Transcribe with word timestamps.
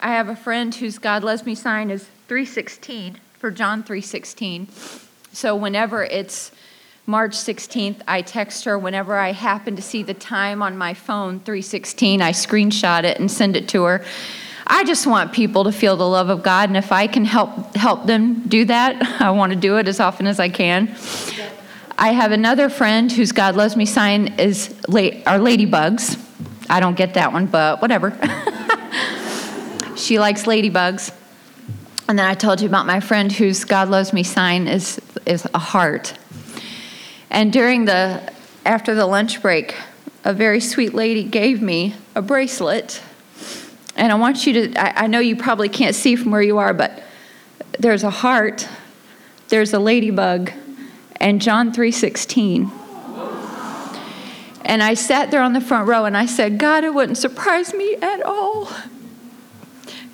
I 0.00 0.12
have 0.12 0.28
a 0.28 0.36
friend 0.36 0.72
whose 0.72 0.98
God 0.98 1.24
loves 1.24 1.44
me 1.44 1.56
sign 1.56 1.90
is 1.90 2.04
316 2.28 3.18
for 3.38 3.50
John 3.50 3.82
316. 3.82 4.68
So 5.32 5.56
whenever 5.56 6.04
it's 6.04 6.52
March 7.04 7.32
16th, 7.32 8.02
I 8.06 8.22
text 8.22 8.64
her. 8.64 8.78
Whenever 8.78 9.16
I 9.16 9.32
happen 9.32 9.74
to 9.74 9.82
see 9.82 10.04
the 10.04 10.14
time 10.14 10.62
on 10.62 10.78
my 10.78 10.94
phone, 10.94 11.40
316, 11.40 12.22
I 12.22 12.30
screenshot 12.30 13.04
it 13.04 13.18
and 13.18 13.28
send 13.28 13.56
it 13.56 13.68
to 13.70 13.84
her. 13.84 14.04
I 14.66 14.84
just 14.84 15.06
want 15.06 15.32
people 15.32 15.64
to 15.64 15.72
feel 15.72 15.96
the 15.96 16.06
love 16.06 16.28
of 16.28 16.42
God, 16.42 16.68
and 16.68 16.76
if 16.76 16.92
I 16.92 17.06
can 17.06 17.24
help 17.24 17.74
help 17.74 18.06
them 18.06 18.46
do 18.46 18.66
that, 18.66 19.02
I 19.20 19.30
want 19.30 19.52
to 19.52 19.58
do 19.58 19.78
it 19.78 19.88
as 19.88 19.98
often 19.98 20.26
as 20.26 20.38
I 20.38 20.50
can. 20.50 20.94
I 21.96 22.12
have 22.12 22.30
another 22.30 22.68
friend 22.68 23.10
whose 23.10 23.32
God 23.32 23.56
loves 23.56 23.74
me 23.74 23.86
sign 23.86 24.38
is 24.38 24.68
our 24.88 25.38
ladybugs. 25.38 26.22
I 26.70 26.80
don't 26.80 26.96
get 26.96 27.14
that 27.14 27.32
one, 27.32 27.46
but 27.46 27.80
whatever. 27.80 28.10
she 29.98 30.18
likes 30.18 30.44
ladybugs. 30.44 31.12
And 32.08 32.18
then 32.18 32.26
I 32.26 32.34
told 32.34 32.60
you 32.60 32.68
about 32.68 32.86
my 32.86 33.00
friend 33.00 33.30
whose 33.30 33.64
God 33.64 33.88
loves 33.88 34.12
me 34.12 34.22
sign 34.22 34.66
is 34.66 35.00
is 35.26 35.46
a 35.52 35.58
heart. 35.58 36.14
And 37.30 37.52
during 37.52 37.84
the 37.84 38.32
after 38.64 38.94
the 38.94 39.06
lunch 39.06 39.42
break, 39.42 39.74
a 40.24 40.32
very 40.32 40.60
sweet 40.60 40.94
lady 40.94 41.24
gave 41.24 41.60
me 41.60 41.94
a 42.14 42.22
bracelet. 42.22 43.02
And 43.96 44.12
I 44.12 44.14
want 44.14 44.46
you 44.46 44.52
to 44.54 44.80
I, 44.80 45.04
I 45.04 45.06
know 45.06 45.18
you 45.18 45.36
probably 45.36 45.68
can't 45.68 45.94
see 45.94 46.16
from 46.16 46.30
where 46.30 46.42
you 46.42 46.58
are, 46.58 46.72
but 46.72 47.02
there's 47.78 48.04
a 48.04 48.10
heart, 48.10 48.66
there's 49.48 49.74
a 49.74 49.78
ladybug, 49.78 50.52
and 51.16 51.42
John 51.42 51.72
3:16. 51.72 52.70
And 54.64 54.82
I 54.82 54.94
sat 54.94 55.30
there 55.30 55.40
on 55.40 55.54
the 55.54 55.62
front 55.62 55.88
row 55.88 56.04
and 56.04 56.14
I 56.14 56.26
said, 56.26 56.58
God, 56.58 56.84
it 56.84 56.92
wouldn't 56.92 57.16
surprise 57.16 57.72
me 57.72 57.96
at 58.02 58.22
all 58.22 58.68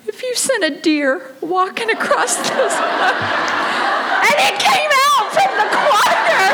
if 0.07 0.21
you 0.21 0.35
sent 0.35 0.63
a 0.63 0.69
deer 0.81 1.31
walking 1.41 1.89
across 1.89 2.37
this. 2.37 2.49
and 4.25 4.35
it 4.37 4.59
came 4.59 4.91
out 5.09 5.31
from 5.33 5.51
the 5.57 5.65
corner. 5.73 6.45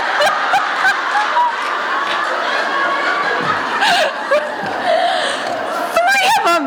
Three 5.98 6.28
of 6.38 6.44
them. 6.46 6.66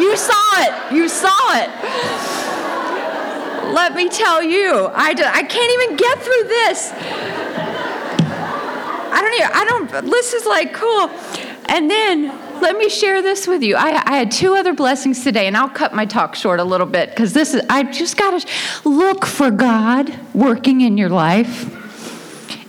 you 0.00 0.16
saw 0.16 0.62
it. 0.62 0.72
You 0.94 1.08
saw 1.08 1.54
it. 1.54 1.70
Let 3.72 3.94
me 3.94 4.08
tell 4.08 4.42
you, 4.42 4.90
I, 4.94 5.12
do, 5.12 5.24
I 5.24 5.42
can't 5.42 5.72
even 5.82 5.96
get 5.96 6.18
through 6.20 6.44
this. 6.48 6.92
I 9.12 9.20
don't 9.20 9.34
even, 9.34 9.50
I 9.52 9.64
don't, 9.64 9.90
this 10.10 10.32
is 10.34 10.46
like 10.46 10.72
cool. 10.72 11.10
And 11.68 11.90
then 11.90 12.30
let 12.66 12.76
me 12.76 12.88
share 12.88 13.22
this 13.22 13.46
with 13.46 13.62
you. 13.62 13.76
I, 13.76 14.02
I, 14.04 14.16
had 14.16 14.32
two 14.32 14.56
other 14.56 14.74
blessings 14.74 15.22
today, 15.22 15.46
and 15.46 15.56
I'll 15.56 15.68
cut 15.68 15.94
my 15.94 16.04
talk 16.04 16.34
short 16.34 16.58
a 16.58 16.64
little 16.64 16.88
bit 16.88 17.10
because 17.10 17.32
this 17.32 17.54
is, 17.54 17.62
I 17.70 17.84
just 17.84 18.16
got 18.16 18.42
to 18.42 18.88
look 18.88 19.24
for 19.24 19.52
God 19.52 20.12
working 20.34 20.80
in 20.80 20.98
your 20.98 21.08
life. 21.08 21.72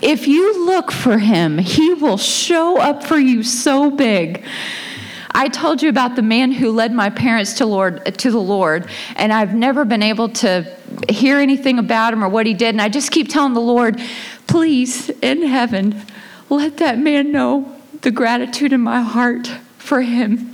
If 0.03 0.27
you 0.27 0.67
look 0.67 0.91
for 0.91 1.17
Him, 1.17 1.57
He 1.57 1.95
will 1.95 2.19
show 2.19 2.79
up 2.79 3.03
for 3.03 3.17
you 3.17 3.41
so 3.41 3.89
big. 3.89 4.45
I 5.31 5.47
told 5.47 5.81
you 5.81 5.89
about 5.89 6.15
the 6.15 6.21
man 6.21 6.51
who 6.51 6.71
led 6.71 6.93
my 6.93 7.09
parents 7.09 7.55
to 7.55 7.65
Lord 7.65 8.05
to 8.19 8.29
the 8.29 8.39
Lord, 8.39 8.87
and 9.15 9.33
I've 9.33 9.55
never 9.55 9.83
been 9.83 10.03
able 10.03 10.29
to 10.29 10.77
hear 11.09 11.39
anything 11.39 11.79
about 11.79 12.13
him 12.13 12.23
or 12.23 12.29
what 12.29 12.45
he 12.45 12.53
did, 12.53 12.75
and 12.75 12.83
I 12.83 12.89
just 12.89 13.09
keep 13.09 13.29
telling 13.29 13.55
the 13.55 13.61
Lord, 13.61 13.99
please, 14.45 15.09
in 15.23 15.41
heaven, 15.41 16.03
let 16.51 16.77
that 16.77 16.99
man 16.99 17.31
know 17.31 17.75
the 18.03 18.11
gratitude 18.11 18.73
in 18.73 18.81
my 18.81 19.01
heart 19.01 19.49
for 19.87 20.01
him. 20.01 20.51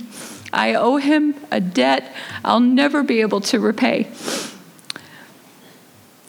I 0.52 0.74
owe 0.74 0.96
him 0.96 1.34
a 1.50 1.60
debt 1.60 2.14
I'll 2.44 2.60
never 2.60 3.02
be 3.02 3.20
able 3.20 3.40
to 3.42 3.58
repay. 3.58 4.10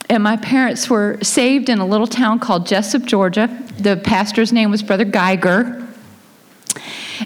And 0.10 0.24
my 0.24 0.38
parents 0.38 0.90
were 0.90 1.20
saved 1.22 1.70
in 1.70 1.80
a 1.80 1.86
little 1.86 2.08
town 2.08 2.40
called 2.40 2.68
Jesup, 2.68 3.06
Georgia. 3.06 3.48
The 3.78 3.98
pastor's 3.98 4.52
name 4.54 4.72
was 4.72 4.82
Brother 4.82 5.06
Geiger. 5.06 5.88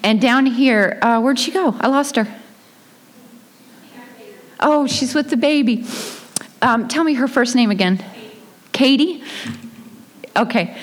And 0.04 0.22
down 0.22 0.46
here, 0.46 0.98
uh, 1.02 1.20
where'd 1.22 1.40
she 1.40 1.52
go? 1.52 1.76
I 1.80 1.88
lost 1.88 2.16
her. 2.16 2.28
Oh, 4.60 4.88
she's 4.88 5.14
with 5.14 5.30
the 5.30 5.38
baby. 5.38 5.86
Um, 6.62 6.88
tell 6.88 7.04
me 7.04 7.14
her 7.14 7.28
first 7.28 7.56
name 7.56 7.72
again. 7.72 8.04
Katie? 8.72 9.24
Okay. 10.36 10.78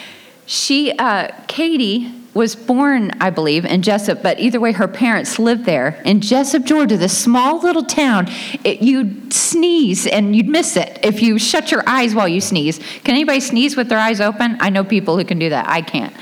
She, 0.47 0.93
uh, 0.93 1.33
Katie, 1.47 2.13
was 2.37 2.55
born, 2.55 3.11
I 3.21 3.31
believe, 3.31 3.65
in 3.65 3.81
Jesup, 3.81 4.23
but 4.23 4.39
either 4.39 4.61
way, 4.61 4.73
her 4.73 4.87
parents 4.87 5.39
lived 5.39 5.65
there. 5.65 6.01
In 6.05 6.21
Jesup, 6.21 6.65
Georgia, 6.65 6.97
this 6.97 7.17
small 7.17 7.61
little 7.61 7.83
town, 7.83 8.29
it, 8.63 8.83
you'd 8.83 9.33
sneeze 9.33 10.07
and 10.07 10.37
you'd 10.37 10.47
miss 10.47 10.77
it 10.77 11.01
if 11.03 11.23
you 11.23 11.39
shut 11.39 11.73
your 11.73 11.83
eyes 11.89 12.15
while 12.15 12.29
you 12.29 12.43
sneeze. 12.43 12.79
Can 13.05 13.15
anybody 13.15 13.41
sneeze 13.41 13.75
with 13.75 13.89
their 13.89 13.99
eyes 13.99 14.21
open? 14.21 14.59
I 14.61 14.69
know 14.69 14.85
people 14.85 15.17
who 15.17 15.25
can 15.25 15.39
do 15.39 15.49
that. 15.49 15.67
I 15.67 15.81
can't. 15.81 16.15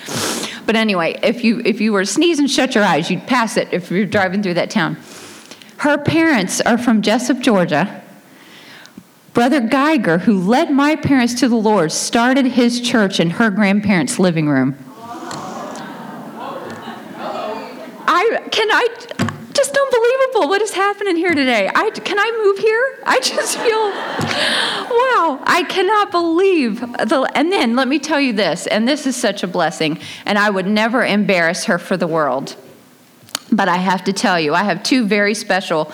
But 0.67 0.77
anyway, 0.77 1.19
if 1.23 1.45
you 1.45 1.61
if 1.65 1.81
you 1.81 1.93
were 1.93 2.05
sneeze 2.05 2.39
and 2.39 2.51
shut 2.51 2.75
your 2.75 2.85
eyes, 2.85 3.11
you'd 3.11 3.27
pass 3.27 3.57
it 3.57 3.69
if 3.73 3.91
you're 3.91 4.07
driving 4.07 4.43
through 4.43 4.55
that 4.55 4.71
town. 4.71 4.97
Her 5.79 5.99
parents 5.99 6.61
are 6.61 6.79
from 6.79 7.03
Jesup, 7.03 7.43
Georgia. 7.43 8.03
Brother 9.35 9.61
Geiger, 9.61 10.19
who 10.19 10.39
led 10.39 10.71
my 10.71 10.95
parents 10.95 11.35
to 11.41 11.49
the 11.49 11.57
Lord, 11.57 11.91
started 11.91 12.47
his 12.47 12.81
church 12.81 13.19
in 13.19 13.31
her 13.31 13.51
grandparents' 13.51 14.21
living 14.21 14.49
room. 14.49 14.79
I 18.33 18.49
can 18.51 18.69
I 18.71 18.89
just 19.53 19.77
unbelievable 19.77 20.49
what 20.49 20.63
is 20.63 20.73
happening 20.73 21.17
here 21.17 21.35
today. 21.35 21.71
I 21.73 21.91
can 21.91 22.19
I 22.19 22.43
move 22.45 22.59
here? 22.59 22.99
I 23.05 23.21
just 23.21 23.59
feel 23.59 23.91
wow, 24.91 25.43
I 25.45 25.65
cannot 25.69 26.11
believe 26.11 26.81
the 26.81 27.31
and 27.35 27.53
then 27.53 27.77
let 27.77 27.89
me 27.89 27.99
tell 27.99 28.21
you 28.21 28.33
this, 28.33 28.67
and 28.67 28.89
this 28.89 29.07
is 29.07 29.17
such 29.17 29.43
a 29.43 29.47
blessing, 29.47 29.99
and 30.27 30.39
I 30.39 30.51
would 30.51 30.67
never 30.67 31.05
embarrass 31.05 31.65
her 31.65 31.79
for 31.79 31.97
the 31.97 32.07
world. 32.07 32.57
But 33.53 33.69
I 33.69 33.77
have 33.77 34.05
to 34.05 34.13
tell 34.13 34.41
you, 34.41 34.55
I 34.55 34.65
have 34.65 34.83
two 34.83 35.07
very 35.07 35.35
special 35.35 35.93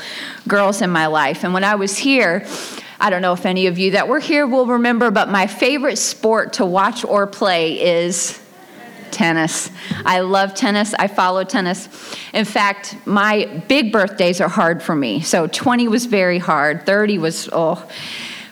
girls 0.48 0.80
in 0.80 0.90
my 0.90 1.06
life. 1.06 1.44
And 1.44 1.52
when 1.52 1.64
I 1.64 1.74
was 1.74 1.98
here, 1.98 2.46
I 2.98 3.10
don't 3.10 3.22
know 3.22 3.32
if 3.32 3.44
any 3.44 3.66
of 3.66 3.76
you 3.76 3.90
that 3.90 4.08
were 4.08 4.20
here 4.20 4.46
will 4.46 4.66
remember, 4.66 5.10
but 5.10 5.28
my 5.28 5.46
favorite 5.46 5.98
sport 5.98 6.54
to 6.54 6.64
watch 6.64 7.04
or 7.04 7.26
play 7.26 7.80
is 7.80 8.40
tennis. 9.10 9.70
I 10.04 10.20
love 10.20 10.54
tennis. 10.54 10.94
I 10.94 11.06
follow 11.06 11.44
tennis. 11.44 11.88
In 12.32 12.44
fact, 12.44 12.96
my 13.06 13.62
big 13.68 13.92
birthdays 13.92 14.40
are 14.40 14.48
hard 14.48 14.82
for 14.82 14.94
me. 14.94 15.20
So 15.20 15.46
20 15.46 15.88
was 15.88 16.06
very 16.06 16.38
hard, 16.38 16.86
30 16.86 17.18
was, 17.18 17.48
oh, 17.52 17.88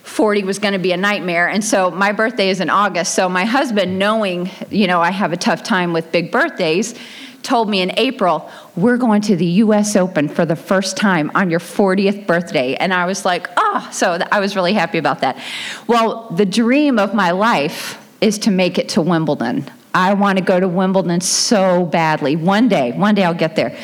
40 0.02 0.44
was 0.44 0.58
going 0.58 0.72
to 0.72 0.78
be 0.78 0.92
a 0.92 0.96
nightmare. 0.96 1.48
And 1.48 1.64
so 1.64 1.91
my 1.91 2.12
birthday 2.12 2.48
is 2.48 2.60
in 2.60 2.70
August. 2.70 3.14
So 3.14 3.28
my 3.28 3.44
husband, 3.44 3.98
knowing, 3.98 4.50
you 4.70 4.86
know, 4.86 5.00
I 5.00 5.10
have 5.10 5.32
a 5.32 5.36
tough 5.36 5.62
time 5.62 5.92
with 5.92 6.10
big 6.10 6.32
birthdays, 6.32 6.94
told 7.42 7.70
me 7.70 7.80
in 7.80 7.92
April, 7.96 8.50
we're 8.76 8.96
going 8.96 9.22
to 9.22 9.36
the 9.36 9.46
US 9.46 9.96
Open 9.96 10.28
for 10.28 10.44
the 10.44 10.56
first 10.56 10.96
time 10.96 11.30
on 11.34 11.50
your 11.50 11.60
40th 11.60 12.26
birthday. 12.26 12.75
And 12.75 12.92
I 12.92 13.06
was 13.06 13.25
like, 13.25 13.48
oh, 13.56 13.88
so 13.92 14.19
I 14.32 14.40
was 14.40 14.56
really 14.56 14.72
happy 14.72 14.98
about 14.98 15.20
that. 15.20 15.38
Well, 15.86 16.28
the 16.30 16.44
dream 16.44 16.98
of 16.98 17.14
my 17.14 17.30
life 17.30 18.04
is 18.20 18.38
to 18.40 18.50
make 18.50 18.78
it 18.78 18.88
to 18.90 19.02
Wimbledon. 19.02 19.70
I 19.98 20.14
want 20.14 20.38
to 20.38 20.44
go 20.44 20.60
to 20.60 20.69
Wimbledon 20.69 21.20
so 21.20 21.84
badly. 21.84 22.36
One 22.36 22.69
day, 22.69 22.92
one 22.92 23.16
day 23.16 23.25
I'll 23.25 23.34
get 23.34 23.56
there. 23.56 23.76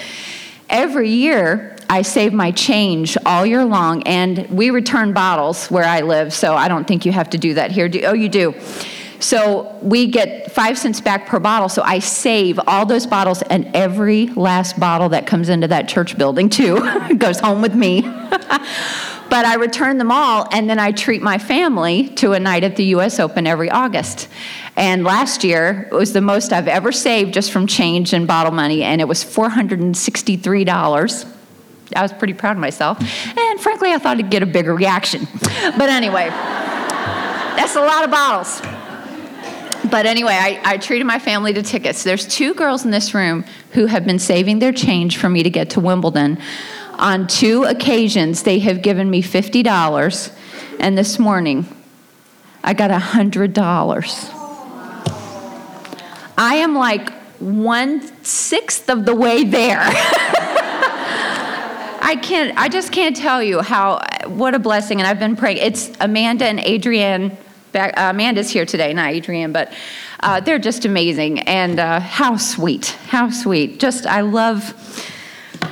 Every 0.70 1.10
year, 1.10 1.76
I 1.90 2.02
save 2.02 2.32
my 2.32 2.52
change 2.52 3.18
all 3.26 3.44
year 3.44 3.64
long, 3.64 4.04
and 4.04 4.48
we 4.48 4.70
return 4.70 5.12
bottles 5.12 5.66
where 5.72 5.82
I 5.82 6.02
live, 6.02 6.32
so 6.32 6.54
I 6.54 6.68
don't 6.68 6.86
think 6.86 7.04
you 7.04 7.10
have 7.10 7.30
to 7.30 7.38
do 7.38 7.54
that 7.54 7.72
here. 7.72 7.88
Do, 7.88 8.00
oh, 8.04 8.12
you 8.12 8.28
do. 8.28 8.54
So 9.18 9.76
we 9.82 10.06
get 10.06 10.52
five 10.52 10.78
cents 10.78 11.00
back 11.00 11.26
per 11.26 11.40
bottle. 11.40 11.68
So 11.68 11.82
I 11.82 11.98
save 11.98 12.60
all 12.68 12.86
those 12.86 13.08
bottles, 13.08 13.42
and 13.42 13.74
every 13.74 14.28
last 14.28 14.78
bottle 14.78 15.08
that 15.08 15.26
comes 15.26 15.48
into 15.48 15.66
that 15.66 15.88
church 15.88 16.16
building, 16.16 16.48
too, 16.48 16.78
goes 17.18 17.40
home 17.40 17.60
with 17.60 17.74
me. 17.74 18.02
but 19.34 19.44
I 19.44 19.56
return 19.56 19.98
them 19.98 20.12
all, 20.12 20.46
and 20.52 20.70
then 20.70 20.78
I 20.78 20.92
treat 20.92 21.20
my 21.20 21.38
family 21.38 22.08
to 22.10 22.34
a 22.34 22.38
night 22.38 22.62
at 22.62 22.76
the 22.76 22.84
U.S. 22.84 23.18
Open 23.18 23.48
every 23.48 23.68
August. 23.68 24.28
And 24.76 25.02
last 25.02 25.42
year 25.42 25.88
it 25.90 25.94
was 25.94 26.12
the 26.12 26.20
most 26.20 26.52
I've 26.52 26.68
ever 26.68 26.92
saved 26.92 27.34
just 27.34 27.50
from 27.50 27.66
change 27.66 28.12
and 28.12 28.28
bottle 28.28 28.52
money, 28.52 28.84
and 28.84 29.00
it 29.00 29.08
was 29.08 29.24
$463. 29.24 31.28
I 31.96 32.02
was 32.02 32.12
pretty 32.12 32.34
proud 32.34 32.52
of 32.52 32.58
myself. 32.58 33.00
And 33.36 33.60
frankly, 33.60 33.90
I 33.90 33.98
thought 33.98 34.18
I'd 34.18 34.30
get 34.30 34.44
a 34.44 34.46
bigger 34.46 34.72
reaction. 34.72 35.26
But 35.76 35.90
anyway, 35.90 36.28
that's 36.28 37.74
a 37.74 37.80
lot 37.80 38.04
of 38.04 38.12
bottles. 38.12 38.60
But 39.90 40.06
anyway, 40.06 40.34
I, 40.34 40.60
I, 40.64 40.78
treated 40.78 41.06
my 41.06 41.18
family 41.18 41.52
to 41.54 41.62
tickets. 41.62 42.04
There's 42.04 42.28
two 42.28 42.54
girls 42.54 42.84
in 42.84 42.92
this 42.92 43.14
room 43.14 43.44
who 43.72 43.86
have 43.86 44.06
been 44.06 44.20
saving 44.20 44.60
their 44.60 44.72
change 44.72 45.16
for 45.16 45.28
me 45.28 45.42
to 45.42 45.50
get 45.50 45.70
to 45.70 45.80
Wimbledon. 45.80 46.38
On 46.98 47.26
two 47.26 47.64
occasions, 47.64 48.42
they 48.42 48.58
have 48.60 48.82
given 48.82 49.10
me 49.10 49.22
$50, 49.22 50.32
and 50.78 50.96
this 50.96 51.18
morning, 51.18 51.66
I 52.62 52.72
got 52.74 52.90
$100. 52.90 54.30
I 56.36 56.54
am 56.56 56.74
like 56.74 57.12
one 57.38 58.24
sixth 58.24 58.88
of 58.88 59.04
the 59.04 59.14
way 59.14 59.44
there. 59.44 59.80
I 62.06 62.16
can't, 62.16 62.56
I 62.58 62.68
just 62.68 62.92
can't 62.92 63.16
tell 63.16 63.42
you 63.42 63.60
how, 63.60 64.00
what 64.26 64.54
a 64.54 64.58
blessing. 64.58 65.00
And 65.00 65.06
I've 65.06 65.18
been 65.18 65.36
praying. 65.36 65.58
It's 65.58 65.90
Amanda 66.00 66.46
and 66.46 66.60
Adrienne. 66.60 67.36
Back, 67.72 67.98
uh, 67.98 68.10
Amanda's 68.10 68.50
here 68.50 68.66
today, 68.66 68.92
not 68.92 69.14
Adrienne, 69.14 69.52
but 69.52 69.72
uh, 70.20 70.40
they're 70.40 70.58
just 70.58 70.84
amazing. 70.84 71.40
And 71.40 71.80
uh, 71.80 72.00
how 72.00 72.36
sweet, 72.36 72.86
how 73.08 73.30
sweet. 73.30 73.80
Just, 73.80 74.06
I 74.06 74.20
love, 74.20 74.74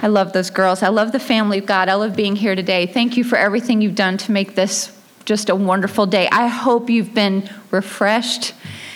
I 0.02 0.06
love 0.08 0.32
those 0.32 0.50
girls. 0.50 0.82
I 0.82 0.88
love 0.88 1.12
the 1.12 1.20
family 1.20 1.58
of 1.58 1.66
God. 1.66 1.88
I 1.88 1.94
love 1.94 2.16
being 2.16 2.36
here 2.36 2.54
today. 2.54 2.86
Thank 2.86 3.16
you 3.16 3.24
for 3.24 3.36
everything 3.36 3.80
you've 3.82 3.94
done 3.94 4.16
to 4.18 4.32
make 4.32 4.54
this 4.54 4.96
just 5.24 5.48
a 5.48 5.54
wonderful 5.54 6.06
day. 6.06 6.28
I 6.30 6.46
hope 6.48 6.90
you've 6.90 7.14
been 7.14 7.48
refreshed 7.70 8.54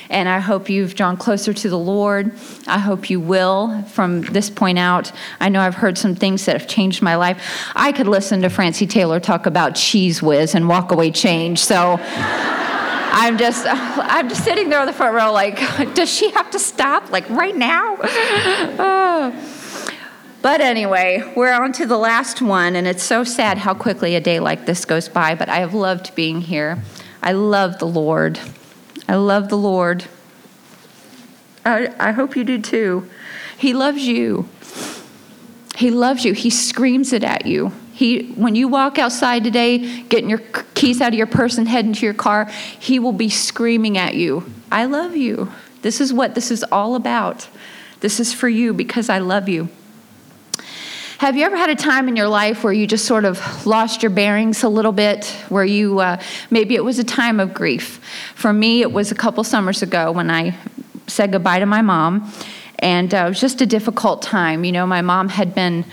and 0.08 0.28
I 0.28 0.38
hope 0.38 0.68
you've 0.68 0.94
drawn 0.94 1.16
closer 1.16 1.52
to 1.52 1.68
the 1.68 1.78
Lord. 1.78 2.32
I 2.66 2.78
hope 2.78 3.10
you 3.10 3.20
will 3.20 3.82
from 3.84 4.22
this 4.22 4.50
point 4.50 4.78
out. 4.78 5.12
I 5.40 5.48
know 5.48 5.60
I've 5.60 5.74
heard 5.74 5.98
some 5.98 6.14
things 6.14 6.44
that 6.46 6.58
have 6.58 6.68
changed 6.68 7.02
my 7.02 7.16
life. 7.16 7.70
I 7.74 7.92
could 7.92 8.06
listen 8.06 8.42
to 8.42 8.48
Francie 8.48 8.86
Taylor 8.86 9.20
talk 9.20 9.46
about 9.46 9.74
Cheez 9.74 10.22
Whiz 10.22 10.54
and 10.54 10.68
walk 10.68 10.92
away 10.92 11.10
change. 11.10 11.58
So 11.58 11.98
I'm 13.18 13.38
just 13.38 13.66
I'm 13.68 14.28
just 14.28 14.44
sitting 14.44 14.68
there 14.68 14.80
on 14.80 14.86
the 14.86 14.92
front 14.92 15.14
row 15.14 15.32
like, 15.32 15.58
does 15.94 16.12
she 16.12 16.30
have 16.30 16.50
to 16.52 16.58
stop 16.58 17.10
like 17.10 17.28
right 17.30 17.56
now? 17.56 17.96
oh. 18.00 19.55
But 20.46 20.60
anyway, 20.60 21.24
we're 21.34 21.52
on 21.52 21.72
to 21.72 21.86
the 21.86 21.98
last 21.98 22.40
one, 22.40 22.76
and 22.76 22.86
it's 22.86 23.02
so 23.02 23.24
sad 23.24 23.58
how 23.58 23.74
quickly 23.74 24.14
a 24.14 24.20
day 24.20 24.38
like 24.38 24.64
this 24.64 24.84
goes 24.84 25.08
by, 25.08 25.34
but 25.34 25.48
I 25.48 25.56
have 25.56 25.74
loved 25.74 26.14
being 26.14 26.40
here. 26.40 26.84
I 27.20 27.32
love 27.32 27.80
the 27.80 27.86
Lord. 27.88 28.38
I 29.08 29.16
love 29.16 29.48
the 29.48 29.58
Lord. 29.58 30.04
I, 31.64 31.92
I 31.98 32.12
hope 32.12 32.36
you 32.36 32.44
do 32.44 32.62
too. 32.62 33.10
He 33.58 33.74
loves 33.74 34.06
you. 34.06 34.48
He 35.74 35.90
loves 35.90 36.24
you. 36.24 36.32
He 36.32 36.50
screams 36.50 37.12
it 37.12 37.24
at 37.24 37.44
you. 37.44 37.72
He, 37.92 38.30
when 38.34 38.54
you 38.54 38.68
walk 38.68 39.00
outside 39.00 39.42
today, 39.42 40.02
getting 40.02 40.30
your 40.30 40.42
keys 40.74 41.00
out 41.00 41.08
of 41.08 41.18
your 41.18 41.26
purse 41.26 41.58
and 41.58 41.66
heading 41.66 41.92
to 41.92 42.06
your 42.06 42.14
car, 42.14 42.44
he 42.44 43.00
will 43.00 43.10
be 43.10 43.30
screaming 43.30 43.98
at 43.98 44.14
you, 44.14 44.48
I 44.70 44.84
love 44.84 45.16
you. 45.16 45.50
This 45.82 46.00
is 46.00 46.12
what 46.12 46.36
this 46.36 46.52
is 46.52 46.64
all 46.70 46.94
about. 46.94 47.48
This 47.98 48.20
is 48.20 48.32
for 48.32 48.48
you 48.48 48.72
because 48.72 49.08
I 49.08 49.18
love 49.18 49.48
you. 49.48 49.70
Have 51.18 51.34
you 51.34 51.46
ever 51.46 51.56
had 51.56 51.70
a 51.70 51.74
time 51.74 52.08
in 52.08 52.16
your 52.16 52.28
life 52.28 52.62
where 52.62 52.74
you 52.74 52.86
just 52.86 53.06
sort 53.06 53.24
of 53.24 53.64
lost 53.64 54.02
your 54.02 54.10
bearings 54.10 54.62
a 54.62 54.68
little 54.68 54.92
bit, 54.92 55.24
where 55.48 55.64
you 55.64 55.98
uh, 55.98 56.20
maybe 56.50 56.74
it 56.74 56.84
was 56.84 56.98
a 56.98 57.04
time 57.04 57.40
of 57.40 57.54
grief? 57.54 58.04
For 58.34 58.52
me, 58.52 58.82
it 58.82 58.92
was 58.92 59.12
a 59.12 59.14
couple 59.14 59.42
summers 59.42 59.80
ago 59.80 60.12
when 60.12 60.30
I 60.30 60.58
said 61.06 61.32
goodbye 61.32 61.60
to 61.60 61.64
my 61.64 61.80
mom, 61.80 62.30
and 62.80 63.14
uh, 63.14 63.24
it 63.24 63.28
was 63.30 63.40
just 63.40 63.62
a 63.62 63.66
difficult 63.66 64.20
time. 64.20 64.62
You 64.62 64.72
know, 64.72 64.86
my 64.86 65.00
mom 65.00 65.30
had 65.30 65.54
been 65.54 65.86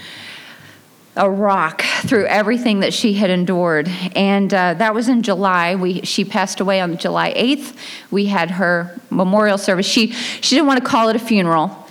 a 1.15 1.29
rock 1.29 1.83
through 2.01 2.25
everything 2.25 2.81
that 2.81 2.93
she 2.93 3.13
had 3.13 3.29
endured. 3.29 3.87
And 4.17 4.53
uh, 4.53 4.73
that 4.73 4.93
was 4.93 5.07
in 5.07 5.21
July. 5.21 5.75
We, 5.75 6.01
she 6.01 6.25
passed 6.25 6.59
away 6.59 6.81
on 6.81 6.97
July 6.97 7.33
8th. 7.35 7.77
We 8.09 8.25
had 8.25 8.51
her 8.51 8.99
memorial 9.11 9.59
service. 9.59 9.85
She, 9.85 10.07
she 10.07 10.55
didn't 10.55 10.67
want 10.67 10.83
to 10.83 10.89
call 10.89 11.09
it 11.09 11.15
a 11.15 11.19
funeral 11.19 11.82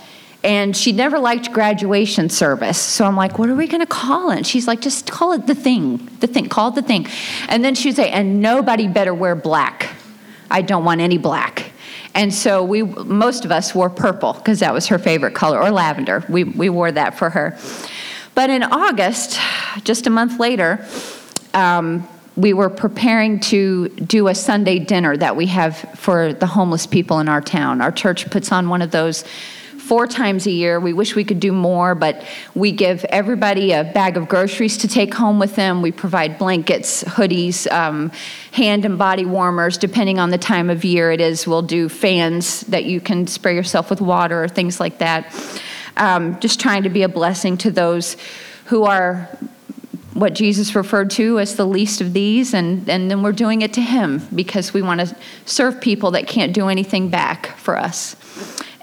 and 0.43 0.75
she 0.75 0.91
never 0.91 1.19
liked 1.19 1.53
graduation 1.53 2.29
service. 2.29 2.77
So 2.77 3.05
I'm 3.05 3.15
like, 3.15 3.39
what 3.39 3.49
are 3.49 3.55
we 3.55 3.67
going 3.67 3.81
to 3.81 3.87
call 3.87 4.31
it? 4.31 4.37
And 4.37 4.47
she's 4.47 4.67
like, 4.67 4.81
just 4.81 5.09
call 5.09 5.31
it 5.31 5.47
the 5.47 5.55
thing, 5.55 6.09
the 6.19 6.27
thing, 6.27 6.49
call 6.49 6.69
it 6.69 6.75
the 6.75 6.81
thing. 6.81 7.07
And 7.47 7.63
then 7.63 7.75
she'd 7.75 7.95
say, 7.95 8.09
and 8.09 8.41
nobody 8.41 8.87
better 8.87 9.13
wear 9.13 9.35
black. 9.35 9.95
I 10.51 10.61
don't 10.61 10.83
want 10.83 10.99
any 10.99 11.17
black. 11.17 11.71
And 12.13 12.33
so 12.33 12.63
we, 12.63 12.83
most 12.83 13.45
of 13.45 13.51
us 13.51 13.73
wore 13.73 13.89
purple 13.89 14.33
because 14.33 14.59
that 14.59 14.73
was 14.73 14.87
her 14.87 14.99
favorite 14.99 15.33
color, 15.33 15.59
or 15.59 15.71
lavender. 15.71 16.23
We, 16.29 16.43
we 16.43 16.69
wore 16.69 16.91
that 16.91 17.17
for 17.17 17.29
her. 17.29 17.57
But 18.35 18.49
in 18.49 18.63
August, 18.63 19.39
just 19.83 20.05
a 20.07 20.09
month 20.09 20.39
later, 20.39 20.85
um, 21.53 22.07
we 22.35 22.53
were 22.53 22.69
preparing 22.69 23.39
to 23.39 23.89
do 23.89 24.27
a 24.27 24.35
Sunday 24.35 24.79
dinner 24.79 25.15
that 25.15 25.35
we 25.35 25.47
have 25.47 25.77
for 25.95 26.33
the 26.33 26.47
homeless 26.47 26.85
people 26.85 27.19
in 27.19 27.29
our 27.29 27.41
town. 27.41 27.79
Our 27.79 27.91
church 27.91 28.29
puts 28.29 28.51
on 28.51 28.69
one 28.69 28.81
of 28.81 28.91
those 28.91 29.23
four 29.83 30.07
times 30.07 30.47
a 30.47 30.51
year. 30.51 30.79
We 30.79 30.93
wish 30.93 31.13
we 31.13 31.25
could 31.25 31.41
do 31.41 31.51
more, 31.51 31.93
but 31.93 32.23
we 32.55 32.71
give 32.71 33.03
everybody 33.05 33.73
a 33.73 33.83
bag 33.83 34.15
of 34.15 34.29
groceries 34.29 34.77
to 34.77 34.87
take 34.87 35.13
home 35.13 35.39
with 35.39 35.55
them. 35.55 35.81
We 35.81 35.91
provide 35.91 36.37
blankets, 36.37 37.03
hoodies, 37.03 37.69
um, 37.69 38.09
hand 38.53 38.85
and 38.85 38.97
body 38.97 39.25
warmers, 39.25 39.77
depending 39.77 40.19
on 40.19 40.29
the 40.29 40.37
time 40.37 40.69
of 40.69 40.85
year 40.85 41.11
it 41.11 41.19
is. 41.19 41.45
We'll 41.45 41.63
do 41.63 41.89
fans 41.89 42.61
that 42.61 42.85
you 42.85 43.01
can 43.01 43.27
spray 43.27 43.55
yourself 43.55 43.89
with 43.89 43.99
water 43.99 44.41
or 44.41 44.47
things 44.47 44.79
like 44.79 44.99
that. 44.99 45.35
Um, 45.97 46.39
just 46.39 46.61
trying 46.61 46.83
to 46.83 46.89
be 46.89 47.03
a 47.03 47.09
blessing 47.09 47.57
to 47.57 47.71
those 47.71 48.15
who 48.65 48.85
are 48.85 49.29
what 50.13 50.33
Jesus 50.33 50.75
referred 50.75 51.09
to 51.11 51.39
as 51.39 51.55
the 51.57 51.65
least 51.65 51.99
of 51.99 52.13
these, 52.13 52.53
and, 52.53 52.87
and 52.87 53.11
then 53.11 53.21
we're 53.21 53.31
doing 53.33 53.63
it 53.63 53.73
to 53.73 53.81
Him 53.81 54.25
because 54.33 54.73
we 54.73 54.81
want 54.81 55.01
to 55.01 55.15
serve 55.45 55.81
people 55.81 56.11
that 56.11 56.27
can't 56.27 56.53
do 56.53 56.69
anything 56.69 57.09
back 57.09 57.47
for 57.57 57.77
us. 57.77 58.15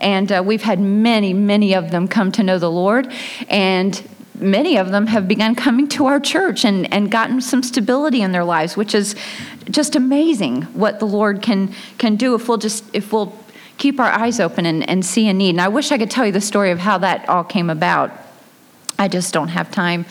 And 0.00 0.32
uh, 0.32 0.42
we've 0.44 0.62
had 0.62 0.80
many, 0.80 1.32
many 1.32 1.74
of 1.74 1.90
them 1.90 2.08
come 2.08 2.32
to 2.32 2.42
know 2.42 2.58
the 2.58 2.70
Lord. 2.70 3.12
And 3.48 4.02
many 4.40 4.76
of 4.76 4.90
them 4.90 5.06
have 5.08 5.28
begun 5.28 5.54
coming 5.54 5.86
to 5.88 6.06
our 6.06 6.18
church 6.18 6.64
and, 6.64 6.92
and 6.92 7.10
gotten 7.10 7.40
some 7.40 7.62
stability 7.62 8.22
in 8.22 8.32
their 8.32 8.44
lives, 8.44 8.76
which 8.76 8.94
is 8.94 9.14
just 9.70 9.94
amazing 9.94 10.62
what 10.62 10.98
the 10.98 11.06
Lord 11.06 11.42
can, 11.42 11.74
can 11.98 12.16
do 12.16 12.34
if 12.34 12.48
we'll 12.48 12.58
just, 12.58 12.84
if 12.94 13.12
we'll 13.12 13.36
keep 13.76 14.00
our 14.00 14.10
eyes 14.10 14.40
open 14.40 14.66
and, 14.66 14.88
and 14.88 15.04
see 15.04 15.28
a 15.28 15.32
need. 15.32 15.50
And 15.50 15.60
I 15.60 15.68
wish 15.68 15.92
I 15.92 15.98
could 15.98 16.10
tell 16.10 16.26
you 16.26 16.32
the 16.32 16.40
story 16.40 16.70
of 16.70 16.78
how 16.78 16.98
that 16.98 17.28
all 17.28 17.44
came 17.44 17.70
about. 17.70 18.10
I 18.98 19.08
just 19.08 19.32
don't 19.32 19.48
have 19.48 19.70
time. 19.70 20.06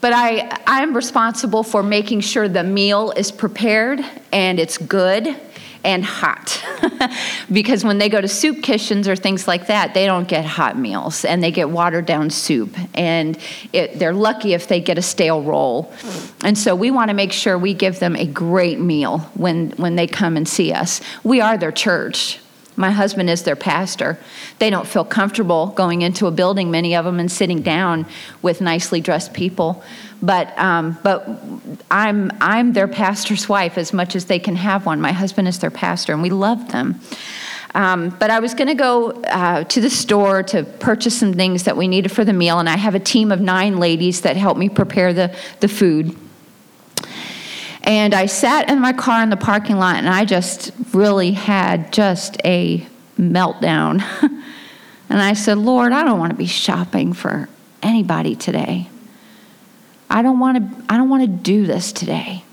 But 0.00 0.12
I, 0.12 0.60
I'm 0.66 0.94
responsible 0.94 1.62
for 1.62 1.82
making 1.82 2.20
sure 2.20 2.48
the 2.48 2.64
meal 2.64 3.12
is 3.12 3.30
prepared 3.30 4.00
and 4.32 4.58
it's 4.58 4.78
good 4.78 5.36
and 5.84 6.04
hot. 6.04 6.64
because 7.52 7.84
when 7.84 7.98
they 7.98 8.08
go 8.08 8.20
to 8.20 8.28
soup 8.28 8.62
kitchens 8.62 9.08
or 9.08 9.16
things 9.16 9.48
like 9.48 9.66
that, 9.66 9.94
they 9.94 10.06
don't 10.06 10.28
get 10.28 10.44
hot 10.44 10.78
meals 10.78 11.24
and 11.24 11.42
they 11.42 11.50
get 11.50 11.70
watered 11.70 12.06
down 12.06 12.30
soup. 12.30 12.76
And 12.94 13.38
it, 13.72 13.98
they're 13.98 14.14
lucky 14.14 14.54
if 14.54 14.68
they 14.68 14.80
get 14.80 14.98
a 14.98 15.02
stale 15.02 15.42
roll. 15.42 15.92
And 16.44 16.56
so 16.56 16.74
we 16.74 16.90
want 16.90 17.08
to 17.08 17.14
make 17.14 17.32
sure 17.32 17.58
we 17.58 17.74
give 17.74 17.98
them 17.98 18.16
a 18.16 18.26
great 18.26 18.78
meal 18.78 19.18
when, 19.34 19.70
when 19.72 19.96
they 19.96 20.06
come 20.06 20.36
and 20.36 20.48
see 20.48 20.72
us. 20.72 21.00
We 21.24 21.40
are 21.40 21.58
their 21.58 21.72
church. 21.72 22.38
My 22.74 22.90
husband 22.90 23.28
is 23.28 23.42
their 23.42 23.56
pastor. 23.56 24.18
They 24.58 24.70
don't 24.70 24.86
feel 24.86 25.04
comfortable 25.04 25.66
going 25.68 26.02
into 26.02 26.26
a 26.26 26.30
building, 26.30 26.70
many 26.70 26.96
of 26.96 27.04
them, 27.04 27.20
and 27.20 27.30
sitting 27.30 27.60
down 27.60 28.06
with 28.40 28.60
nicely 28.60 29.00
dressed 29.00 29.34
people. 29.34 29.84
But, 30.22 30.56
um, 30.56 30.96
but 31.02 31.28
I'm, 31.90 32.30
I'm 32.40 32.72
their 32.72 32.86
pastor's 32.86 33.48
wife 33.48 33.76
as 33.76 33.92
much 33.92 34.14
as 34.14 34.26
they 34.26 34.38
can 34.38 34.54
have 34.54 34.86
one. 34.86 35.00
My 35.00 35.10
husband 35.12 35.48
is 35.48 35.58
their 35.58 35.70
pastor, 35.70 36.12
and 36.12 36.22
we 36.22 36.30
love 36.30 36.70
them. 36.70 37.00
Um, 37.74 38.10
but 38.10 38.30
I 38.30 38.38
was 38.38 38.54
going 38.54 38.68
to 38.68 38.74
go 38.74 39.10
uh, 39.10 39.64
to 39.64 39.80
the 39.80 39.90
store 39.90 40.42
to 40.44 40.62
purchase 40.62 41.18
some 41.18 41.32
things 41.32 41.64
that 41.64 41.76
we 41.76 41.88
needed 41.88 42.12
for 42.12 42.24
the 42.24 42.32
meal, 42.32 42.58
and 42.58 42.68
I 42.68 42.76
have 42.76 42.94
a 42.94 43.00
team 43.00 43.32
of 43.32 43.40
nine 43.40 43.78
ladies 43.78 44.20
that 44.20 44.36
help 44.36 44.56
me 44.56 44.68
prepare 44.68 45.12
the, 45.12 45.34
the 45.60 45.68
food. 45.68 46.16
And 47.82 48.14
I 48.14 48.26
sat 48.26 48.70
in 48.70 48.78
my 48.78 48.92
car 48.92 49.22
in 49.22 49.30
the 49.30 49.36
parking 49.36 49.76
lot, 49.76 49.96
and 49.96 50.08
I 50.08 50.24
just 50.24 50.70
really 50.92 51.32
had 51.32 51.92
just 51.92 52.36
a 52.44 52.86
meltdown. 53.18 54.04
and 55.08 55.20
I 55.20 55.32
said, 55.32 55.58
Lord, 55.58 55.92
I 55.92 56.04
don't 56.04 56.18
want 56.18 56.30
to 56.30 56.36
be 56.36 56.46
shopping 56.46 57.12
for 57.12 57.48
anybody 57.82 58.36
today. 58.36 58.88
I 60.12 60.20
don't 60.20 60.38
want 60.38 60.58
to 60.58 60.84
I 60.92 60.98
don't 60.98 61.08
want 61.08 61.22
to 61.22 61.28
do 61.28 61.66
this 61.66 61.90
today. 61.90 62.44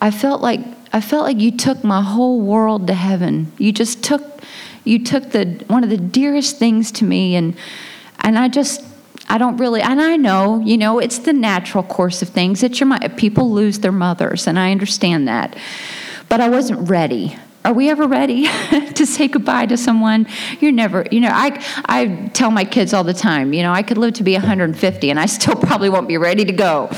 I 0.00 0.10
felt 0.10 0.42
like 0.42 0.60
I 0.92 1.00
felt 1.00 1.24
like 1.24 1.40
you 1.40 1.56
took 1.56 1.82
my 1.82 2.02
whole 2.02 2.40
world 2.42 2.86
to 2.88 2.94
heaven. 2.94 3.50
You 3.56 3.72
just 3.72 4.04
took 4.04 4.22
you 4.84 5.02
took 5.02 5.30
the 5.30 5.64
one 5.68 5.82
of 5.82 5.90
the 5.90 5.96
dearest 5.96 6.58
things 6.58 6.92
to 6.92 7.04
me 7.04 7.36
and 7.36 7.56
and 8.20 8.38
I 8.38 8.48
just 8.48 8.84
I 9.30 9.38
don't 9.38 9.56
really 9.56 9.80
and 9.80 10.00
I 10.00 10.16
know, 10.16 10.60
you 10.60 10.76
know, 10.76 10.98
it's 10.98 11.18
the 11.18 11.32
natural 11.32 11.82
course 11.82 12.20
of 12.20 12.28
things. 12.28 12.62
It's 12.62 12.78
your 12.78 12.98
people 13.16 13.50
lose 13.50 13.78
their 13.78 13.90
mothers 13.90 14.46
and 14.46 14.58
I 14.58 14.72
understand 14.72 15.26
that. 15.28 15.56
But 16.28 16.42
I 16.42 16.50
wasn't 16.50 16.90
ready 16.90 17.36
are 17.64 17.72
we 17.72 17.90
ever 17.90 18.08
ready 18.08 18.46
to 18.94 19.06
say 19.06 19.28
goodbye 19.28 19.66
to 19.66 19.76
someone? 19.76 20.26
You're 20.60 20.72
never, 20.72 21.06
you 21.10 21.20
know, 21.20 21.30
I, 21.30 21.64
I 21.86 22.28
tell 22.34 22.50
my 22.50 22.64
kids 22.64 22.92
all 22.92 23.04
the 23.04 23.14
time, 23.14 23.52
you 23.52 23.62
know, 23.62 23.72
I 23.72 23.82
could 23.82 23.98
live 23.98 24.14
to 24.14 24.24
be 24.24 24.32
150 24.32 25.10
and 25.10 25.20
I 25.20 25.26
still 25.26 25.54
probably 25.62 25.88
won't 25.88 26.08
be 26.08 26.18
ready 26.18 26.44
to 26.44 26.52
go. 26.52 26.88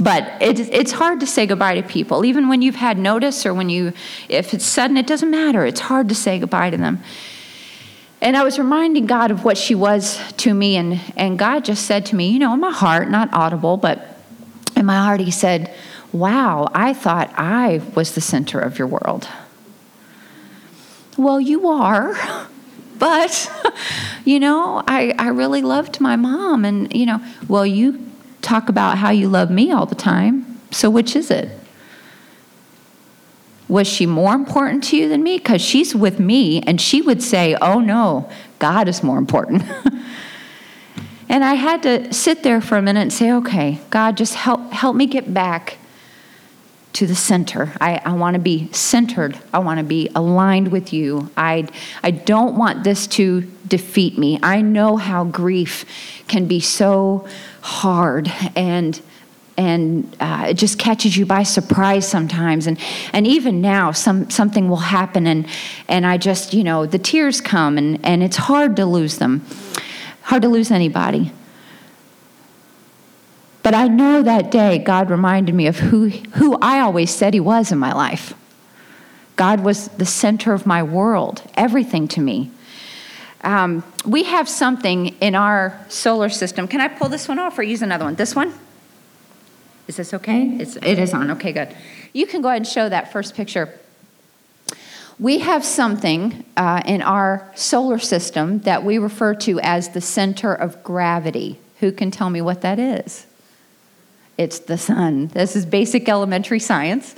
But 0.00 0.32
it's, 0.40 0.60
it's 0.60 0.92
hard 0.92 1.20
to 1.20 1.26
say 1.26 1.46
goodbye 1.46 1.76
to 1.76 1.82
people. 1.82 2.24
Even 2.24 2.48
when 2.48 2.60
you've 2.60 2.76
had 2.76 2.98
notice 2.98 3.46
or 3.46 3.54
when 3.54 3.68
you, 3.68 3.92
if 4.28 4.52
it's 4.52 4.64
sudden, 4.64 4.96
it 4.96 5.06
doesn't 5.06 5.30
matter. 5.30 5.64
It's 5.64 5.80
hard 5.80 6.08
to 6.08 6.14
say 6.14 6.38
goodbye 6.40 6.70
to 6.70 6.76
them. 6.76 7.02
And 8.20 8.36
I 8.36 8.42
was 8.42 8.58
reminding 8.58 9.06
God 9.06 9.30
of 9.30 9.44
what 9.44 9.56
she 9.56 9.74
was 9.74 10.20
to 10.38 10.52
me, 10.52 10.76
and, 10.76 11.00
and 11.16 11.38
God 11.38 11.64
just 11.64 11.86
said 11.86 12.04
to 12.06 12.16
me, 12.16 12.28
you 12.28 12.38
know, 12.38 12.52
in 12.52 12.60
my 12.60 12.70
heart, 12.70 13.08
not 13.08 13.32
audible, 13.32 13.78
but 13.78 14.18
in 14.76 14.84
my 14.84 14.98
heart, 14.98 15.20
He 15.20 15.30
said, 15.30 15.74
Wow, 16.12 16.68
I 16.74 16.92
thought 16.92 17.32
I 17.36 17.80
was 17.94 18.14
the 18.14 18.20
center 18.20 18.60
of 18.60 18.78
your 18.78 18.88
world. 18.88 19.26
Well, 21.20 21.40
you 21.40 21.68
are. 21.68 22.16
But, 22.98 23.50
you 24.26 24.38
know, 24.38 24.82
I, 24.86 25.14
I 25.18 25.28
really 25.28 25.62
loved 25.62 26.02
my 26.02 26.16
mom. 26.16 26.66
And, 26.66 26.94
you 26.94 27.06
know, 27.06 27.18
well, 27.48 27.64
you 27.64 28.06
talk 28.42 28.68
about 28.68 28.98
how 28.98 29.08
you 29.08 29.26
love 29.26 29.50
me 29.50 29.72
all 29.72 29.86
the 29.86 29.94
time. 29.94 30.60
So 30.70 30.90
which 30.90 31.16
is 31.16 31.30
it? 31.30 31.48
Was 33.68 33.88
she 33.88 34.04
more 34.04 34.34
important 34.34 34.84
to 34.84 34.98
you 34.98 35.08
than 35.08 35.22
me? 35.22 35.38
Because 35.38 35.62
she's 35.62 35.94
with 35.94 36.20
me, 36.20 36.60
and 36.60 36.78
she 36.78 37.00
would 37.00 37.22
say, 37.22 37.56
Oh 37.62 37.80
no, 37.80 38.28
God 38.58 38.86
is 38.86 39.02
more 39.02 39.16
important. 39.16 39.62
and 41.30 41.42
I 41.42 41.54
had 41.54 41.82
to 41.84 42.12
sit 42.12 42.42
there 42.42 42.60
for 42.60 42.76
a 42.76 42.82
minute 42.82 43.00
and 43.00 43.12
say, 43.14 43.32
Okay, 43.32 43.80
God, 43.88 44.18
just 44.18 44.34
help, 44.34 44.72
help 44.72 44.94
me 44.94 45.06
get 45.06 45.32
back 45.32 45.78
to 46.92 47.06
the 47.06 47.14
center. 47.14 47.72
I, 47.80 48.00
I 48.04 48.12
want 48.12 48.34
to 48.34 48.40
be 48.40 48.70
centered. 48.72 49.38
I 49.52 49.60
want 49.60 49.78
to 49.78 49.84
be 49.84 50.10
aligned 50.14 50.72
with 50.72 50.92
you. 50.92 51.30
I, 51.36 51.68
I 52.02 52.10
don't 52.10 52.56
want 52.56 52.84
this 52.84 53.06
to 53.08 53.42
defeat 53.68 54.18
me. 54.18 54.38
I 54.42 54.60
know 54.60 54.96
how 54.96 55.24
grief 55.24 55.84
can 56.26 56.46
be 56.46 56.60
so 56.60 57.26
hard 57.62 58.32
and 58.56 59.00
and 59.56 60.16
uh, 60.20 60.46
it 60.48 60.54
just 60.54 60.78
catches 60.78 61.18
you 61.18 61.26
by 61.26 61.42
surprise 61.42 62.08
sometimes 62.08 62.66
and 62.66 62.78
and 63.12 63.26
even 63.26 63.60
now 63.60 63.92
some 63.92 64.30
something 64.30 64.70
will 64.70 64.76
happen 64.76 65.26
and 65.26 65.46
and 65.86 66.06
I 66.06 66.16
just 66.16 66.54
you 66.54 66.64
know 66.64 66.86
the 66.86 66.98
tears 66.98 67.40
come 67.40 67.76
and 67.76 68.02
and 68.04 68.22
it's 68.22 68.36
hard 68.36 68.76
to 68.76 68.86
lose 68.86 69.18
them 69.18 69.44
hard 70.22 70.42
to 70.42 70.48
lose 70.48 70.70
anybody 70.70 71.32
but 73.70 73.76
I 73.76 73.86
know 73.86 74.20
that 74.24 74.50
day 74.50 74.78
God 74.78 75.10
reminded 75.10 75.54
me 75.54 75.68
of 75.68 75.78
who 75.78 76.08
who 76.08 76.58
I 76.60 76.80
always 76.80 77.14
said 77.14 77.34
he 77.34 77.38
was 77.40 77.70
in 77.70 77.78
my 77.78 77.92
life 77.92 78.34
God 79.36 79.60
was 79.60 79.86
the 79.86 80.06
center 80.06 80.52
of 80.52 80.66
my 80.66 80.82
world 80.82 81.42
everything 81.54 82.08
to 82.08 82.20
me 82.20 82.50
um, 83.42 83.84
we 84.04 84.24
have 84.24 84.48
something 84.48 85.14
in 85.20 85.36
our 85.36 85.78
solar 85.88 86.28
system 86.30 86.66
can 86.66 86.80
I 86.80 86.88
pull 86.88 87.08
this 87.08 87.28
one 87.28 87.38
off 87.38 87.56
or 87.60 87.62
use 87.62 87.80
another 87.80 88.06
one 88.06 88.16
this 88.16 88.34
one 88.34 88.52
is 89.90 89.96
this 89.96 90.14
okay? 90.14 90.46
It's, 90.60 90.76
it 90.76 91.00
is 91.00 91.12
on. 91.12 91.32
Okay, 91.32 91.52
good. 91.52 91.76
You 92.12 92.24
can 92.24 92.42
go 92.42 92.48
ahead 92.48 92.58
and 92.58 92.66
show 92.66 92.88
that 92.88 93.10
first 93.10 93.34
picture. 93.34 93.76
We 95.18 95.40
have 95.40 95.64
something 95.64 96.44
uh, 96.56 96.82
in 96.86 97.02
our 97.02 97.50
solar 97.56 97.98
system 97.98 98.60
that 98.60 98.84
we 98.84 98.98
refer 98.98 99.34
to 99.34 99.58
as 99.58 99.88
the 99.88 100.00
center 100.00 100.54
of 100.54 100.84
gravity. 100.84 101.58
Who 101.80 101.90
can 101.90 102.12
tell 102.12 102.30
me 102.30 102.40
what 102.40 102.60
that 102.60 102.78
is? 102.78 103.26
It's 104.40 104.60
the 104.60 104.78
sun. 104.78 105.26
This 105.26 105.54
is 105.54 105.66
basic 105.66 106.08
elementary 106.08 106.60
science, 106.60 107.14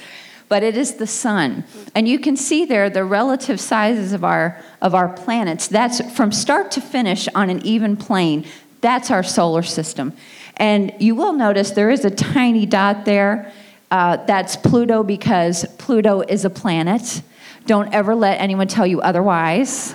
but 0.49 0.65
it 0.65 0.77
is 0.77 0.97
the 0.97 1.07
sun. 1.07 1.63
And 1.95 2.09
you 2.09 2.19
can 2.19 2.37
see 2.37 2.65
there 2.65 2.91
the 2.91 3.05
relative 3.05 3.61
sizes 3.61 4.13
of 4.13 4.25
our, 4.25 4.61
of 4.81 4.93
our 4.93 5.09
planets. 5.09 5.69
That's 5.69 6.01
from 6.17 6.33
start 6.33 6.73
to 6.73 6.81
finish 6.81 7.29
on 7.33 7.49
an 7.49 7.65
even 7.65 7.97
plane. 7.97 8.45
That's 8.81 9.13
our 9.13 9.23
solar 9.23 9.63
system. 9.63 10.15
And 10.57 10.93
you 10.99 11.15
will 11.15 11.33
notice 11.33 11.71
there 11.71 11.91
is 11.91 12.05
a 12.05 12.11
tiny 12.11 12.67
dot 12.67 13.05
there. 13.05 13.53
Uh, 13.89 14.17
that's 14.27 14.57
Pluto 14.57 15.05
because 15.05 15.65
Pluto 15.79 16.23
is 16.23 16.45
a 16.45 16.51
planet. 16.51 17.23
Don't 17.67 17.95
ever 17.95 18.17
let 18.17 18.41
anyone 18.41 18.67
tell 18.67 18.85
you 18.85 19.01
otherwise. 19.01 19.95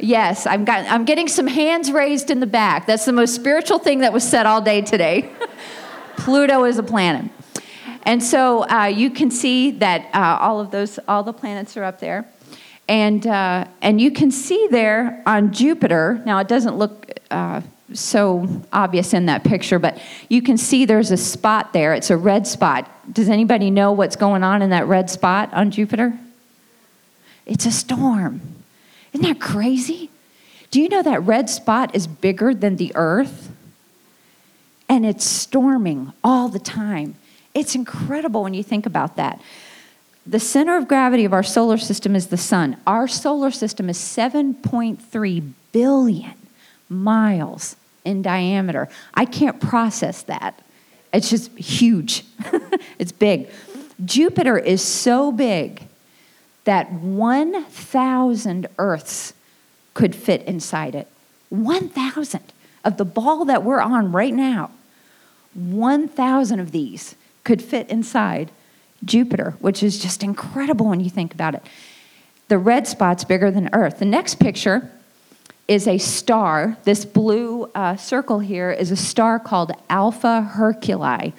Yes, 0.00 0.44
I'm, 0.44 0.64
got, 0.64 0.90
I'm 0.90 1.04
getting 1.04 1.28
some 1.28 1.46
hands 1.46 1.92
raised 1.92 2.32
in 2.32 2.40
the 2.40 2.48
back. 2.48 2.86
That's 2.86 3.04
the 3.04 3.12
most 3.12 3.36
spiritual 3.36 3.78
thing 3.78 4.00
that 4.00 4.12
was 4.12 4.28
said 4.28 4.44
all 4.44 4.60
day 4.60 4.80
today. 4.80 5.30
Pluto 6.20 6.64
is 6.64 6.76
a 6.76 6.82
planet. 6.82 7.30
And 8.02 8.22
so 8.22 8.68
uh, 8.68 8.84
you 8.84 9.10
can 9.10 9.30
see 9.30 9.70
that 9.72 10.14
uh, 10.14 10.36
all 10.38 10.60
of 10.60 10.70
those, 10.70 10.98
all 11.08 11.22
the 11.22 11.32
planets 11.32 11.78
are 11.78 11.84
up 11.84 11.98
there. 11.98 12.26
And, 12.88 13.26
uh, 13.26 13.66
and 13.80 13.98
you 14.00 14.10
can 14.10 14.30
see 14.30 14.68
there 14.70 15.22
on 15.24 15.52
Jupiter, 15.52 16.20
now 16.26 16.38
it 16.38 16.46
doesn't 16.46 16.76
look 16.76 17.10
uh, 17.30 17.62
so 17.94 18.46
obvious 18.70 19.14
in 19.14 19.26
that 19.26 19.44
picture, 19.44 19.78
but 19.78 19.98
you 20.28 20.42
can 20.42 20.58
see 20.58 20.84
there's 20.84 21.10
a 21.10 21.16
spot 21.16 21.72
there. 21.72 21.94
It's 21.94 22.10
a 22.10 22.16
red 22.18 22.46
spot. 22.46 22.90
Does 23.12 23.30
anybody 23.30 23.70
know 23.70 23.92
what's 23.92 24.16
going 24.16 24.42
on 24.44 24.60
in 24.60 24.70
that 24.70 24.86
red 24.86 25.08
spot 25.08 25.52
on 25.54 25.70
Jupiter? 25.70 26.18
It's 27.46 27.64
a 27.64 27.72
storm. 27.72 28.42
Isn't 29.14 29.26
that 29.26 29.40
crazy? 29.40 30.10
Do 30.70 30.82
you 30.82 30.88
know 30.90 31.02
that 31.02 31.22
red 31.22 31.48
spot 31.48 31.94
is 31.94 32.06
bigger 32.06 32.52
than 32.52 32.76
the 32.76 32.92
Earth? 32.94 33.49
And 34.90 35.06
it's 35.06 35.24
storming 35.24 36.12
all 36.24 36.48
the 36.48 36.58
time. 36.58 37.14
It's 37.54 37.76
incredible 37.76 38.42
when 38.42 38.54
you 38.54 38.64
think 38.64 38.86
about 38.86 39.14
that. 39.14 39.40
The 40.26 40.40
center 40.40 40.76
of 40.76 40.88
gravity 40.88 41.24
of 41.24 41.32
our 41.32 41.44
solar 41.44 41.78
system 41.78 42.16
is 42.16 42.26
the 42.26 42.36
sun. 42.36 42.76
Our 42.88 43.06
solar 43.06 43.52
system 43.52 43.88
is 43.88 43.96
7.3 43.98 45.52
billion 45.70 46.34
miles 46.88 47.76
in 48.04 48.20
diameter. 48.20 48.88
I 49.14 49.26
can't 49.26 49.60
process 49.60 50.22
that. 50.22 50.60
It's 51.12 51.30
just 51.30 51.56
huge, 51.56 52.24
it's 52.98 53.12
big. 53.12 53.48
Jupiter 54.04 54.58
is 54.58 54.82
so 54.82 55.30
big 55.30 55.84
that 56.64 56.92
1,000 56.92 58.66
Earths 58.76 59.34
could 59.94 60.16
fit 60.16 60.42
inside 60.42 60.96
it. 60.96 61.06
1,000 61.50 62.40
of 62.84 62.96
the 62.96 63.04
ball 63.04 63.44
that 63.44 63.62
we're 63.62 63.80
on 63.80 64.12
right 64.12 64.34
now, 64.34 64.70
1,000 65.54 66.60
of 66.60 66.72
these 66.72 67.14
could 67.44 67.62
fit 67.62 67.88
inside 67.88 68.50
Jupiter, 69.04 69.54
which 69.60 69.82
is 69.82 69.98
just 69.98 70.22
incredible 70.22 70.86
when 70.86 71.00
you 71.00 71.10
think 71.10 71.32
about 71.34 71.54
it. 71.54 71.62
The 72.48 72.58
red 72.58 72.86
spot's 72.86 73.24
bigger 73.24 73.50
than 73.50 73.70
Earth. 73.72 73.98
The 73.98 74.04
next 74.04 74.36
picture 74.36 74.90
is 75.68 75.86
a 75.86 75.98
star. 75.98 76.76
This 76.84 77.04
blue 77.04 77.70
uh, 77.74 77.96
circle 77.96 78.40
here 78.40 78.70
is 78.70 78.90
a 78.90 78.96
star 78.96 79.38
called 79.38 79.72
Alpha 79.88 80.50
Herculi. 80.54 81.32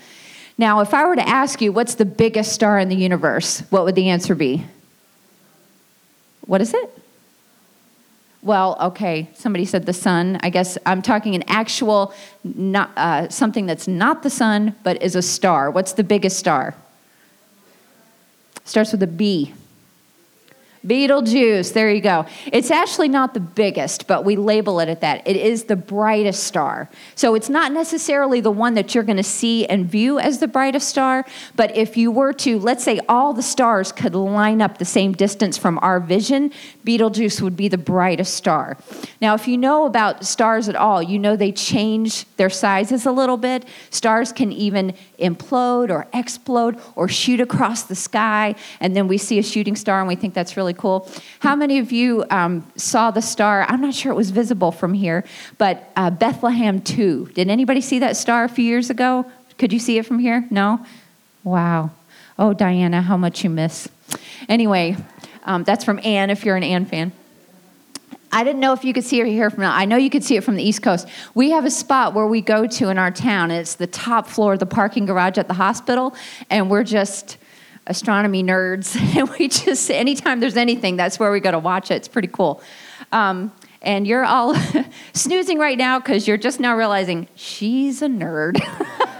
Now, 0.57 0.79
if 0.79 0.93
I 0.93 1.05
were 1.05 1.15
to 1.15 1.27
ask 1.27 1.61
you 1.61 1.71
what's 1.71 1.95
the 1.95 2.05
biggest 2.05 2.53
star 2.53 2.79
in 2.79 2.87
the 2.87 2.95
universe, 2.95 3.61
what 3.69 3.83
would 3.83 3.95
the 3.95 4.09
answer 4.09 4.35
be? 4.35 4.65
What 6.45 6.61
is 6.61 6.73
it? 6.73 7.00
Well, 8.43 8.75
okay, 8.81 9.29
somebody 9.35 9.65
said 9.65 9.85
the 9.85 9.93
sun. 9.93 10.39
I 10.41 10.49
guess 10.49 10.77
I'm 10.85 11.03
talking 11.03 11.35
an 11.35 11.43
actual, 11.47 12.13
not, 12.43 12.91
uh, 12.97 13.29
something 13.29 13.67
that's 13.67 13.87
not 13.87 14.23
the 14.23 14.31
sun, 14.31 14.75
but 14.83 15.01
is 15.01 15.15
a 15.15 15.21
star. 15.21 15.69
What's 15.69 15.93
the 15.93 16.03
biggest 16.03 16.39
star? 16.39 16.73
Starts 18.65 18.91
with 18.91 19.03
a 19.03 19.07
B. 19.07 19.53
Betelgeuse, 20.85 21.73
there 21.73 21.91
you 21.91 22.01
go. 22.01 22.25
It's 22.51 22.71
actually 22.71 23.09
not 23.09 23.35
the 23.35 23.39
biggest, 23.39 24.07
but 24.07 24.25
we 24.25 24.35
label 24.35 24.79
it 24.79 24.89
at 24.89 25.01
that. 25.01 25.21
It 25.27 25.35
is 25.35 25.65
the 25.65 25.75
brightest 25.75 26.43
star. 26.43 26.89
So 27.15 27.35
it's 27.35 27.49
not 27.49 27.71
necessarily 27.71 28.41
the 28.41 28.51
one 28.51 28.73
that 28.73 28.95
you're 28.95 29.03
going 29.03 29.17
to 29.17 29.23
see 29.23 29.65
and 29.67 29.89
view 29.89 30.17
as 30.17 30.39
the 30.39 30.47
brightest 30.47 30.89
star, 30.89 31.25
but 31.55 31.75
if 31.77 31.97
you 31.97 32.09
were 32.09 32.33
to, 32.33 32.57
let's 32.59 32.83
say 32.83 32.99
all 33.07 33.33
the 33.33 33.43
stars 33.43 33.91
could 33.91 34.15
line 34.15 34.61
up 34.61 34.79
the 34.79 34.85
same 34.85 35.13
distance 35.13 35.57
from 35.57 35.77
our 35.83 35.99
vision, 35.99 36.51
Betelgeuse 36.83 37.41
would 37.41 37.55
be 37.55 37.67
the 37.67 37.77
brightest 37.77 38.33
star. 38.33 38.77
Now, 39.21 39.35
if 39.35 39.47
you 39.47 39.57
know 39.57 39.85
about 39.85 40.25
stars 40.25 40.67
at 40.67 40.75
all, 40.75 41.03
you 41.03 41.19
know 41.19 41.35
they 41.35 41.51
change 41.51 42.25
their 42.37 42.49
sizes 42.49 43.05
a 43.05 43.11
little 43.11 43.37
bit. 43.37 43.65
Stars 43.91 44.31
can 44.31 44.51
even 44.51 44.95
implode 45.19 45.91
or 45.91 46.07
explode 46.13 46.79
or 46.95 47.07
shoot 47.07 47.39
across 47.39 47.83
the 47.83 47.95
sky, 47.95 48.55
and 48.79 48.95
then 48.95 49.07
we 49.07 49.19
see 49.19 49.37
a 49.37 49.43
shooting 49.43 49.75
star 49.75 49.99
and 49.99 50.07
we 50.07 50.15
think 50.15 50.33
that's 50.33 50.57
really 50.57 50.70
cool. 50.73 51.07
How 51.39 51.55
many 51.55 51.79
of 51.79 51.91
you 51.91 52.25
um, 52.29 52.65
saw 52.75 53.11
the 53.11 53.21
star? 53.21 53.65
I'm 53.67 53.81
not 53.81 53.93
sure 53.93 54.11
it 54.11 54.15
was 54.15 54.31
visible 54.31 54.71
from 54.71 54.93
here, 54.93 55.23
but 55.57 55.91
uh, 55.95 56.09
Bethlehem 56.09 56.81
2. 56.81 57.31
Did 57.33 57.49
anybody 57.49 57.81
see 57.81 57.99
that 57.99 58.17
star 58.17 58.43
a 58.43 58.49
few 58.49 58.65
years 58.65 58.89
ago? 58.89 59.29
Could 59.57 59.73
you 59.73 59.79
see 59.79 59.97
it 59.97 60.05
from 60.05 60.19
here? 60.19 60.47
No? 60.49 60.85
Wow. 61.43 61.91
Oh, 62.37 62.53
Diana, 62.53 63.01
how 63.01 63.17
much 63.17 63.43
you 63.43 63.49
miss. 63.49 63.87
Anyway, 64.49 64.97
um, 65.43 65.63
that's 65.63 65.83
from 65.83 65.99
Anne 66.03 66.29
if 66.29 66.45
you're 66.45 66.55
an 66.55 66.63
Anne 66.63 66.85
fan. 66.85 67.11
I 68.31 68.43
didn't 68.43 68.61
know 68.61 68.71
if 68.71 68.85
you 68.85 68.93
could 68.93 69.03
see 69.03 69.19
it 69.19 69.27
here 69.27 69.49
from. 69.49 69.61
now. 69.61 69.75
I 69.75 69.85
know 69.85 69.97
you 69.97 70.09
could 70.09 70.23
see 70.23 70.37
it 70.37 70.43
from 70.43 70.55
the 70.55 70.63
East 70.63 70.81
Coast. 70.81 71.07
We 71.35 71.51
have 71.51 71.65
a 71.65 71.71
spot 71.71 72.13
where 72.13 72.25
we 72.27 72.39
go 72.41 72.65
to 72.65 72.89
in 72.89 72.97
our 72.97 73.11
town. 73.11 73.51
It's 73.51 73.75
the 73.75 73.87
top 73.87 74.27
floor 74.27 74.53
of 74.53 74.59
the 74.59 74.65
parking 74.65 75.05
garage 75.05 75.37
at 75.37 75.47
the 75.47 75.53
hospital, 75.53 76.15
and 76.49 76.69
we're 76.69 76.85
just 76.85 77.37
astronomy 77.91 78.43
nerds. 78.43 78.97
And 79.21 79.29
we 79.37 79.49
just 79.49 79.91
anytime 79.91 80.39
there's 80.39 80.57
anything, 80.57 80.95
that's 80.95 81.19
where 81.19 81.31
we 81.31 81.39
go 81.39 81.51
to 81.51 81.59
watch 81.59 81.91
it. 81.91 81.95
It's 81.95 82.07
pretty 82.07 82.29
cool. 82.29 82.61
Um, 83.11 83.51
and 83.81 84.07
you're 84.07 84.25
all 84.25 84.55
snoozing 85.13 85.59
right 85.59 85.77
now 85.77 85.99
because 85.99 86.27
you're 86.27 86.37
just 86.37 86.59
now 86.59 86.75
realizing 86.75 87.27
she's 87.35 88.01
a 88.01 88.07
nerd. 88.07 88.59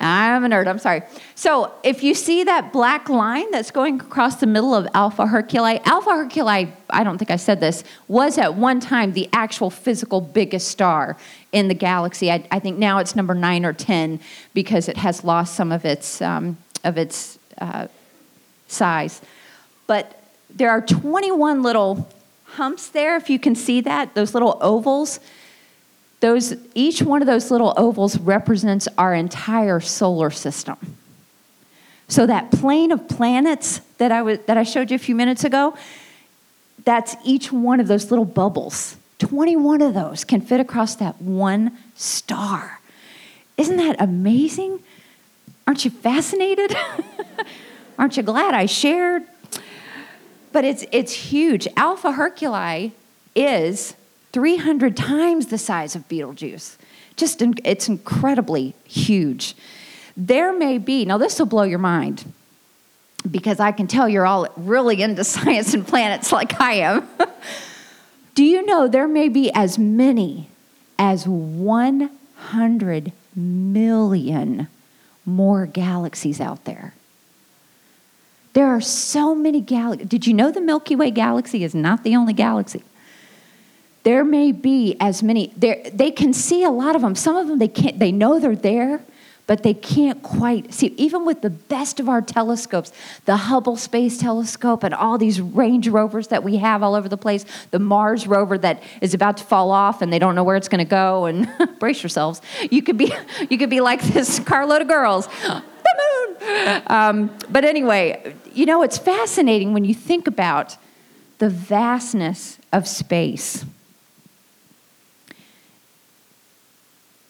I'm 0.00 0.44
a 0.44 0.48
nerd, 0.48 0.68
I'm 0.68 0.78
sorry. 0.78 1.02
So, 1.34 1.72
if 1.82 2.04
you 2.04 2.14
see 2.14 2.44
that 2.44 2.72
black 2.72 3.08
line 3.08 3.50
that's 3.50 3.72
going 3.72 4.00
across 4.00 4.36
the 4.36 4.46
middle 4.46 4.72
of 4.72 4.86
Alpha 4.94 5.24
Herculi, 5.24 5.80
Alpha 5.84 6.10
Herculi, 6.10 6.72
I 6.88 7.02
don't 7.02 7.18
think 7.18 7.32
I 7.32 7.36
said 7.36 7.58
this, 7.58 7.82
was 8.06 8.38
at 8.38 8.54
one 8.54 8.78
time 8.78 9.12
the 9.12 9.28
actual 9.32 9.70
physical 9.70 10.20
biggest 10.20 10.68
star 10.68 11.16
in 11.50 11.66
the 11.66 11.74
galaxy. 11.74 12.30
I, 12.30 12.46
I 12.52 12.60
think 12.60 12.78
now 12.78 12.98
it's 12.98 13.16
number 13.16 13.34
nine 13.34 13.64
or 13.64 13.72
10 13.72 14.20
because 14.54 14.88
it 14.88 14.98
has 14.98 15.24
lost 15.24 15.56
some 15.56 15.72
of 15.72 15.84
its, 15.84 16.22
um, 16.22 16.58
of 16.84 16.96
its 16.96 17.37
uh, 17.60 17.88
size. 18.66 19.20
But 19.86 20.22
there 20.50 20.70
are 20.70 20.80
21 20.80 21.62
little 21.62 22.08
humps 22.44 22.88
there, 22.88 23.16
if 23.16 23.28
you 23.28 23.38
can 23.38 23.54
see 23.54 23.80
that, 23.82 24.14
those 24.14 24.34
little 24.34 24.58
ovals 24.60 25.20
those, 26.20 26.54
each 26.74 27.00
one 27.00 27.22
of 27.22 27.26
those 27.26 27.50
little 27.50 27.74
ovals 27.76 28.18
represents 28.18 28.88
our 28.98 29.14
entire 29.14 29.80
solar 29.80 30.30
system. 30.30 30.76
So 32.08 32.26
that 32.26 32.50
plane 32.50 32.90
of 32.90 33.08
planets 33.08 33.80
that 33.98 34.10
I, 34.10 34.36
that 34.36 34.56
I 34.56 34.62
showed 34.62 34.90
you 34.90 34.96
a 34.96 34.98
few 34.98 35.14
minutes 35.14 35.44
ago, 35.44 35.76
that's 36.84 37.14
each 37.24 37.52
one 37.52 37.80
of 37.80 37.86
those 37.86 38.10
little 38.10 38.24
bubbles. 38.24 38.96
21 39.18 39.82
of 39.82 39.94
those 39.94 40.24
can 40.24 40.40
fit 40.40 40.58
across 40.58 40.96
that 40.96 41.20
one 41.20 41.76
star. 41.94 42.80
Isn't 43.56 43.76
that 43.76 43.96
amazing? 44.00 44.80
Aren't 45.68 45.84
you 45.84 45.90
fascinated? 45.90 46.74
Aren't 47.98 48.16
you 48.16 48.22
glad 48.22 48.54
I 48.54 48.64
shared? 48.64 49.24
But 50.50 50.64
it's, 50.64 50.86
it's 50.92 51.12
huge. 51.12 51.68
Alpha 51.76 52.12
Herculi 52.12 52.92
is 53.36 53.94
300 54.32 54.96
times 54.96 55.48
the 55.48 55.58
size 55.58 55.94
of 55.94 56.08
Betelgeuse. 56.08 56.78
Just, 57.16 57.42
it's 57.42 57.86
incredibly 57.86 58.74
huge. 58.86 59.54
There 60.16 60.54
may 60.54 60.78
be, 60.78 61.04
now 61.04 61.18
this 61.18 61.38
will 61.38 61.44
blow 61.44 61.64
your 61.64 61.78
mind 61.78 62.32
because 63.30 63.60
I 63.60 63.70
can 63.72 63.86
tell 63.86 64.08
you're 64.08 64.24
all 64.24 64.48
really 64.56 65.02
into 65.02 65.22
science 65.34 65.74
and 65.74 65.86
planets 65.86 66.32
like 66.32 66.58
I 66.58 66.76
am. 66.76 67.06
Do 68.34 68.42
you 68.42 68.64
know 68.64 68.88
there 68.88 69.06
may 69.06 69.28
be 69.28 69.52
as 69.52 69.78
many 69.78 70.48
as 70.98 71.28
100 71.28 73.12
million 73.36 74.68
more 75.28 75.66
galaxies 75.66 76.40
out 76.40 76.64
there? 76.64 76.94
There 78.54 78.66
are 78.66 78.80
so 78.80 79.34
many 79.34 79.60
galaxies. 79.60 80.08
Did 80.08 80.26
you 80.26 80.34
know 80.34 80.50
the 80.50 80.60
Milky 80.60 80.96
Way 80.96 81.10
galaxy 81.10 81.62
is 81.62 81.74
not 81.74 82.02
the 82.02 82.16
only 82.16 82.32
galaxy? 82.32 82.82
There 84.02 84.24
may 84.24 84.52
be 84.52 84.96
as 85.00 85.22
many. 85.22 85.52
They 85.56 86.10
can 86.10 86.32
see 86.32 86.64
a 86.64 86.70
lot 86.70 86.96
of 86.96 87.02
them. 87.02 87.14
Some 87.14 87.36
of 87.36 87.46
them 87.46 87.58
they 87.58 87.68
can't. 87.68 87.98
They 87.98 88.10
know 88.10 88.40
they're 88.40 88.56
there, 88.56 89.02
but 89.48 89.62
they 89.62 89.72
can't 89.72 90.22
quite 90.22 90.74
see. 90.74 90.88
Even 90.98 91.24
with 91.24 91.40
the 91.40 91.48
best 91.48 91.98
of 91.98 92.08
our 92.08 92.20
telescopes, 92.20 92.92
the 93.24 93.36
Hubble 93.36 93.78
Space 93.78 94.18
Telescope 94.18 94.84
and 94.84 94.94
all 94.94 95.16
these 95.16 95.40
range 95.40 95.88
rovers 95.88 96.28
that 96.28 96.44
we 96.44 96.58
have 96.58 96.82
all 96.82 96.94
over 96.94 97.08
the 97.08 97.16
place, 97.16 97.46
the 97.70 97.78
Mars 97.78 98.26
rover 98.26 98.58
that 98.58 98.82
is 99.00 99.14
about 99.14 99.38
to 99.38 99.44
fall 99.44 99.70
off 99.70 100.02
and 100.02 100.12
they 100.12 100.18
don't 100.18 100.34
know 100.34 100.44
where 100.44 100.56
it's 100.56 100.68
going 100.68 100.84
to 100.84 100.88
go, 100.88 101.24
and 101.24 101.50
brace 101.80 102.02
yourselves. 102.02 102.42
You 102.70 102.82
could 102.82 102.98
be, 102.98 103.10
you 103.50 103.56
could 103.56 103.70
be 103.70 103.80
like 103.80 104.02
this 104.02 104.38
carload 104.38 104.82
of 104.82 104.88
girls. 104.88 105.26
The 105.26 105.62
moon. 106.38 106.82
Um, 106.88 107.36
but 107.48 107.64
anyway, 107.64 108.34
you 108.52 108.66
know, 108.66 108.82
it's 108.82 108.98
fascinating 108.98 109.72
when 109.72 109.86
you 109.86 109.94
think 109.94 110.26
about 110.26 110.76
the 111.38 111.48
vastness 111.48 112.58
of 112.70 112.86
space. 112.86 113.64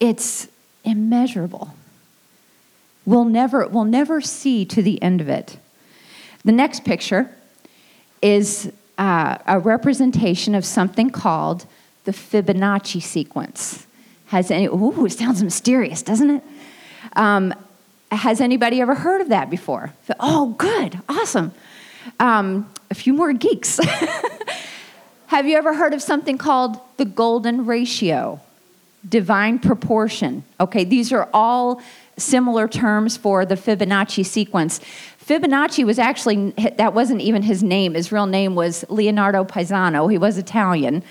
It's 0.01 0.49
immeasurable. 0.83 1.73
We'll 3.09 3.25
never, 3.25 3.67
we'll 3.67 3.85
never 3.85 4.21
see 4.21 4.65
to 4.65 4.83
the 4.83 5.01
end 5.01 5.19
of 5.19 5.29
it. 5.29 5.57
The 6.45 6.51
next 6.51 6.85
picture 6.85 7.35
is 8.21 8.71
uh, 8.99 9.39
a 9.47 9.57
representation 9.57 10.53
of 10.53 10.63
something 10.63 11.09
called 11.09 11.65
the 12.03 12.11
Fibonacci 12.11 13.01
sequence. 13.01 13.87
Has 14.27 14.51
any, 14.51 14.67
ooh, 14.67 15.07
it 15.07 15.13
sounds 15.13 15.41
mysterious, 15.41 16.03
doesn't 16.03 16.29
it? 16.29 16.43
Um, 17.13 17.51
has 18.11 18.41
anybody 18.41 18.79
ever 18.79 18.93
heard 18.93 19.21
of 19.21 19.29
that 19.29 19.49
before? 19.49 19.91
Oh, 20.19 20.53
good, 20.59 20.99
awesome. 21.09 21.51
Um, 22.19 22.71
a 22.91 22.93
few 22.93 23.13
more 23.13 23.33
geeks. 23.33 23.79
Have 25.27 25.47
you 25.47 25.57
ever 25.57 25.73
heard 25.73 25.95
of 25.95 26.03
something 26.03 26.37
called 26.37 26.79
the 26.97 27.05
golden 27.05 27.65
ratio? 27.65 28.39
Divine 29.07 29.57
proportion. 29.57 30.43
Okay, 30.59 30.83
these 30.83 31.11
are 31.11 31.27
all 31.33 31.81
similar 32.19 32.67
terms 32.67 33.17
for 33.17 33.45
the 33.45 33.55
Fibonacci 33.55 34.25
sequence. 34.25 34.79
Fibonacci 35.25 35.85
was 35.85 35.99
actually, 35.99 36.51
that 36.77 36.93
wasn't 36.93 37.21
even 37.21 37.43
his 37.43 37.61
name. 37.61 37.93
His 37.93 38.11
real 38.11 38.25
name 38.25 38.55
was 38.55 38.83
Leonardo 38.89 39.43
Pisano. 39.43 40.11
He 40.11 40.17
was 40.17 40.37
Italian. 40.37 41.03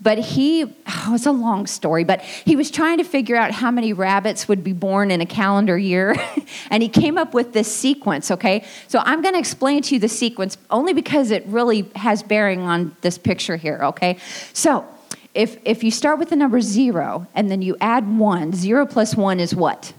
But 0.00 0.18
he, 0.18 0.62
oh, 0.64 1.14
it's 1.14 1.26
a 1.26 1.32
long 1.32 1.66
story, 1.66 2.04
but 2.04 2.20
he 2.22 2.54
was 2.54 2.70
trying 2.70 2.98
to 2.98 3.04
figure 3.04 3.34
out 3.34 3.50
how 3.50 3.72
many 3.72 3.92
rabbits 3.92 4.46
would 4.46 4.62
be 4.62 4.72
born 4.72 5.10
in 5.10 5.20
a 5.20 5.26
calendar 5.26 5.76
year. 5.76 6.14
and 6.70 6.82
he 6.82 6.88
came 6.88 7.18
up 7.18 7.34
with 7.34 7.52
this 7.52 7.74
sequence, 7.74 8.30
okay? 8.30 8.64
So 8.86 9.00
I'm 9.04 9.22
going 9.22 9.34
to 9.34 9.40
explain 9.40 9.82
to 9.82 9.94
you 9.94 10.00
the 10.00 10.08
sequence 10.08 10.56
only 10.70 10.92
because 10.92 11.32
it 11.32 11.44
really 11.46 11.90
has 11.96 12.22
bearing 12.22 12.62
on 12.62 12.94
this 13.00 13.18
picture 13.18 13.56
here, 13.56 13.80
okay? 13.82 14.18
So 14.52 14.86
if, 15.34 15.58
if 15.64 15.82
you 15.82 15.90
start 15.90 16.20
with 16.20 16.30
the 16.30 16.36
number 16.36 16.60
zero 16.60 17.26
and 17.34 17.50
then 17.50 17.60
you 17.60 17.76
add 17.80 18.18
one, 18.18 18.52
zero 18.52 18.86
plus 18.86 19.16
one 19.16 19.40
is 19.40 19.52
what? 19.54 19.92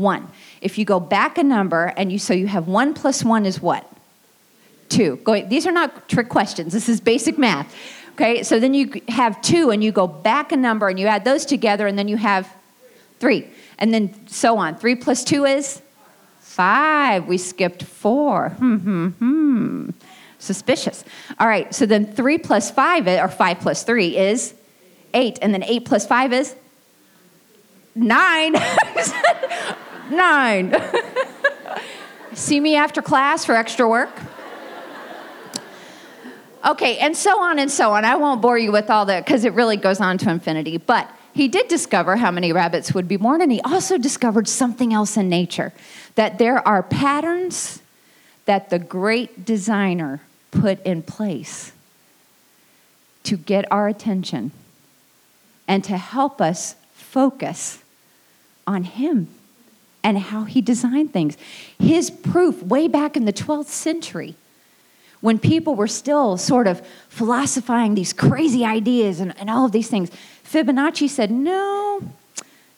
One. 0.00 0.28
If 0.60 0.78
you 0.78 0.84
go 0.84 0.98
back 0.98 1.38
a 1.38 1.44
number 1.44 1.92
and 1.96 2.10
you 2.10 2.18
so 2.18 2.34
you 2.34 2.46
have 2.46 2.66
one 2.66 2.94
plus 2.94 3.24
one 3.24 3.46
is 3.46 3.60
what? 3.60 3.86
Two. 4.88 5.16
Go, 5.22 5.40
these 5.46 5.66
are 5.66 5.72
not 5.72 6.08
trick 6.08 6.28
questions. 6.28 6.72
This 6.72 6.88
is 6.88 7.00
basic 7.00 7.38
math. 7.38 7.74
Okay, 8.12 8.42
so 8.42 8.58
then 8.58 8.74
you 8.74 9.00
have 9.08 9.40
two 9.40 9.70
and 9.70 9.82
you 9.82 9.92
go 9.92 10.06
back 10.06 10.52
a 10.52 10.56
number 10.56 10.88
and 10.88 10.98
you 10.98 11.06
add 11.06 11.24
those 11.24 11.46
together 11.46 11.86
and 11.86 11.98
then 11.98 12.08
you 12.08 12.16
have 12.16 12.52
three. 13.18 13.48
And 13.78 13.94
then 13.94 14.26
so 14.26 14.58
on. 14.58 14.76
Three 14.76 14.94
plus 14.94 15.24
two 15.24 15.44
is 15.44 15.80
five. 16.40 17.26
We 17.26 17.38
skipped 17.38 17.84
four. 17.84 18.50
Hmm, 18.50 18.76
hmm, 18.76 19.08
hmm. 19.08 19.90
Suspicious. 20.38 21.04
All 21.38 21.46
right, 21.46 21.72
so 21.74 21.86
then 21.86 22.12
three 22.12 22.38
plus 22.38 22.70
five, 22.70 23.06
or 23.06 23.28
five 23.28 23.60
plus 23.60 23.84
three 23.84 24.16
is 24.16 24.54
eight. 25.14 25.38
And 25.40 25.54
then 25.54 25.62
eight 25.62 25.84
plus 25.84 26.06
five 26.06 26.32
is 26.32 26.54
nine. 27.94 28.54
nine. 30.10 30.74
See 32.34 32.60
me 32.60 32.76
after 32.76 33.02
class 33.02 33.44
for 33.44 33.54
extra 33.54 33.88
work? 33.88 34.10
Okay, 36.64 36.98
and 36.98 37.16
so 37.16 37.40
on 37.40 37.58
and 37.58 37.70
so 37.70 37.92
on. 37.92 38.04
I 38.04 38.16
won't 38.16 38.42
bore 38.42 38.58
you 38.58 38.70
with 38.70 38.90
all 38.90 39.06
that 39.06 39.24
because 39.24 39.44
it 39.44 39.54
really 39.54 39.76
goes 39.76 40.00
on 40.00 40.18
to 40.18 40.30
infinity. 40.30 40.76
But 40.76 41.10
he 41.32 41.48
did 41.48 41.68
discover 41.68 42.16
how 42.16 42.30
many 42.30 42.52
rabbits 42.52 42.92
would 42.92 43.08
be 43.08 43.16
born, 43.16 43.40
and 43.40 43.50
he 43.50 43.60
also 43.62 43.96
discovered 43.96 44.46
something 44.46 44.92
else 44.92 45.16
in 45.16 45.28
nature 45.28 45.72
that 46.16 46.38
there 46.38 46.66
are 46.66 46.82
patterns 46.82 47.80
that 48.44 48.68
the 48.68 48.78
great 48.78 49.44
designer 49.44 50.20
put 50.50 50.84
in 50.84 51.02
place 51.02 51.72
to 53.22 53.36
get 53.36 53.70
our 53.70 53.88
attention 53.88 54.50
and 55.68 55.84
to 55.84 55.96
help 55.96 56.40
us 56.40 56.74
focus 56.92 57.78
on 58.66 58.84
him 58.84 59.28
and 60.02 60.18
how 60.18 60.44
he 60.44 60.60
designed 60.60 61.12
things. 61.12 61.36
His 61.78 62.10
proof, 62.10 62.62
way 62.62 62.88
back 62.88 63.16
in 63.16 63.24
the 63.24 63.32
12th 63.32 63.66
century, 63.66 64.34
when 65.20 65.38
people 65.38 65.74
were 65.74 65.88
still 65.88 66.36
sort 66.36 66.66
of 66.66 66.86
philosophizing 67.08 67.94
these 67.94 68.12
crazy 68.12 68.64
ideas 68.64 69.20
and, 69.20 69.38
and 69.38 69.50
all 69.50 69.66
of 69.66 69.72
these 69.72 69.88
things, 69.88 70.10
Fibonacci 70.44 71.08
said, 71.08 71.30
No, 71.30 72.00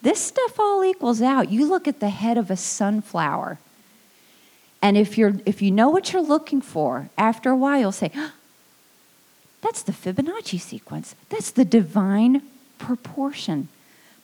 this 0.02 0.20
stuff 0.20 0.58
all 0.58 0.84
equals 0.84 1.22
out. 1.22 1.50
You 1.50 1.66
look 1.66 1.86
at 1.86 2.00
the 2.00 2.10
head 2.10 2.36
of 2.36 2.50
a 2.50 2.56
sunflower. 2.56 3.58
And 4.84 4.96
if, 4.96 5.16
you're, 5.16 5.34
if 5.46 5.62
you 5.62 5.70
know 5.70 5.88
what 5.88 6.12
you're 6.12 6.22
looking 6.22 6.60
for, 6.60 7.08
after 7.16 7.50
a 7.50 7.56
while 7.56 7.78
you'll 7.78 7.92
say, 7.92 8.10
That's 9.60 9.82
the 9.82 9.92
Fibonacci 9.92 10.60
sequence. 10.60 11.14
That's 11.28 11.52
the 11.52 11.64
divine 11.64 12.42
proportion, 12.78 13.68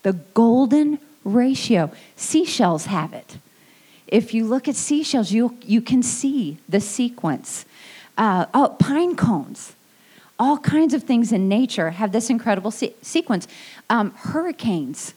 the 0.03 0.15
golden 0.35 0.99
ratio. 1.25 1.91
Seashells 2.17 2.87
have 2.87 3.13
it. 3.13 3.39
If 4.07 4.33
you 4.33 4.47
look 4.47 4.69
at 4.69 4.75
seashells, 4.75 5.33
you, 5.33 5.57
you 5.63 5.81
can 5.81 6.03
see 6.03 6.59
the 6.69 6.81
sequence. 6.81 7.67
Uh, 8.17 8.47
oh, 8.55 8.77
pine 8.79 9.17
cones. 9.17 9.75
All 10.39 10.59
kinds 10.59 10.95
of 10.95 11.03
things 11.03 11.33
in 11.33 11.49
nature 11.49 11.91
have 11.91 12.13
this 12.13 12.31
incredible 12.31 12.71
se- 12.71 12.95
sequence. 13.03 13.47
Um, 13.91 14.13
hurricanes. 14.13 15.15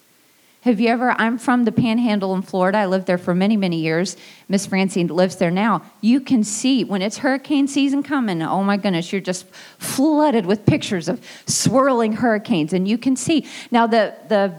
Have 0.61 0.79
you 0.79 0.89
ever? 0.89 1.11
I'm 1.11 1.39
from 1.39 1.65
the 1.65 1.71
Panhandle 1.71 2.35
in 2.35 2.43
Florida. 2.43 2.79
I 2.79 2.85
lived 2.85 3.07
there 3.07 3.17
for 3.17 3.33
many, 3.33 3.57
many 3.57 3.77
years. 3.77 4.15
Miss 4.47 4.67
Francine 4.67 5.07
lives 5.07 5.37
there 5.37 5.49
now. 5.49 5.81
You 6.01 6.19
can 6.19 6.43
see 6.43 6.83
when 6.83 7.01
it's 7.01 7.17
hurricane 7.17 7.67
season 7.67 8.03
coming. 8.03 8.43
Oh 8.43 8.63
my 8.63 8.77
goodness, 8.77 9.11
you're 9.11 9.21
just 9.21 9.47
flooded 9.79 10.45
with 10.45 10.67
pictures 10.67 11.09
of 11.09 11.25
swirling 11.47 12.13
hurricanes, 12.13 12.73
and 12.73 12.87
you 12.87 12.99
can 12.99 13.15
see 13.15 13.47
now 13.71 13.87
the 13.87 14.13
the 14.27 14.53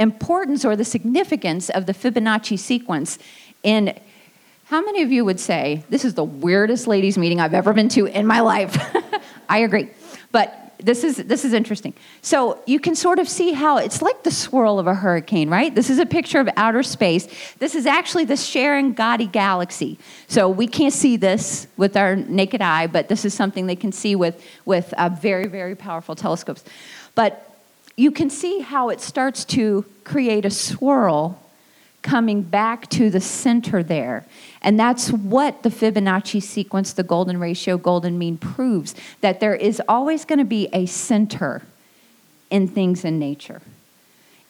importance 0.00 0.64
or 0.64 0.74
the 0.74 0.84
significance 0.84 1.70
of 1.70 1.86
the 1.86 1.92
Fibonacci 1.92 2.58
sequence 2.58 3.18
in 3.62 3.98
how 4.64 4.80
many 4.80 5.02
of 5.02 5.10
you 5.10 5.24
would 5.24 5.40
say 5.40 5.84
this 5.90 6.04
is 6.04 6.14
the 6.14 6.24
weirdest 6.24 6.86
ladies 6.86 7.18
meeting 7.18 7.40
I've 7.40 7.54
ever 7.54 7.72
been 7.72 7.88
to 7.90 8.06
in 8.06 8.26
my 8.26 8.40
life? 8.40 8.76
I 9.48 9.58
agree. 9.58 9.90
But 10.30 10.56
this 10.78 11.04
is 11.04 11.16
this 11.16 11.44
is 11.44 11.52
interesting. 11.52 11.92
So 12.22 12.62
you 12.66 12.80
can 12.80 12.94
sort 12.94 13.18
of 13.18 13.28
see 13.28 13.52
how 13.52 13.78
it's 13.78 14.00
like 14.00 14.22
the 14.22 14.30
swirl 14.30 14.78
of 14.78 14.86
a 14.86 14.94
hurricane, 14.94 15.50
right? 15.50 15.74
This 15.74 15.90
is 15.90 15.98
a 15.98 16.06
picture 16.06 16.40
of 16.40 16.48
outer 16.56 16.82
space. 16.82 17.28
This 17.58 17.74
is 17.74 17.84
actually 17.84 18.24
the 18.24 18.36
Sharon-Gotti 18.36 19.30
galaxy. 19.30 19.98
So 20.28 20.48
we 20.48 20.66
can't 20.66 20.94
see 20.94 21.16
this 21.16 21.66
with 21.76 21.96
our 21.96 22.16
naked 22.16 22.62
eye, 22.62 22.86
but 22.86 23.08
this 23.08 23.24
is 23.24 23.34
something 23.34 23.66
they 23.66 23.76
can 23.76 23.92
see 23.92 24.16
with 24.16 24.42
with 24.64 24.94
uh, 24.94 25.08
very 25.08 25.48
very 25.48 25.74
powerful 25.74 26.14
telescopes. 26.14 26.64
But 27.14 27.49
you 28.00 28.10
can 28.10 28.30
see 28.30 28.60
how 28.60 28.88
it 28.88 28.98
starts 28.98 29.44
to 29.44 29.84
create 30.04 30.46
a 30.46 30.50
swirl 30.50 31.38
coming 32.00 32.40
back 32.40 32.88
to 32.88 33.10
the 33.10 33.20
center 33.20 33.82
there. 33.82 34.24
And 34.62 34.80
that's 34.80 35.12
what 35.12 35.62
the 35.62 35.68
Fibonacci 35.68 36.42
sequence, 36.42 36.94
the 36.94 37.02
golden 37.02 37.38
ratio, 37.38 37.76
golden 37.76 38.18
mean 38.18 38.38
proves 38.38 38.94
that 39.20 39.40
there 39.40 39.54
is 39.54 39.82
always 39.86 40.24
going 40.24 40.38
to 40.38 40.46
be 40.46 40.66
a 40.72 40.86
center 40.86 41.60
in 42.48 42.68
things 42.68 43.04
in 43.04 43.18
nature. 43.18 43.60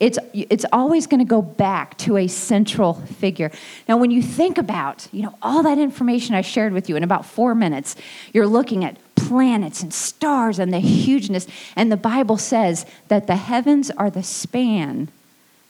It's, 0.00 0.18
it's 0.32 0.64
always 0.72 1.06
going 1.06 1.20
to 1.20 1.28
go 1.28 1.42
back 1.42 1.96
to 1.98 2.16
a 2.16 2.26
central 2.26 2.94
figure. 2.94 3.52
Now, 3.86 3.98
when 3.98 4.10
you 4.10 4.22
think 4.22 4.56
about, 4.56 5.06
you 5.12 5.22
know, 5.22 5.36
all 5.42 5.62
that 5.62 5.78
information 5.78 6.34
I 6.34 6.40
shared 6.40 6.72
with 6.72 6.88
you 6.88 6.96
in 6.96 7.04
about 7.04 7.26
four 7.26 7.54
minutes, 7.54 7.96
you're 8.32 8.46
looking 8.46 8.82
at 8.82 8.96
planets 9.14 9.82
and 9.82 9.92
stars 9.92 10.58
and 10.58 10.72
the 10.72 10.78
hugeness. 10.78 11.46
And 11.76 11.92
the 11.92 11.98
Bible 11.98 12.38
says 12.38 12.86
that 13.08 13.26
the 13.26 13.36
heavens 13.36 13.90
are 13.90 14.10
the 14.10 14.22
span 14.22 15.08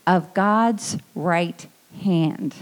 of 0.06 0.32
God's 0.32 0.96
right 1.16 1.66
hand. 2.00 2.54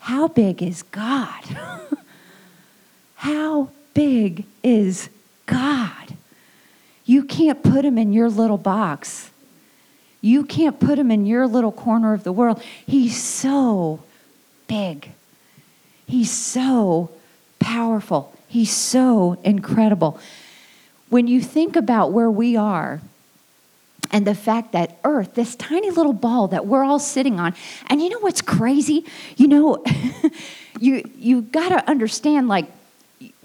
How 0.00 0.26
big 0.26 0.62
is 0.62 0.82
God? 0.82 1.44
How 3.14 3.70
big 3.94 4.44
is 4.64 5.08
God? 5.46 6.16
You 7.06 7.22
can't 7.22 7.62
put 7.62 7.84
him 7.84 7.96
in 7.98 8.12
your 8.12 8.28
little 8.28 8.58
box. 8.58 9.30
You 10.24 10.44
can't 10.44 10.80
put 10.80 10.98
him 10.98 11.10
in 11.10 11.26
your 11.26 11.46
little 11.46 11.70
corner 11.70 12.14
of 12.14 12.24
the 12.24 12.32
world. 12.32 12.62
He's 12.86 13.22
so 13.22 14.00
big. 14.66 15.10
He's 16.06 16.30
so 16.30 17.10
powerful. 17.58 18.34
He's 18.48 18.72
so 18.72 19.38
incredible. 19.44 20.18
When 21.10 21.26
you 21.26 21.42
think 21.42 21.76
about 21.76 22.12
where 22.12 22.30
we 22.30 22.56
are 22.56 23.02
and 24.10 24.26
the 24.26 24.34
fact 24.34 24.72
that 24.72 24.96
Earth, 25.04 25.34
this 25.34 25.56
tiny 25.56 25.90
little 25.90 26.14
ball 26.14 26.48
that 26.48 26.64
we're 26.64 26.84
all 26.84 26.98
sitting 26.98 27.38
on, 27.38 27.54
and 27.88 28.00
you 28.00 28.08
know 28.08 28.20
what's 28.20 28.40
crazy? 28.40 29.04
You 29.36 29.48
know, 29.48 29.84
you 30.80 31.02
you 31.18 31.42
got 31.42 31.68
to 31.68 31.86
understand 31.86 32.48
like 32.48 32.64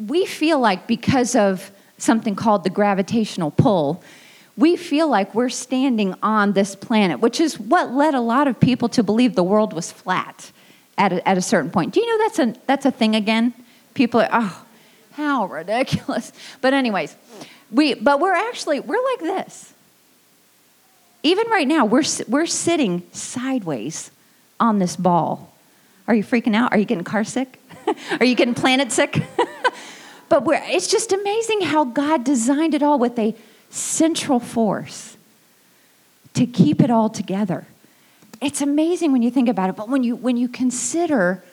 we 0.08 0.26
feel 0.26 0.62
like 0.62 0.88
because 0.88 1.36
of 1.36 1.72
something 1.98 2.36
called 2.36 2.63
the 2.63 2.70
gravitational 2.70 3.52
pull, 3.52 4.02
we 4.60 4.76
feel 4.76 5.08
like 5.08 5.34
we're 5.34 5.50
standing 5.50 6.13
on 6.22 6.52
this 6.52 6.76
planet, 6.76 7.22
which 7.22 7.39
is 7.39 7.58
what 7.58 7.93
led 7.93 8.13
a 8.13 8.19
lot 8.19 8.45
of 8.45 8.60
people 8.60 8.89
to 8.89 9.02
believe 9.02 9.36
the 9.36 9.43
world 9.43 9.72
was 9.72 9.89
flat 9.89 10.52
at 10.98 11.13
a, 11.13 11.28
at 11.28 11.38
a 11.38 11.41
certain 11.41 11.72
point. 11.72 11.93
Do 11.93 12.02
you 12.02 12.08
know 12.08 12.26
that's 12.26 12.39
a 12.39 12.62
that's 12.67 12.86
a 12.86 12.91
thing 12.91 13.15
again? 13.15 13.54
People 13.93 14.19
are, 14.19 14.30
oh, 14.32 14.65
how 15.13 15.45
ridiculous. 15.45 16.34
But 16.60 16.74
anyways, 16.74 17.15
we 17.72 17.93
but 17.93 18.19
we're 18.19 18.34
actually 18.34 18.82
we're 18.82 19.02
like 19.12 19.19
this. 19.22 19.74
Even 21.24 21.48
right 21.48 21.67
now, 21.67 21.86
we're 21.86 22.04
we're 22.28 22.45
sitting 22.45 23.04
sideways 23.13 24.12
on 24.60 24.80
this 24.80 24.98
ball. 24.98 25.54
Are 26.06 26.15
you 26.15 26.24
freaking 26.24 26.56
out? 26.56 26.74
Are 26.74 26.78
you 26.78 26.86
getting 26.86 27.06
car 27.06 27.24
sick? 27.24 27.62
are 28.19 28.26
you 28.26 28.36
getting 28.36 28.56
planet 28.56 28.91
sick? 28.91 29.24
but 30.30 30.43
it's 30.48 30.88
just 30.88 31.13
amazing 31.13 31.62
how 31.62 31.86
God 31.86 32.26
designed 32.26 32.74
it 32.74 32.84
all 32.84 33.00
with 33.00 33.17
a 33.17 33.36
central 33.69 34.39
force 34.39 35.17
to 36.34 36.45
keep 36.45 36.82
it 36.82 36.89
all 36.89 37.10
together. 37.10 37.67
It's 38.41 38.62
amazing 38.62 39.12
when 39.12 39.21
you 39.21 39.32
think 39.32 39.49
about 39.49 39.69
it, 39.69 39.75
but 39.75 39.89
when 39.89 40.03
you 40.03 40.15
when 40.15 40.38
you 40.38 40.47
consider 40.47 41.43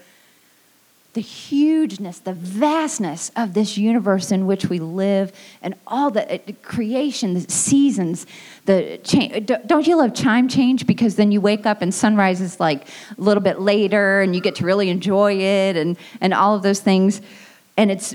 the 1.15 1.23
hugeness, 1.23 2.19
the 2.19 2.35
vastness 2.35 3.33
of 3.35 3.55
this 3.55 3.79
universe 3.79 4.31
in 4.31 4.47
which 4.47 4.67
we 4.67 4.79
live, 4.79 5.33
and 5.63 5.75
all 5.87 6.11
the 6.11 6.35
uh, 6.35 6.39
creation, 6.63 7.33
the 7.33 7.41
seasons, 7.51 8.27
the 8.67 9.01
change. 9.03 9.51
Don't 9.67 9.87
you 9.87 9.97
love 9.97 10.15
chime 10.15 10.47
change? 10.47 10.87
Because 10.87 11.17
then 11.17 11.33
you 11.33 11.41
wake 11.41 11.65
up 11.65 11.81
and 11.81 11.93
sunrise 11.93 12.43
is 12.43 12.61
like 12.61 12.87
a 13.17 13.21
little 13.21 13.43
bit 13.43 13.61
later, 13.61 14.21
and 14.21 14.37
you 14.37 14.43
get 14.43 14.57
to 14.57 14.67
really 14.67 14.91
enjoy 14.91 15.33
it, 15.33 15.77
and 15.77 15.97
and 16.21 16.35
all 16.35 16.55
of 16.55 16.63
those 16.63 16.81
things. 16.81 17.23
And 17.79 17.91
it's 17.91 18.15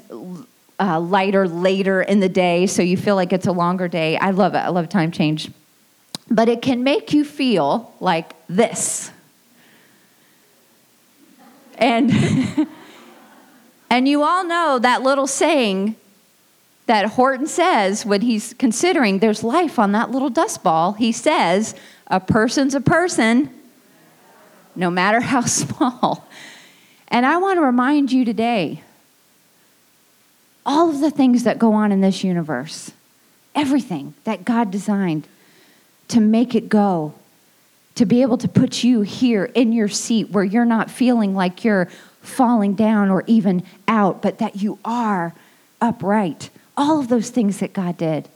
uh, 0.82 1.00
lighter 1.00 1.48
later 1.48 2.02
in 2.02 2.20
the 2.20 2.30
day, 2.30 2.66
so 2.68 2.82
you 2.82 2.98
feel 2.98 3.16
like 3.16 3.32
it's 3.32 3.48
a 3.48 3.52
longer 3.52 3.88
day. 3.88 4.18
I 4.18 4.32
love 4.32 4.56
it. 4.56 4.60
I 4.60 4.70
love 4.70 4.90
time 4.90 5.12
change, 5.12 5.50
but 6.30 6.50
it 6.50 6.62
can 6.62 6.84
make 6.84 7.14
you 7.14 7.24
feel 7.24 7.94
like 8.00 8.34
this. 8.48 9.12
And 11.78 12.12
And 13.92 14.08
you 14.08 14.24
all 14.24 14.46
know 14.46 14.80
that 14.80 15.04
little 15.04 15.28
saying 15.28 15.98
that 16.86 17.08
Horton 17.08 17.46
says 17.46 18.06
when 18.06 18.22
he's 18.22 18.54
considering 18.54 19.20
there's 19.20 19.44
life 19.44 19.78
on 19.78 19.92
that 19.92 20.12
little 20.12 20.30
dust 20.30 20.64
ball. 20.64 20.94
He 20.94 21.12
says, 21.12 21.76
A 22.08 22.22
person's 22.22 22.74
a 22.74 22.80
person, 22.80 23.50
no 24.78 24.90
matter 24.90 25.20
how 25.20 25.42
small. 25.46 26.26
And 27.10 27.26
I 27.26 27.36
want 27.36 27.58
to 27.58 27.62
remind 27.62 28.14
you 28.14 28.24
today 28.24 28.82
all 30.66 30.90
of 30.90 31.00
the 31.00 31.12
things 31.12 31.44
that 31.44 31.60
go 31.60 31.74
on 31.74 31.92
in 31.92 32.02
this 32.02 32.24
universe, 32.24 32.92
everything 33.56 34.14
that 34.24 34.46
God 34.46 34.72
designed 34.72 35.28
to 36.10 36.20
make 36.20 36.56
it 36.56 36.70
go, 36.70 37.14
to 37.96 38.06
be 38.06 38.22
able 38.22 38.38
to 38.38 38.48
put 38.48 38.84
you 38.84 39.02
here 39.02 39.46
in 39.46 39.74
your 39.74 39.88
seat 39.88 40.30
where 40.30 40.44
you're 40.44 40.66
not 40.66 40.90
feeling 40.90 41.36
like 41.36 41.64
you're 41.64 41.88
falling 42.22 42.76
down 42.76 43.10
or 43.10 43.24
even 43.28 43.64
out, 43.88 44.22
but 44.22 44.38
that 44.38 44.62
you 44.62 44.78
are 44.86 45.34
upright. 45.82 46.50
All 46.78 47.00
of 47.00 47.08
those 47.08 47.30
things 47.30 47.60
that 47.60 47.74
God 47.74 47.98
did. 47.98 48.30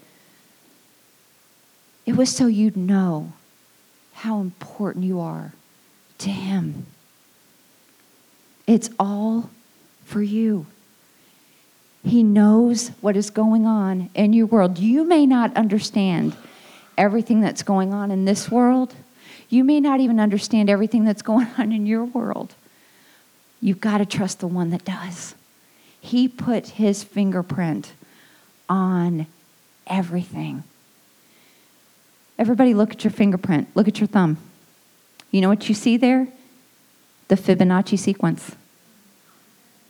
It 2.04 2.16
was 2.16 2.34
so 2.34 2.46
you'd 2.46 2.76
know 2.76 3.32
how 4.14 4.40
important 4.40 5.04
you 5.04 5.20
are 5.20 5.52
to 6.18 6.30
Him. 6.30 6.86
It's 8.66 8.90
all 8.98 9.50
for 10.04 10.22
you. 10.22 10.66
He 12.06 12.22
knows 12.22 12.92
what 13.00 13.16
is 13.16 13.30
going 13.30 13.66
on 13.66 14.10
in 14.14 14.32
your 14.32 14.46
world. 14.46 14.78
You 14.78 15.02
may 15.02 15.26
not 15.26 15.56
understand 15.56 16.36
everything 16.96 17.40
that's 17.40 17.64
going 17.64 17.92
on 17.92 18.12
in 18.12 18.26
this 18.26 18.48
world. 18.48 18.94
You 19.48 19.64
may 19.64 19.80
not 19.80 19.98
even 19.98 20.20
understand 20.20 20.70
everything 20.70 21.04
that's 21.04 21.22
going 21.22 21.48
on 21.58 21.72
in 21.72 21.84
your 21.84 22.04
world. 22.04 22.54
You've 23.60 23.80
got 23.80 23.98
to 23.98 24.06
trust 24.06 24.38
the 24.38 24.46
one 24.46 24.70
that 24.70 24.84
does. 24.84 25.34
He 26.00 26.28
put 26.28 26.68
his 26.68 27.02
fingerprint 27.02 27.92
on 28.68 29.26
everything. 29.88 30.62
Everybody, 32.38 32.72
look 32.72 32.92
at 32.92 33.02
your 33.02 33.10
fingerprint. 33.10 33.68
Look 33.74 33.88
at 33.88 33.98
your 33.98 34.06
thumb. 34.06 34.36
You 35.32 35.40
know 35.40 35.48
what 35.48 35.68
you 35.68 35.74
see 35.74 35.96
there? 35.96 36.28
The 37.26 37.34
Fibonacci 37.34 37.98
sequence. 37.98 38.54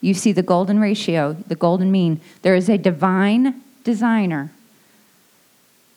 You 0.01 0.15
see 0.15 0.33
the 0.33 0.43
golden 0.43 0.79
ratio, 0.79 1.33
the 1.33 1.55
golden 1.55 1.91
mean. 1.91 2.21
There 2.43 2.55
is 2.55 2.69
a 2.69 2.79
divine 2.79 3.63
designer 3.85 4.53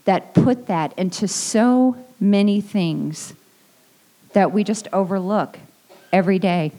that 0.06 0.34
put 0.34 0.68
that 0.68 0.98
into 0.98 1.28
so 1.28 1.96
many 2.20 2.62
things 2.62 3.34
that 4.34 4.52
we 4.52 4.64
just 4.64 4.88
overlook 4.94 5.60
every 6.12 6.40
day. 6.40 6.72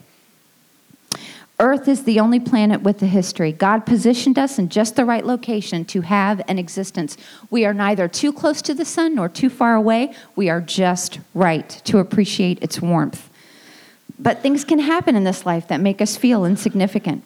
Earth 1.61 1.89
is 1.89 2.05
the 2.05 2.19
only 2.19 2.41
planet 2.41 2.81
with 2.81 3.03
a 3.03 3.07
history. 3.07 3.53
God 3.53 3.85
positioned 3.85 4.39
us 4.39 4.59
in 4.59 4.71
just 4.71 4.97
the 4.97 5.05
right 5.05 5.25
location 5.25 5.85
to 5.87 6.01
have 6.01 6.41
an 6.49 6.59
existence. 6.59 7.19
We 7.51 7.67
are 7.67 7.75
neither 7.75 8.09
too 8.09 8.33
close 8.33 8.63
to 8.63 8.73
the 8.73 8.87
sun 8.87 9.15
nor 9.15 9.29
too 9.29 9.51
far 9.51 9.75
away. 9.75 10.15
We 10.35 10.49
are 10.49 10.63
just 10.63 11.21
right 11.35 11.69
to 11.85 11.99
appreciate 11.99 12.63
its 12.63 12.81
warmth. 12.81 13.30
But 14.21 14.43
things 14.43 14.65
can 14.65 14.81
happen 14.81 15.17
in 15.17 15.25
this 15.25 15.47
life 15.47 15.67
that 15.69 15.81
make 15.81 16.03
us 16.03 16.17
feel 16.17 16.45
insignificant. 16.45 17.25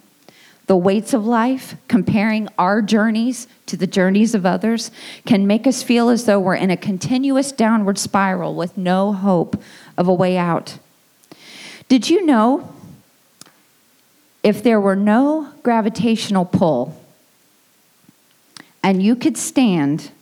The 0.67 0.77
weights 0.77 1.13
of 1.13 1.27
life, 1.27 1.75
comparing 1.89 2.49
our 2.57 2.81
journeys 2.81 3.49
to 3.67 3.77
the 3.77 3.87
journeys 3.87 4.35
of 4.35 4.47
others, 4.47 4.93
can 5.27 5.47
make 5.47 5.67
us 5.67 5.83
feel 5.83 6.09
as 6.09 6.25
though 6.25 6.39
we're 6.39 6.55
in 6.55 6.71
a 6.71 6.77
continuous 6.77 7.53
downward 7.53 7.99
spiral 7.99 8.55
with 8.55 8.79
no 8.79 9.13
hope 9.13 9.61
of 9.99 10.07
a 10.07 10.15
way 10.15 10.39
out. 10.39 10.79
Did 11.89 12.09
you 12.09 12.25
know 12.25 12.73
if 14.43 14.63
there 14.63 14.81
were 14.81 14.97
no 14.97 15.53
gravitational 15.63 16.45
pull 16.45 16.99
and 18.83 19.03
you 19.03 19.17
could 19.17 19.37
stand 19.37 20.13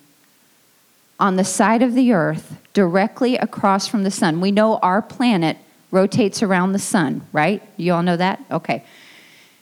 on 1.21 1.37
the 1.37 1.45
side 1.45 1.83
of 1.83 1.95
the 1.95 2.13
earth 2.13 2.57
directly 2.73 3.37
across 3.37 3.87
from 3.87 4.03
the 4.05 4.11
sun, 4.11 4.41
we 4.41 4.51
know 4.51 4.79
our 4.79 5.03
planet 5.03 5.59
rotates 5.93 6.43
around 6.43 6.73
the 6.73 6.81
sun, 6.81 7.25
right? 7.33 7.63
You 7.77 7.93
all 7.93 8.03
know 8.03 8.17
that? 8.17 8.41
Okay. 8.51 8.85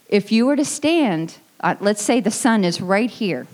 If 0.08 0.32
you 0.32 0.46
were 0.46 0.56
to 0.56 0.64
stand, 0.64 1.36
uh, 1.60 1.74
let's 1.80 2.02
say 2.02 2.20
the 2.20 2.30
sun 2.30 2.64
is 2.64 2.80
right 2.80 3.10
here, 3.10 3.46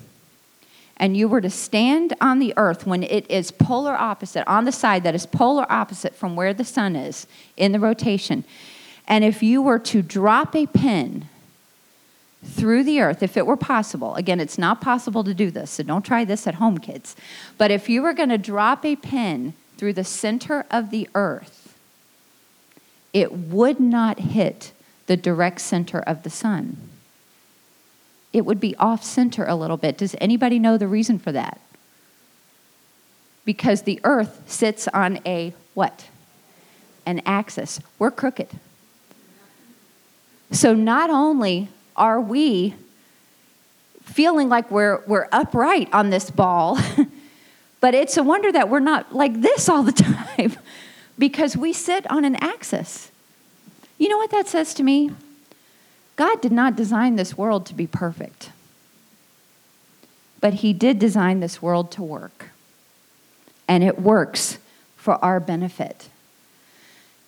and 0.95 1.17
you 1.17 1.27
were 1.27 1.41
to 1.41 1.49
stand 1.49 2.15
on 2.21 2.39
the 2.39 2.53
earth 2.55 2.87
when 2.87 3.03
it 3.03 3.29
is 3.29 3.51
polar 3.51 3.95
opposite, 3.95 4.47
on 4.47 4.65
the 4.65 4.71
side 4.71 5.03
that 5.03 5.13
is 5.13 5.25
polar 5.25 5.69
opposite 5.69 6.15
from 6.15 6.35
where 6.35 6.53
the 6.53 6.63
sun 6.63 6.95
is 6.95 7.27
in 7.57 7.73
the 7.73 7.79
rotation, 7.79 8.43
and 9.07 9.23
if 9.23 9.43
you 9.43 9.61
were 9.61 9.79
to 9.79 10.01
drop 10.01 10.55
a 10.55 10.65
pin 10.67 11.27
through 12.43 12.83
the 12.83 13.01
earth, 13.01 13.23
if 13.23 13.37
it 13.37 13.45
were 13.45 13.57
possible, 13.57 14.15
again, 14.15 14.39
it's 14.39 14.57
not 14.57 14.81
possible 14.81 15.23
to 15.23 15.33
do 15.33 15.49
this, 15.49 15.71
so 15.71 15.83
don't 15.83 16.05
try 16.05 16.23
this 16.23 16.45
at 16.45 16.55
home, 16.55 16.77
kids. 16.77 17.15
But 17.57 17.71
if 17.71 17.89
you 17.89 18.01
were 18.01 18.13
going 18.13 18.29
to 18.29 18.37
drop 18.37 18.85
a 18.85 18.95
pin 18.95 19.53
through 19.77 19.93
the 19.93 20.03
center 20.03 20.65
of 20.69 20.89
the 20.89 21.09
earth, 21.15 21.56
it 23.13 23.31
would 23.31 23.79
not 23.79 24.19
hit 24.19 24.71
the 25.07 25.17
direct 25.17 25.61
center 25.61 25.99
of 25.99 26.23
the 26.23 26.29
sun. 26.29 26.77
It 28.33 28.45
would 28.45 28.59
be 28.59 28.75
off 28.75 29.03
center 29.03 29.45
a 29.45 29.55
little 29.55 29.77
bit. 29.77 29.97
Does 29.97 30.15
anybody 30.19 30.59
know 30.59 30.77
the 30.77 30.87
reason 30.87 31.17
for 31.17 31.31
that? 31.31 31.59
Because 33.45 33.83
the 33.83 33.99
earth 34.03 34.43
sits 34.45 34.87
on 34.89 35.19
a 35.25 35.53
what? 35.73 36.07
An 37.05 37.21
axis. 37.25 37.79
We're 37.97 38.11
crooked. 38.11 38.49
So 40.51 40.73
not 40.73 41.09
only 41.09 41.69
are 41.95 42.19
we 42.19 42.75
feeling 44.03 44.49
like 44.49 44.69
we're, 44.69 45.01
we're 45.07 45.27
upright 45.31 45.89
on 45.93 46.09
this 46.09 46.29
ball, 46.29 46.77
but 47.81 47.95
it's 47.95 48.17
a 48.17 48.23
wonder 48.23 48.51
that 48.51 48.69
we're 48.69 48.79
not 48.79 49.15
like 49.15 49.41
this 49.41 49.69
all 49.69 49.83
the 49.83 49.91
time 50.37 50.57
because 51.17 51.57
we 51.57 51.73
sit 51.73 52.09
on 52.11 52.25
an 52.25 52.35
axis. 52.35 53.11
You 53.97 54.09
know 54.09 54.17
what 54.17 54.31
that 54.31 54.47
says 54.47 54.73
to 54.75 54.83
me? 54.83 55.11
God 56.15 56.41
did 56.41 56.51
not 56.51 56.75
design 56.75 57.15
this 57.15 57.37
world 57.37 57.65
to 57.67 57.73
be 57.73 57.87
perfect, 57.87 58.51
but 60.41 60.55
He 60.55 60.73
did 60.73 60.99
design 60.99 61.39
this 61.39 61.61
world 61.61 61.91
to 61.91 62.03
work. 62.03 62.49
And 63.67 63.83
it 63.83 63.99
works 63.99 64.57
for 64.95 65.23
our 65.23 65.39
benefit. 65.39 66.09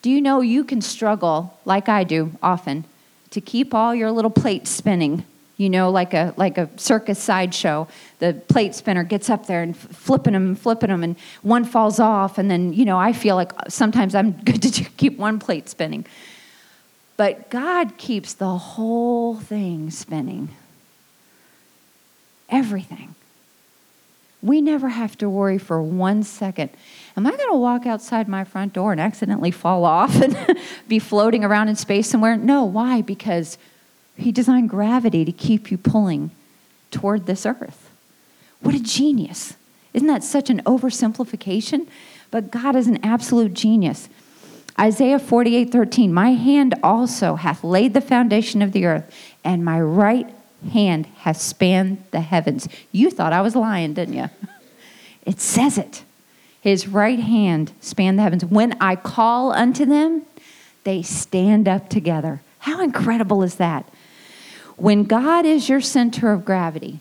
Do 0.02 0.10
you 0.10 0.22
know 0.22 0.42
you 0.42 0.64
can 0.64 0.82
struggle, 0.82 1.60
like 1.66 1.90
I 1.90 2.04
do 2.04 2.32
often, 2.42 2.86
to 3.32 3.42
keep 3.42 3.74
all 3.74 3.94
your 3.94 4.12
little 4.12 4.32
plates 4.32 4.70
spinning 4.70 5.26
you 5.60 5.70
know, 5.70 5.92
like 5.92 6.14
a 6.14 6.34
like 6.38 6.58
a 6.58 6.70
circus 6.78 7.20
sideshow. 7.20 7.86
The 8.20 8.42
plate 8.48 8.74
spinner 8.74 9.04
gets 9.04 9.30
up 9.30 9.46
there 9.46 9.62
and 9.62 9.76
flipping 9.76 10.32
them, 10.32 10.56
flipping 10.56 10.90
them, 10.90 11.04
and 11.04 11.18
one 11.42 11.66
falls 11.66 12.00
off, 12.00 12.38
and 12.38 12.50
then 12.50 12.72
you 12.72 12.86
know, 12.86 12.98
I 12.98 13.12
feel 13.12 13.36
like 13.36 13.52
uh, 13.58 13.64
sometimes 13.68 14.16
I'm 14.16 14.32
good 14.46 14.62
to 14.64 14.84
keep 14.86 15.18
one 15.18 15.38
plate 15.38 15.68
spinning. 15.68 16.06
But 17.18 17.50
God 17.50 17.98
keeps 17.98 18.34
the 18.34 18.58
whole 18.58 19.36
thing 19.36 19.92
spinning. 19.92 20.48
Everything. 22.48 23.16
We 24.42 24.62
never 24.62 24.88
have 24.88 25.18
to 25.18 25.30
worry 25.30 25.58
for 25.58 25.82
one 25.84 26.24
second. 26.24 26.70
Am 27.18 27.28
I 27.28 27.32
going 27.32 27.52
to 27.52 27.58
walk 27.58 27.86
outside 27.86 28.30
my 28.30 28.46
front 28.46 28.72
door 28.72 28.94
and 28.94 29.02
accidentally 29.02 29.52
fall 29.52 29.84
off 29.84 30.16
and 30.22 30.38
be 30.88 31.00
floating 31.00 31.44
around 31.44 31.68
in 31.68 31.76
space 31.76 32.10
somewhere? 32.10 32.38
No. 32.38 32.64
Why? 32.64 33.02
Because 33.02 33.58
He 34.20 34.32
designed 34.32 34.70
gravity 34.70 35.24
to 35.26 35.32
keep 35.32 35.72
you 35.72 35.78
pulling 35.78 36.32
toward 36.92 37.26
this 37.26 37.46
earth. 37.46 37.90
What 38.62 38.76
a 38.76 38.80
genius. 38.80 39.56
Isn't 39.94 40.08
that 40.08 40.24
such 40.24 40.50
an 40.50 40.62
oversimplification? 40.64 41.88
But 42.32 42.52
God 42.52 42.76
is 42.76 42.88
an 42.88 43.04
absolute 43.04 43.54
genius. 43.54 44.10
Isaiah 44.80 45.20
48 45.20 45.72
13, 45.72 46.14
my 46.14 46.32
hand 46.32 46.76
also 46.84 47.36
hath 47.36 47.64
laid 47.64 47.94
the 47.94 48.02
foundation 48.02 48.62
of 48.62 48.72
the 48.72 48.86
earth, 48.86 49.14
and 49.44 49.66
my 49.66 49.80
right 49.80 50.30
hand 50.72 51.06
hath 51.20 51.38
spanned 51.38 52.04
the 52.12 52.22
heavens. 52.22 52.68
You 52.92 53.10
thought 53.12 53.34
I 53.34 53.42
was 53.42 53.56
lying, 53.56 53.94
didn't 53.94 54.16
you? 54.16 54.30
It 55.26 55.42
says 55.42 55.78
it. 55.78 56.04
His 56.62 56.88
right 56.88 57.20
hand 57.20 57.72
spanned 57.82 58.18
the 58.18 58.24
heavens. 58.24 58.44
When 58.44 58.76
I 58.82 58.96
call 58.96 59.52
unto 59.52 59.86
them, 59.86 60.24
they 60.86 61.04
stand 61.04 61.68
up 61.68 61.88
together. 61.88 62.42
How 62.60 62.82
incredible 62.82 63.44
is 63.44 63.56
that? 63.56 63.86
When 64.80 65.04
God 65.04 65.46
is 65.46 65.70
your 65.70 65.82
center 65.82 66.32
of 66.32 66.46
gravity, 66.46 67.00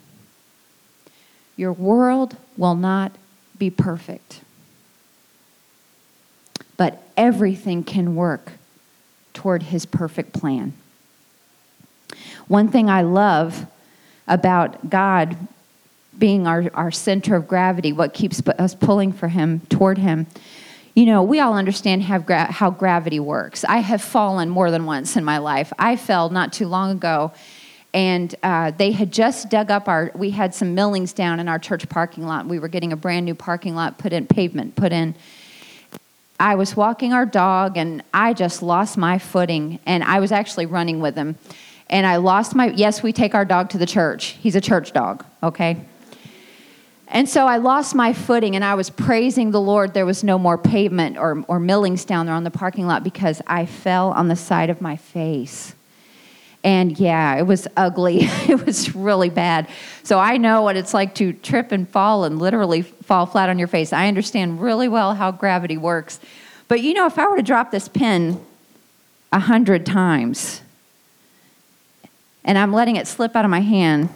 your 1.56 1.72
world 1.72 2.36
will 2.56 2.74
not 2.74 3.12
be 3.58 3.70
perfect 3.70 4.40
but 6.78 7.02
everything 7.16 7.82
can 7.82 8.14
work 8.14 8.52
toward 9.34 9.64
his 9.64 9.84
perfect 9.84 10.32
plan. 10.32 10.72
One 12.46 12.68
thing 12.68 12.88
I 12.88 13.02
love 13.02 13.66
about 14.26 14.88
God 14.88 15.36
being 16.16 16.46
our, 16.46 16.70
our 16.72 16.90
center 16.90 17.36
of 17.36 17.46
gravity, 17.46 17.92
what 17.92 18.14
keeps 18.14 18.40
us 18.58 18.74
pulling 18.74 19.12
for 19.12 19.28
him 19.28 19.60
toward 19.68 19.98
him. 19.98 20.26
You 20.94 21.06
know, 21.06 21.22
we 21.22 21.40
all 21.40 21.54
understand 21.54 22.04
how, 22.04 22.18
gra- 22.18 22.50
how 22.50 22.70
gravity 22.70 23.20
works. 23.20 23.64
I 23.64 23.78
have 23.78 24.02
fallen 24.02 24.48
more 24.48 24.70
than 24.70 24.86
once 24.86 25.16
in 25.16 25.24
my 25.24 25.38
life. 25.38 25.72
I 25.78 25.96
fell 25.96 26.30
not 26.30 26.52
too 26.52 26.66
long 26.66 26.92
ago, 26.92 27.32
and 27.94 28.34
uh, 28.42 28.70
they 28.72 28.92
had 28.92 29.12
just 29.12 29.48
dug 29.48 29.70
up 29.70 29.88
our. 29.88 30.10
We 30.14 30.30
had 30.30 30.54
some 30.54 30.74
millings 30.74 31.12
down 31.12 31.40
in 31.40 31.48
our 31.48 31.58
church 31.58 31.88
parking 31.88 32.26
lot. 32.26 32.46
We 32.46 32.58
were 32.58 32.68
getting 32.68 32.92
a 32.92 32.96
brand 32.96 33.26
new 33.26 33.34
parking 33.34 33.74
lot 33.74 33.98
put 33.98 34.12
in, 34.12 34.26
pavement 34.26 34.76
put 34.76 34.92
in, 34.92 35.14
I 36.40 36.54
was 36.54 36.76
walking 36.76 37.12
our 37.12 37.26
dog 37.26 37.76
and 37.76 38.02
I 38.14 38.32
just 38.32 38.62
lost 38.62 38.96
my 38.96 39.18
footing 39.18 39.80
and 39.86 40.04
I 40.04 40.20
was 40.20 40.30
actually 40.30 40.66
running 40.66 41.00
with 41.00 41.16
him. 41.16 41.36
And 41.90 42.06
I 42.06 42.16
lost 42.16 42.54
my, 42.54 42.68
yes, 42.68 43.02
we 43.02 43.12
take 43.12 43.34
our 43.34 43.44
dog 43.44 43.70
to 43.70 43.78
the 43.78 43.86
church. 43.86 44.36
He's 44.40 44.54
a 44.54 44.60
church 44.60 44.92
dog, 44.92 45.24
okay? 45.42 45.78
And 47.08 47.28
so 47.28 47.46
I 47.46 47.56
lost 47.56 47.94
my 47.94 48.12
footing 48.12 48.54
and 48.54 48.64
I 48.64 48.74
was 48.74 48.90
praising 48.90 49.50
the 49.50 49.60
Lord. 49.60 49.94
There 49.94 50.06
was 50.06 50.22
no 50.22 50.38
more 50.38 50.58
pavement 50.58 51.16
or, 51.16 51.42
or 51.48 51.58
millings 51.58 52.04
down 52.04 52.26
there 52.26 52.34
on 52.34 52.44
the 52.44 52.50
parking 52.50 52.86
lot 52.86 53.02
because 53.02 53.42
I 53.46 53.66
fell 53.66 54.12
on 54.12 54.28
the 54.28 54.36
side 54.36 54.70
of 54.70 54.80
my 54.80 54.96
face. 54.96 55.74
And 56.64 56.98
yeah, 56.98 57.36
it 57.36 57.46
was 57.46 57.68
ugly. 57.76 58.18
it 58.48 58.64
was 58.66 58.94
really 58.94 59.30
bad. 59.30 59.68
So 60.02 60.18
I 60.18 60.36
know 60.36 60.62
what 60.62 60.76
it's 60.76 60.92
like 60.92 61.14
to 61.16 61.32
trip 61.32 61.72
and 61.72 61.88
fall 61.88 62.24
and 62.24 62.38
literally 62.38 62.82
fall 62.82 63.26
flat 63.26 63.48
on 63.48 63.58
your 63.58 63.68
face. 63.68 63.92
I 63.92 64.08
understand 64.08 64.60
really 64.60 64.88
well 64.88 65.14
how 65.14 65.30
gravity 65.30 65.76
works. 65.76 66.18
But 66.66 66.82
you 66.82 66.94
know, 66.94 67.06
if 67.06 67.18
I 67.18 67.26
were 67.26 67.36
to 67.36 67.42
drop 67.42 67.70
this 67.70 67.88
pin 67.88 68.44
a 69.32 69.38
hundred 69.38 69.86
times 69.86 70.62
and 72.44 72.58
I'm 72.58 72.72
letting 72.72 72.96
it 72.96 73.06
slip 73.06 73.36
out 73.36 73.44
of 73.44 73.50
my 73.50 73.60
hand, 73.60 74.10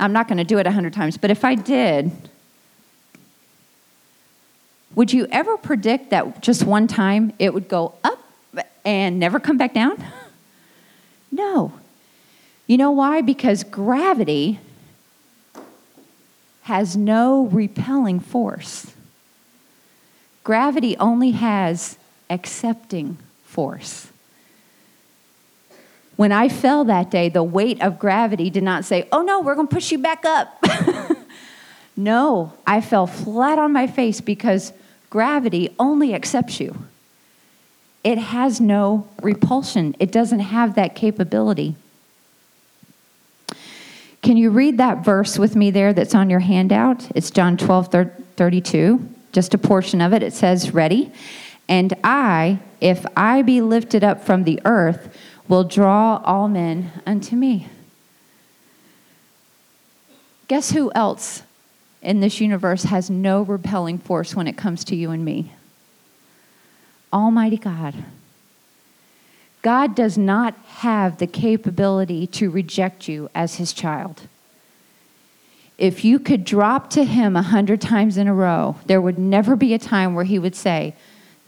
I'm 0.00 0.12
not 0.12 0.26
going 0.26 0.38
to 0.38 0.44
do 0.44 0.58
it 0.58 0.66
a 0.66 0.72
hundred 0.72 0.92
times, 0.92 1.16
but 1.16 1.30
if 1.30 1.44
I 1.44 1.54
did, 1.54 2.10
would 4.94 5.12
you 5.12 5.26
ever 5.30 5.56
predict 5.56 6.10
that 6.10 6.40
just 6.40 6.64
one 6.64 6.86
time 6.86 7.32
it 7.38 7.54
would 7.54 7.68
go 7.68 7.94
up 8.02 8.23
and 8.84 9.18
never 9.18 9.40
come 9.40 9.56
back 9.56 9.74
down? 9.74 10.02
No. 11.34 11.72
You 12.68 12.76
know 12.76 12.92
why? 12.92 13.20
Because 13.20 13.64
gravity 13.64 14.60
has 16.62 16.96
no 16.96 17.46
repelling 17.46 18.20
force. 18.20 18.92
Gravity 20.44 20.96
only 20.98 21.32
has 21.32 21.98
accepting 22.30 23.18
force. 23.44 24.08
When 26.16 26.30
I 26.30 26.48
fell 26.48 26.84
that 26.84 27.10
day, 27.10 27.28
the 27.28 27.42
weight 27.42 27.82
of 27.82 27.98
gravity 27.98 28.48
did 28.48 28.62
not 28.62 28.84
say, 28.84 29.08
Oh 29.10 29.22
no, 29.22 29.40
we're 29.40 29.56
going 29.56 29.66
to 29.66 29.74
push 29.74 29.90
you 29.90 29.98
back 29.98 30.24
up. 30.24 30.64
no, 31.96 32.52
I 32.64 32.80
fell 32.80 33.08
flat 33.08 33.58
on 33.58 33.72
my 33.72 33.88
face 33.88 34.20
because 34.20 34.72
gravity 35.10 35.74
only 35.80 36.14
accepts 36.14 36.60
you 36.60 36.76
it 38.04 38.18
has 38.18 38.60
no 38.60 39.08
repulsion, 39.22 39.96
it 39.98 40.12
doesn't 40.12 40.40
have 40.40 40.74
that 40.74 40.94
capability. 40.94 41.74
Can 44.22 44.36
you 44.36 44.50
read 44.50 44.78
that 44.78 45.04
verse 45.04 45.38
with 45.38 45.56
me 45.56 45.70
there 45.70 45.92
that's 45.92 46.14
on 46.14 46.30
your 46.30 46.40
handout? 46.40 47.10
It's 47.14 47.30
John 47.30 47.56
12 47.56 47.88
32, 48.36 49.08
just 49.32 49.54
a 49.54 49.58
portion 49.58 50.00
of 50.00 50.12
it. 50.12 50.22
It 50.22 50.32
says, 50.32 50.72
Ready? 50.72 51.12
And 51.68 51.94
I, 52.04 52.58
if 52.80 53.06
I 53.16 53.42
be 53.42 53.60
lifted 53.60 54.04
up 54.04 54.22
from 54.22 54.44
the 54.44 54.60
earth, 54.64 55.16
will 55.48 55.64
draw 55.64 56.22
all 56.24 56.48
men 56.48 56.92
unto 57.06 57.36
me. 57.36 57.68
Guess 60.48 60.72
who 60.72 60.92
else 60.94 61.42
in 62.02 62.20
this 62.20 62.40
universe 62.40 62.84
has 62.84 63.08
no 63.08 63.42
repelling 63.42 63.98
force 63.98 64.34
when 64.34 64.46
it 64.46 64.56
comes 64.56 64.84
to 64.84 64.96
you 64.96 65.10
and 65.10 65.24
me? 65.24 65.52
Almighty 67.14 67.56
God. 67.56 67.94
God 69.62 69.94
does 69.94 70.18
not 70.18 70.54
have 70.66 71.16
the 71.16 71.26
capability 71.26 72.26
to 72.26 72.50
reject 72.50 73.08
you 73.08 73.30
as 73.34 73.54
his 73.54 73.72
child. 73.72 74.22
If 75.78 76.04
you 76.04 76.18
could 76.18 76.44
drop 76.44 76.90
to 76.90 77.04
him 77.04 77.34
a 77.34 77.42
hundred 77.42 77.80
times 77.80 78.18
in 78.18 78.28
a 78.28 78.34
row, 78.34 78.76
there 78.86 79.00
would 79.00 79.18
never 79.18 79.56
be 79.56 79.72
a 79.72 79.78
time 79.78 80.14
where 80.14 80.24
he 80.24 80.38
would 80.38 80.54
say, 80.54 80.94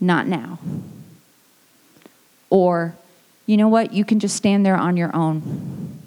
Not 0.01 0.27
now. 0.27 0.59
Or, 2.49 2.97
you 3.45 3.57
know 3.57 3.69
what, 3.69 3.93
you 3.93 4.05
can 4.05 4.19
just 4.19 4.37
stand 4.37 4.65
there 4.65 4.77
on 4.77 4.97
your 4.97 5.15
own. 5.15 6.01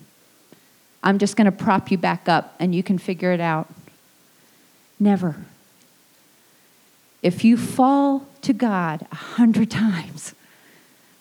I'm 1.03 1.19
just 1.19 1.35
going 1.35 1.45
to 1.45 1.51
prop 1.51 1.91
you 1.91 1.97
back 1.97 2.27
up 2.27 2.55
and 2.59 2.73
you 2.73 2.81
can 2.81 2.97
figure 2.97 3.31
it 3.31 3.39
out. 3.39 3.69
Never. 4.99 5.35
If 7.21 7.43
you 7.43 7.55
fall 7.55 8.27
to 8.43 8.53
God 8.53 9.05
a 9.11 9.15
hundred 9.15 9.69
times, 9.71 10.33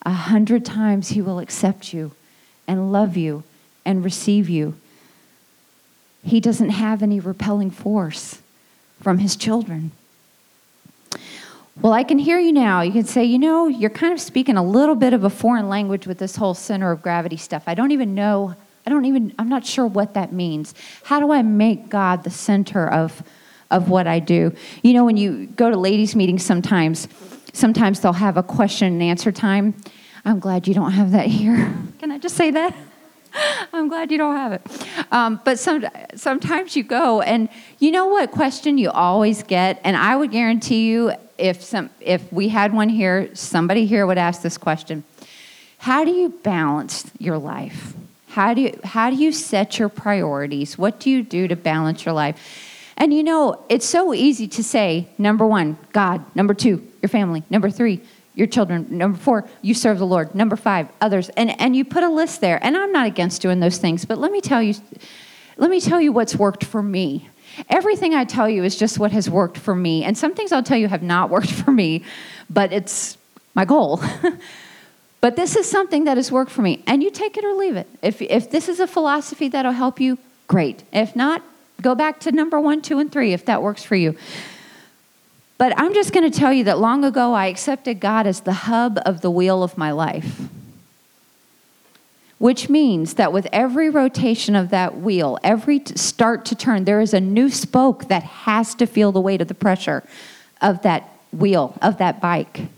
a 0.02 0.12
hundred 0.12 0.64
times 0.64 1.08
He 1.08 1.22
will 1.22 1.38
accept 1.38 1.92
you 1.92 2.12
and 2.66 2.92
love 2.92 3.16
you 3.16 3.44
and 3.84 4.04
receive 4.04 4.48
you. 4.48 4.76
He 6.22 6.40
doesn't 6.40 6.70
have 6.70 7.02
any 7.02 7.20
repelling 7.20 7.70
force 7.70 8.42
from 9.00 9.18
his 9.18 9.36
children. 9.36 9.92
Well, 11.80 11.92
I 11.92 12.02
can 12.02 12.18
hear 12.18 12.38
you 12.38 12.52
now. 12.52 12.80
You 12.82 12.92
can 12.92 13.04
say, 13.04 13.24
you 13.24 13.38
know, 13.38 13.68
you're 13.68 13.88
kind 13.88 14.12
of 14.12 14.20
speaking 14.20 14.56
a 14.56 14.64
little 14.64 14.96
bit 14.96 15.12
of 15.12 15.22
a 15.22 15.30
foreign 15.30 15.68
language 15.68 16.06
with 16.06 16.18
this 16.18 16.36
whole 16.36 16.54
center 16.54 16.90
of 16.90 17.02
gravity 17.02 17.36
stuff. 17.36 17.62
I 17.66 17.74
don't 17.74 17.92
even 17.92 18.14
know, 18.14 18.56
I 18.84 18.90
don't 18.90 19.04
even, 19.04 19.32
I'm 19.38 19.48
not 19.48 19.64
sure 19.64 19.86
what 19.86 20.14
that 20.14 20.32
means. 20.32 20.74
How 21.04 21.20
do 21.20 21.30
I 21.30 21.42
make 21.42 21.88
God 21.88 22.24
the 22.24 22.30
center 22.30 22.88
of, 22.88 23.22
of 23.70 23.88
what 23.88 24.06
I 24.06 24.18
do? 24.18 24.52
You 24.82 24.94
know, 24.94 25.04
when 25.04 25.16
you 25.16 25.46
go 25.46 25.70
to 25.70 25.76
ladies' 25.76 26.16
meetings 26.16 26.44
sometimes, 26.44 27.08
sometimes 27.52 28.00
they'll 28.00 28.12
have 28.12 28.36
a 28.36 28.42
question 28.42 28.92
and 28.92 29.02
answer 29.02 29.32
time. 29.32 29.74
I'm 30.24 30.40
glad 30.40 30.68
you 30.68 30.74
don't 30.74 30.92
have 30.92 31.12
that 31.12 31.26
here. 31.26 31.74
Can 31.98 32.10
I 32.10 32.18
just 32.18 32.36
say 32.36 32.50
that? 32.50 32.74
I'm 33.72 33.88
glad 33.88 34.10
you 34.10 34.18
don't 34.18 34.36
have 34.36 34.52
it. 34.52 34.62
Um, 35.12 35.40
but 35.44 35.58
some, 35.58 35.84
sometimes 36.14 36.76
you 36.76 36.82
go, 36.82 37.20
and 37.20 37.48
you 37.78 37.90
know 37.90 38.06
what 38.06 38.30
question 38.30 38.78
you 38.78 38.90
always 38.90 39.42
get? 39.42 39.80
And 39.84 39.96
I 39.96 40.16
would 40.16 40.30
guarantee 40.30 40.88
you, 40.88 41.12
if, 41.36 41.62
some, 41.62 41.90
if 42.00 42.32
we 42.32 42.48
had 42.48 42.72
one 42.72 42.88
here, 42.88 43.34
somebody 43.34 43.86
here 43.86 44.06
would 44.06 44.18
ask 44.18 44.42
this 44.42 44.58
question 44.58 45.04
How 45.78 46.04
do 46.04 46.10
you 46.10 46.30
balance 46.30 47.10
your 47.18 47.38
life? 47.38 47.94
How 48.28 48.54
do 48.54 48.60
you, 48.60 48.78
how 48.84 49.10
do 49.10 49.16
you 49.16 49.32
set 49.32 49.78
your 49.78 49.88
priorities? 49.88 50.76
What 50.76 51.00
do 51.00 51.10
you 51.10 51.22
do 51.22 51.48
to 51.48 51.56
balance 51.56 52.04
your 52.04 52.14
life? 52.14 52.67
And 52.98 53.14
you 53.14 53.22
know, 53.22 53.64
it's 53.68 53.86
so 53.86 54.12
easy 54.12 54.48
to 54.48 54.62
say 54.62 55.08
number 55.16 55.46
one, 55.46 55.78
God, 55.92 56.24
number 56.34 56.52
two, 56.52 56.86
your 57.00 57.08
family, 57.08 57.44
number 57.48 57.70
three, 57.70 58.02
your 58.34 58.48
children. 58.48 58.86
Number 58.90 59.16
four, 59.16 59.48
you 59.62 59.72
serve 59.72 59.98
the 59.98 60.06
Lord. 60.06 60.34
Number 60.34 60.56
five, 60.56 60.88
others. 61.00 61.28
And, 61.30 61.58
and 61.60 61.74
you 61.74 61.84
put 61.84 62.02
a 62.02 62.08
list 62.08 62.40
there. 62.40 62.62
And 62.62 62.76
I'm 62.76 62.92
not 62.92 63.06
against 63.06 63.40
doing 63.40 63.60
those 63.60 63.78
things, 63.78 64.04
but 64.04 64.18
let 64.18 64.32
me 64.32 64.40
tell 64.40 64.60
you, 64.60 64.74
let 65.56 65.70
me 65.70 65.80
tell 65.80 66.00
you 66.00 66.12
what's 66.12 66.36
worked 66.36 66.64
for 66.64 66.82
me. 66.82 67.28
Everything 67.68 68.14
I 68.14 68.24
tell 68.24 68.48
you 68.48 68.64
is 68.64 68.76
just 68.76 68.98
what 68.98 69.12
has 69.12 69.30
worked 69.30 69.58
for 69.58 69.74
me. 69.74 70.04
And 70.04 70.18
some 70.18 70.34
things 70.34 70.52
I'll 70.52 70.62
tell 70.62 70.78
you 70.78 70.88
have 70.88 71.02
not 71.02 71.30
worked 71.36 71.50
for 71.50 71.70
me, 71.70 72.04
but 72.50 72.72
it's 72.72 73.16
my 73.54 73.64
goal. 73.64 74.00
but 75.20 75.36
this 75.36 75.54
is 75.54 75.70
something 75.70 76.04
that 76.04 76.16
has 76.16 76.32
worked 76.32 76.50
for 76.50 76.62
me. 76.62 76.82
And 76.86 77.02
you 77.02 77.10
take 77.12 77.36
it 77.36 77.44
or 77.44 77.54
leave 77.54 77.76
it. 77.76 77.88
If, 78.02 78.20
if 78.22 78.50
this 78.50 78.68
is 78.68 78.80
a 78.80 78.88
philosophy 78.88 79.48
that'll 79.48 79.72
help 79.72 80.00
you, 80.00 80.18
great. 80.48 80.82
If 80.92 81.14
not, 81.14 81.42
go 81.80 81.94
back 81.94 82.20
to 82.20 82.32
number 82.32 82.60
one, 82.60 82.82
two, 82.82 82.98
and 82.98 83.10
three 83.10 83.32
if 83.32 83.44
that 83.46 83.62
works 83.62 83.82
for 83.82 83.96
you. 83.96 84.16
But 85.58 85.76
I'm 85.76 85.92
just 85.92 86.12
going 86.12 86.30
to 86.30 86.38
tell 86.38 86.52
you 86.52 86.64
that 86.64 86.78
long 86.78 87.04
ago 87.04 87.34
I 87.34 87.46
accepted 87.46 88.00
God 88.00 88.26
as 88.26 88.40
the 88.40 88.52
hub 88.52 88.98
of 89.04 89.20
the 89.20 89.30
wheel 89.30 89.62
of 89.62 89.76
my 89.76 89.90
life. 89.90 90.42
Which 92.38 92.68
means 92.68 93.14
that 93.14 93.32
with 93.32 93.48
every 93.52 93.90
rotation 93.90 94.54
of 94.54 94.70
that 94.70 94.98
wheel, 94.98 95.38
every 95.42 95.82
start 95.96 96.44
to 96.46 96.54
turn, 96.54 96.84
there 96.84 97.00
is 97.00 97.12
a 97.12 97.20
new 97.20 97.50
spoke 97.50 98.06
that 98.06 98.22
has 98.22 98.76
to 98.76 98.86
feel 98.86 99.10
the 99.10 99.20
weight 99.20 99.40
of 99.40 99.48
the 99.48 99.54
pressure 99.54 100.04
of 100.62 100.82
that 100.82 101.12
wheel, 101.32 101.76
of 101.82 101.98
that 101.98 102.20
bike. 102.20 102.68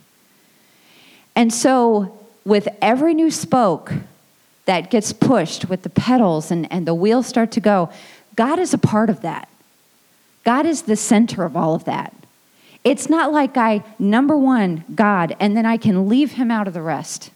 And 1.36 1.52
so, 1.52 2.18
with 2.46 2.68
every 2.80 3.12
new 3.12 3.30
spoke 3.30 3.92
that 4.64 4.90
gets 4.90 5.12
pushed 5.12 5.68
with 5.68 5.82
the 5.82 5.90
pedals 5.90 6.50
and, 6.50 6.70
and 6.72 6.86
the 6.86 6.94
wheels 6.94 7.26
start 7.26 7.50
to 7.52 7.60
go, 7.60 7.90
God 8.36 8.58
is 8.58 8.72
a 8.72 8.78
part 8.78 9.10
of 9.10 9.22
that. 9.22 9.48
God 10.44 10.66
is 10.66 10.82
the 10.82 10.96
center 10.96 11.44
of 11.44 11.56
all 11.56 11.74
of 11.74 11.84
that. 11.84 12.14
It's 12.82 13.10
not 13.10 13.32
like 13.32 13.56
I, 13.56 13.84
number 13.98 14.36
one, 14.36 14.84
God, 14.94 15.36
and 15.38 15.56
then 15.56 15.66
I 15.66 15.76
can 15.76 16.08
leave 16.08 16.32
him 16.32 16.50
out 16.50 16.66
of 16.66 16.72
the 16.74 16.82
rest. 16.82 17.30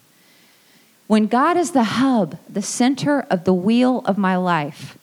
When 1.06 1.26
God 1.26 1.56
is 1.56 1.72
the 1.72 1.84
hub, 1.84 2.38
the 2.48 2.62
center 2.62 3.20
of 3.30 3.44
the 3.44 3.52
wheel 3.52 4.02
of 4.06 4.16
my 4.16 4.36
life, 4.36 4.96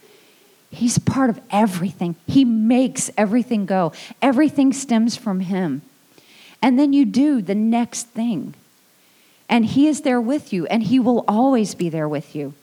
He's 0.71 0.97
part 0.97 1.29
of 1.29 1.39
everything. 1.51 2.15
He 2.25 2.45
makes 2.45 3.11
everything 3.17 3.65
go. 3.65 3.91
Everything 4.21 4.71
stems 4.71 5.17
from 5.17 5.41
Him. 5.41 5.81
And 6.61 6.79
then 6.79 6.93
you 6.93 7.03
do 7.03 7.41
the 7.41 7.55
next 7.55 8.07
thing. 8.07 8.53
And 9.49 9.65
He 9.65 9.87
is 9.87 10.01
there 10.01 10.21
with 10.21 10.53
you, 10.53 10.65
and 10.67 10.83
He 10.83 10.97
will 10.97 11.25
always 11.27 11.75
be 11.75 11.89
there 11.89 12.07
with 12.07 12.35
you. 12.35 12.53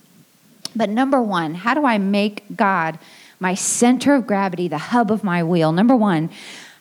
But 0.74 0.88
number 0.88 1.20
one, 1.20 1.54
how 1.54 1.74
do 1.74 1.84
I 1.84 1.98
make 1.98 2.56
God 2.56 2.98
my 3.40 3.54
center 3.54 4.14
of 4.14 4.26
gravity, 4.26 4.68
the 4.68 4.78
hub 4.78 5.10
of 5.10 5.22
my 5.22 5.42
wheel? 5.42 5.72
Number 5.72 5.94
one, 5.94 6.30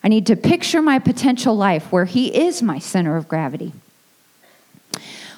I 0.02 0.08
need 0.08 0.26
to 0.26 0.36
picture 0.36 0.80
my 0.80 0.98
potential 0.98 1.56
life 1.56 1.90
where 1.90 2.04
He 2.04 2.34
is 2.34 2.62
my 2.62 2.78
center 2.78 3.16
of 3.16 3.28
gravity. 3.28 3.72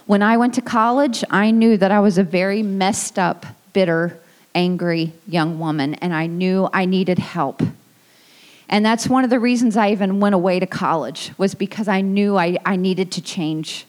When 0.06 0.22
I 0.22 0.37
went 0.37 0.54
to 0.54 0.62
college, 0.62 1.22
I 1.30 1.50
knew 1.50 1.76
that 1.76 1.92
I 1.92 2.00
was 2.00 2.18
a 2.18 2.24
very 2.24 2.62
messed 2.62 3.18
up, 3.18 3.46
bitter, 3.72 4.18
angry 4.54 5.12
young 5.26 5.59
woman, 5.59 5.94
and 5.94 6.12
I 6.12 6.26
knew 6.26 6.68
I 6.72 6.85
needed 6.85 7.18
help. 7.18 7.62
And 8.68 8.85
that's 8.85 9.09
one 9.09 9.24
of 9.24 9.30
the 9.30 9.40
reasons 9.40 9.76
I 9.76 9.90
even 9.92 10.20
went 10.20 10.35
away 10.35 10.61
to 10.61 10.66
college, 10.66 11.33
was 11.38 11.54
because 11.54 11.88
I 11.88 12.00
knew 12.00 12.37
I, 12.37 12.56
I 12.64 12.76
needed 12.76 13.12
to 13.12 13.22
change. 13.22 13.87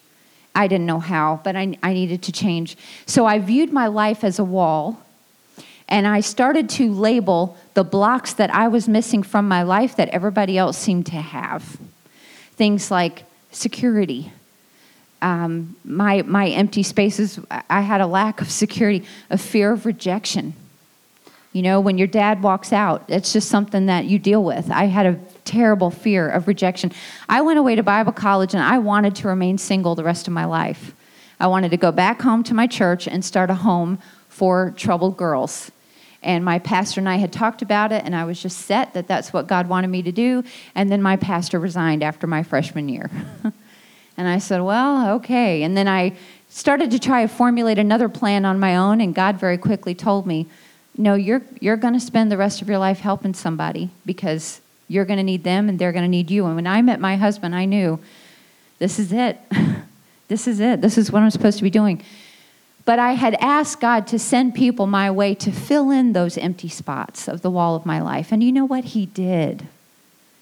I 0.54 0.68
didn't 0.68 0.86
know 0.86 1.00
how, 1.00 1.40
but 1.44 1.56
I, 1.56 1.78
I 1.82 1.94
needed 1.94 2.22
to 2.24 2.32
change. 2.32 2.78
So 3.06 3.26
I 3.26 3.40
viewed 3.40 3.72
my 3.72 3.88
life 3.88 4.24
as 4.24 4.38
a 4.38 4.44
wall 4.44 5.02
and 5.92 6.08
I 6.08 6.22
started 6.22 6.70
to 6.70 6.94
label 6.94 7.58
the 7.74 7.84
blocks 7.84 8.34
that 8.36 8.50
I 8.56 8.70
was 8.70 8.88
missing 8.88 9.24
from 9.24 9.46
my 9.48 9.64
life 9.64 9.98
that 9.98 10.08
everybody 10.10 10.58
else 10.58 10.78
seemed 10.78 11.06
to 11.08 11.18
have. 11.18 11.78
Things 12.54 12.90
like 12.90 13.26
security. 13.52 14.32
Um, 15.22 15.76
my, 15.84 16.22
my 16.22 16.48
empty 16.48 16.82
spaces, 16.82 17.40
I 17.70 17.82
had 17.82 18.00
a 18.00 18.08
lack 18.08 18.40
of 18.40 18.50
security, 18.50 19.06
a 19.30 19.38
fear 19.38 19.74
of 19.74 19.86
rejection. 19.86 20.54
You 21.52 21.62
know, 21.62 21.82
when 21.82 21.98
your 21.98 22.08
dad 22.08 22.42
walks 22.42 22.72
out, 22.72 23.04
it's 23.10 23.34
just 23.34 23.50
something 23.50 23.88
that 23.88 24.06
you 24.06 24.18
deal 24.18 24.46
with. 24.46 24.72
I 24.72 24.86
had 24.86 25.06
a 25.06 25.20
terrible 25.44 25.92
fear 25.92 26.30
of 26.30 26.48
rejection. 26.48 26.94
I 27.28 27.42
went 27.42 27.60
away 27.60 27.76
to 27.76 27.84
Bible 27.84 28.14
college 28.14 28.54
and 28.54 28.64
I 28.64 28.78
wanted 28.78 29.14
to 29.18 29.28
remain 29.28 29.58
single 29.58 29.96
the 29.96 30.06
rest 30.06 30.26
of 30.26 30.34
my 30.34 30.46
life. 30.46 30.96
I 31.38 31.48
wanted 31.48 31.72
to 31.72 31.78
go 31.78 31.92
back 31.92 32.22
home 32.22 32.44
to 32.44 32.54
my 32.54 32.66
church 32.66 33.10
and 33.10 33.26
start 33.26 33.50
a 33.50 33.56
home 33.56 34.00
for 34.30 34.72
troubled 34.78 35.18
girls. 35.18 35.70
And 36.24 36.46
my 36.46 36.60
pastor 36.60 37.00
and 37.00 37.10
I 37.10 37.16
had 37.16 37.32
talked 37.32 37.62
about 37.62 37.92
it, 37.92 38.04
and 38.06 38.16
I 38.16 38.26
was 38.26 38.42
just 38.42 38.60
set 38.60 38.94
that 38.94 39.08
that's 39.08 39.34
what 39.34 39.48
God 39.48 39.68
wanted 39.68 39.88
me 39.88 40.04
to 40.04 40.12
do. 40.12 40.44
And 40.76 40.92
then 40.92 41.02
my 41.02 41.16
pastor 41.16 41.60
resigned 41.60 42.04
after 42.04 42.28
my 42.28 42.44
freshman 42.44 42.90
year. 42.90 43.10
and 44.18 44.28
I 44.28 44.38
said, 44.38 44.62
Well, 44.62 45.16
okay. 45.16 45.64
And 45.64 45.76
then 45.76 45.88
I 45.88 46.16
started 46.50 46.92
to 46.92 47.00
try 47.00 47.24
to 47.24 47.28
formulate 47.28 47.80
another 47.80 48.08
plan 48.08 48.46
on 48.46 48.60
my 48.60 48.76
own, 48.76 49.02
and 49.02 49.16
God 49.16 49.38
very 49.40 49.58
quickly 49.58 49.96
told 49.96 50.28
me, 50.28 50.46
No, 50.96 51.16
you're, 51.16 51.42
you're 51.60 51.78
going 51.78 51.96
to 51.96 52.00
spend 52.00 52.32
the 52.32 52.38
rest 52.38 52.62
of 52.62 52.70
your 52.70 52.78
life 52.78 53.00
helping 53.00 53.34
somebody 53.34 53.90
because 54.06 54.62
you're 54.88 55.06
going 55.06 55.18
to 55.18 55.24
need 55.24 55.44
them 55.44 55.70
and 55.70 55.80
they're 55.80 55.94
going 55.94 56.04
to 56.04 56.10
need 56.10 56.30
you. 56.30 56.46
And 56.46 56.56
when 56.56 56.68
I 56.68 56.82
met 56.82 57.00
my 57.00 57.16
husband, 57.16 57.56
I 57.56 57.66
knew 57.66 58.00
this 58.78 59.00
is 59.00 59.12
it. 59.14 59.40
this 60.28 60.48
is 60.48 60.60
it. 60.60 60.82
This 60.82 60.98
is 60.98 61.12
what 61.12 61.24
I'm 61.24 61.32
supposed 61.32 61.58
to 61.58 61.64
be 61.64 61.70
doing. 61.70 62.04
But 62.84 63.00
I 63.00 63.14
had 63.14 63.36
asked 63.36 63.80
God 63.80 64.08
to 64.08 64.20
send 64.20 64.56
people 64.56 64.88
my 64.88 65.12
way 65.12 65.36
to 65.36 65.52
fill 65.52 65.92
in 65.92 66.14
those 66.14 66.38
empty 66.38 66.70
spots 66.70 67.28
of 67.28 67.42
the 67.42 67.52
wall 67.52 67.76
of 67.76 67.86
my 67.86 68.02
life. 68.02 68.32
And 68.32 68.44
you 68.44 68.52
know 68.52 68.66
what? 68.66 68.86
He 68.86 69.06
did. 69.06 69.68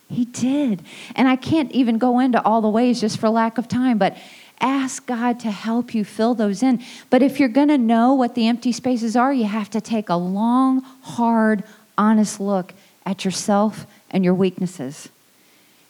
He 0.09 0.25
did. 0.25 0.81
And 1.15 1.27
I 1.27 1.35
can't 1.35 1.71
even 1.71 1.97
go 1.97 2.19
into 2.19 2.41
all 2.43 2.61
the 2.61 2.69
ways 2.69 3.01
just 3.01 3.19
for 3.19 3.29
lack 3.29 3.57
of 3.57 3.67
time, 3.67 3.97
but 3.97 4.17
ask 4.61 5.05
God 5.05 5.39
to 5.41 5.51
help 5.51 5.93
you 5.93 6.03
fill 6.03 6.33
those 6.33 6.63
in. 6.63 6.81
But 7.09 7.21
if 7.21 7.39
you're 7.39 7.49
going 7.49 7.67
to 7.67 7.77
know 7.77 8.13
what 8.13 8.35
the 8.35 8.47
empty 8.47 8.71
spaces 8.71 9.15
are, 9.15 9.33
you 9.33 9.45
have 9.45 9.69
to 9.71 9.81
take 9.81 10.09
a 10.09 10.15
long, 10.15 10.81
hard, 11.01 11.63
honest 11.97 12.39
look 12.39 12.73
at 13.05 13.25
yourself 13.25 13.85
and 14.09 14.23
your 14.23 14.33
weaknesses. 14.33 15.09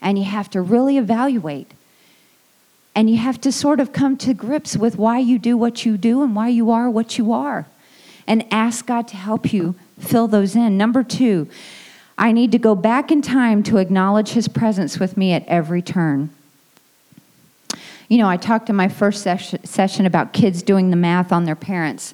And 0.01 0.17
you 0.17 0.25
have 0.25 0.49
to 0.51 0.61
really 0.61 0.97
evaluate 0.97 1.71
and 2.99 3.09
you 3.09 3.15
have 3.15 3.39
to 3.39 3.49
sort 3.49 3.79
of 3.79 3.93
come 3.93 4.17
to 4.17 4.33
grips 4.33 4.75
with 4.75 4.97
why 4.97 5.19
you 5.19 5.39
do 5.39 5.55
what 5.55 5.85
you 5.85 5.97
do 5.97 6.21
and 6.21 6.35
why 6.35 6.49
you 6.49 6.69
are 6.69 6.89
what 6.89 7.17
you 7.17 7.31
are. 7.31 7.65
And 8.27 8.45
ask 8.51 8.85
God 8.85 9.07
to 9.07 9.15
help 9.15 9.53
you 9.53 9.75
fill 9.97 10.27
those 10.27 10.53
in. 10.53 10.77
Number 10.77 11.01
two, 11.01 11.47
I 12.17 12.33
need 12.33 12.51
to 12.51 12.59
go 12.59 12.75
back 12.75 13.09
in 13.09 13.21
time 13.21 13.63
to 13.63 13.77
acknowledge 13.77 14.31
His 14.31 14.49
presence 14.49 14.99
with 14.99 15.15
me 15.15 15.31
at 15.31 15.47
every 15.47 15.81
turn. 15.81 16.29
You 18.09 18.17
know, 18.17 18.27
I 18.27 18.35
talked 18.35 18.69
in 18.69 18.75
my 18.75 18.89
first 18.89 19.23
session 19.23 20.05
about 20.05 20.33
kids 20.33 20.61
doing 20.61 20.89
the 20.89 20.97
math 20.97 21.31
on 21.31 21.45
their 21.45 21.55
parents. 21.55 22.13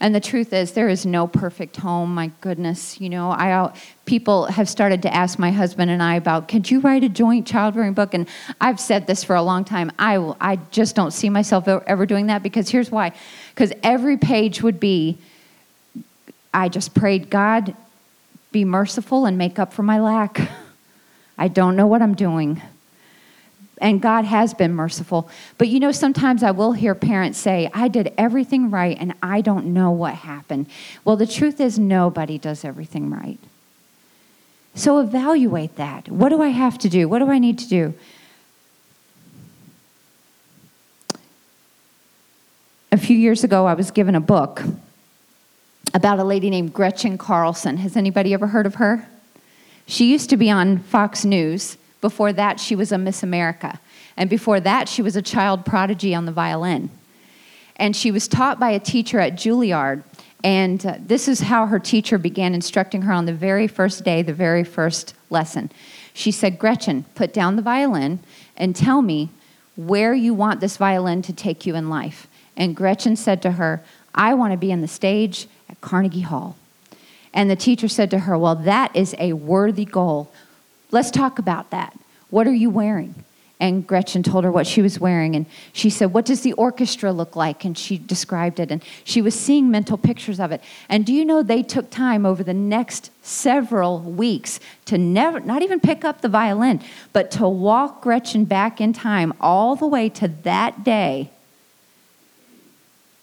And 0.00 0.14
the 0.14 0.20
truth 0.20 0.52
is, 0.52 0.72
there 0.72 0.88
is 0.88 1.04
no 1.04 1.26
perfect 1.26 1.76
home. 1.76 2.14
My 2.14 2.30
goodness, 2.40 3.00
you 3.00 3.08
know, 3.08 3.30
I 3.30 3.72
people 4.04 4.46
have 4.46 4.68
started 4.68 5.02
to 5.02 5.12
ask 5.12 5.38
my 5.38 5.50
husband 5.50 5.90
and 5.90 6.02
I 6.02 6.14
about, 6.14 6.46
could 6.46 6.70
you 6.70 6.80
write 6.80 7.02
a 7.02 7.08
joint 7.08 7.46
childbearing 7.46 7.94
book? 7.94 8.14
And 8.14 8.28
I've 8.60 8.78
said 8.78 9.06
this 9.06 9.24
for 9.24 9.34
a 9.34 9.42
long 9.42 9.64
time. 9.64 9.90
I 9.98 10.16
I 10.40 10.56
just 10.70 10.94
don't 10.94 11.10
see 11.10 11.28
myself 11.28 11.66
ever 11.66 12.06
doing 12.06 12.28
that 12.28 12.42
because 12.42 12.68
here's 12.68 12.90
why. 12.90 13.12
Because 13.54 13.72
every 13.82 14.16
page 14.16 14.62
would 14.62 14.78
be, 14.78 15.18
I 16.54 16.68
just 16.68 16.94
prayed, 16.94 17.28
God, 17.28 17.74
be 18.52 18.64
merciful 18.64 19.26
and 19.26 19.36
make 19.36 19.58
up 19.58 19.72
for 19.72 19.82
my 19.82 19.98
lack. 19.98 20.48
I 21.38 21.48
don't 21.48 21.76
know 21.76 21.86
what 21.86 22.02
I'm 22.02 22.14
doing. 22.14 22.62
And 23.80 24.02
God 24.02 24.24
has 24.24 24.54
been 24.54 24.74
merciful. 24.74 25.30
But 25.56 25.68
you 25.68 25.80
know, 25.80 25.92
sometimes 25.92 26.42
I 26.42 26.50
will 26.50 26.72
hear 26.72 26.94
parents 26.94 27.38
say, 27.38 27.70
I 27.72 27.88
did 27.88 28.12
everything 28.18 28.70
right 28.70 28.96
and 28.98 29.14
I 29.22 29.40
don't 29.40 29.66
know 29.66 29.90
what 29.90 30.14
happened. 30.14 30.66
Well, 31.04 31.16
the 31.16 31.26
truth 31.26 31.60
is, 31.60 31.78
nobody 31.78 32.38
does 32.38 32.64
everything 32.64 33.10
right. 33.10 33.38
So 34.74 35.00
evaluate 35.00 35.76
that. 35.76 36.08
What 36.08 36.28
do 36.28 36.42
I 36.42 36.48
have 36.48 36.78
to 36.78 36.88
do? 36.88 37.08
What 37.08 37.18
do 37.18 37.30
I 37.30 37.38
need 37.38 37.58
to 37.58 37.68
do? 37.68 37.94
A 42.90 42.96
few 42.96 43.16
years 43.16 43.44
ago, 43.44 43.66
I 43.66 43.74
was 43.74 43.90
given 43.90 44.14
a 44.14 44.20
book 44.20 44.62
about 45.94 46.18
a 46.18 46.24
lady 46.24 46.48
named 46.48 46.72
Gretchen 46.72 47.18
Carlson. 47.18 47.78
Has 47.78 47.96
anybody 47.96 48.32
ever 48.32 48.48
heard 48.48 48.66
of 48.66 48.76
her? 48.76 49.08
She 49.86 50.10
used 50.10 50.30
to 50.30 50.36
be 50.36 50.50
on 50.50 50.78
Fox 50.78 51.24
News. 51.24 51.76
Before 52.00 52.32
that, 52.32 52.60
she 52.60 52.76
was 52.76 52.92
a 52.92 52.98
Miss 52.98 53.22
America. 53.22 53.80
And 54.16 54.28
before 54.28 54.60
that, 54.60 54.88
she 54.88 55.02
was 55.02 55.16
a 55.16 55.22
child 55.22 55.64
prodigy 55.64 56.14
on 56.14 56.26
the 56.26 56.32
violin. 56.32 56.90
And 57.76 57.94
she 57.94 58.10
was 58.10 58.28
taught 58.28 58.58
by 58.58 58.70
a 58.70 58.80
teacher 58.80 59.20
at 59.20 59.34
Juilliard. 59.34 60.02
And 60.44 60.84
uh, 60.84 60.96
this 61.00 61.28
is 61.28 61.40
how 61.40 61.66
her 61.66 61.78
teacher 61.78 62.18
began 62.18 62.54
instructing 62.54 63.02
her 63.02 63.12
on 63.12 63.26
the 63.26 63.32
very 63.32 63.66
first 63.66 64.04
day, 64.04 64.22
the 64.22 64.32
very 64.32 64.64
first 64.64 65.14
lesson. 65.30 65.70
She 66.14 66.30
said, 66.30 66.58
Gretchen, 66.58 67.04
put 67.14 67.32
down 67.32 67.56
the 67.56 67.62
violin 67.62 68.20
and 68.56 68.74
tell 68.74 69.02
me 69.02 69.30
where 69.76 70.14
you 70.14 70.34
want 70.34 70.60
this 70.60 70.76
violin 70.76 71.22
to 71.22 71.32
take 71.32 71.64
you 71.66 71.76
in 71.76 71.88
life. 71.88 72.26
And 72.56 72.74
Gretchen 72.74 73.14
said 73.14 73.40
to 73.42 73.52
her, 73.52 73.82
I 74.14 74.34
want 74.34 74.52
to 74.52 74.56
be 74.56 74.72
on 74.72 74.80
the 74.80 74.88
stage 74.88 75.46
at 75.68 75.80
Carnegie 75.80 76.22
Hall. 76.22 76.56
And 77.32 77.48
the 77.48 77.56
teacher 77.56 77.86
said 77.86 78.10
to 78.10 78.20
her, 78.20 78.36
Well, 78.36 78.56
that 78.56 78.94
is 78.96 79.14
a 79.18 79.34
worthy 79.34 79.84
goal. 79.84 80.32
Let's 80.90 81.10
talk 81.10 81.38
about 81.38 81.70
that. 81.70 81.98
What 82.30 82.46
are 82.46 82.54
you 82.54 82.70
wearing? 82.70 83.24
And 83.60 83.84
Gretchen 83.84 84.22
told 84.22 84.44
her 84.44 84.52
what 84.52 84.68
she 84.68 84.82
was 84.82 85.00
wearing. 85.00 85.34
And 85.34 85.46
she 85.72 85.90
said, 85.90 86.12
What 86.12 86.24
does 86.24 86.42
the 86.42 86.52
orchestra 86.52 87.12
look 87.12 87.34
like? 87.34 87.64
And 87.64 87.76
she 87.76 87.98
described 87.98 88.60
it. 88.60 88.70
And 88.70 88.82
she 89.02 89.20
was 89.20 89.34
seeing 89.34 89.70
mental 89.70 89.98
pictures 89.98 90.38
of 90.38 90.52
it. 90.52 90.62
And 90.88 91.04
do 91.04 91.12
you 91.12 91.24
know 91.24 91.42
they 91.42 91.62
took 91.62 91.90
time 91.90 92.24
over 92.24 92.44
the 92.44 92.54
next 92.54 93.10
several 93.22 94.00
weeks 94.00 94.60
to 94.84 94.96
never, 94.96 95.40
not 95.40 95.62
even 95.62 95.80
pick 95.80 96.04
up 96.04 96.20
the 96.20 96.28
violin, 96.28 96.80
but 97.12 97.32
to 97.32 97.48
walk 97.48 98.00
Gretchen 98.02 98.44
back 98.44 98.80
in 98.80 98.92
time 98.92 99.32
all 99.40 99.74
the 99.74 99.88
way 99.88 100.08
to 100.10 100.28
that 100.28 100.84
day 100.84 101.30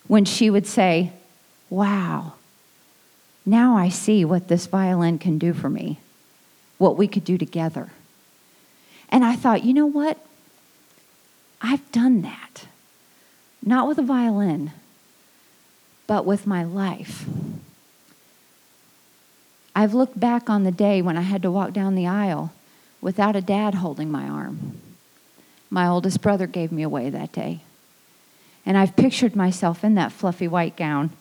when 0.07 0.25
she 0.25 0.49
would 0.49 0.67
say, 0.67 1.13
Wow, 1.69 2.33
now 3.45 3.77
I 3.77 3.87
see 3.87 4.25
what 4.25 4.49
this 4.49 4.67
violin 4.67 5.17
can 5.17 5.37
do 5.37 5.53
for 5.53 5.69
me, 5.69 5.99
what 6.77 6.97
we 6.97 7.07
could 7.07 7.23
do 7.23 7.37
together. 7.37 7.89
And 9.09 9.23
I 9.23 9.35
thought, 9.35 9.63
you 9.63 9.73
know 9.73 9.85
what? 9.85 10.17
I've 11.61 11.89
done 11.91 12.21
that. 12.23 12.67
Not 13.63 13.87
with 13.87 13.97
a 13.97 14.03
violin, 14.03 14.71
but 16.07 16.25
with 16.25 16.45
my 16.45 16.63
life. 16.63 17.25
I've 19.75 19.93
looked 19.93 20.19
back 20.19 20.49
on 20.49 20.63
the 20.63 20.71
day 20.71 21.01
when 21.01 21.17
I 21.17 21.21
had 21.21 21.41
to 21.41 21.51
walk 21.51 21.73
down 21.73 21.95
the 21.95 22.07
aisle 22.07 22.53
without 23.01 23.35
a 23.35 23.41
dad 23.41 23.75
holding 23.75 24.09
my 24.09 24.23
arm. 24.27 24.79
My 25.69 25.87
oldest 25.87 26.21
brother 26.21 26.47
gave 26.47 26.71
me 26.71 26.83
away 26.83 27.09
that 27.09 27.31
day. 27.31 27.61
And 28.65 28.77
I've 28.77 28.95
pictured 28.95 29.35
myself 29.35 29.83
in 29.83 29.95
that 29.95 30.11
fluffy 30.11 30.47
white 30.47 30.77
gown 30.77 31.11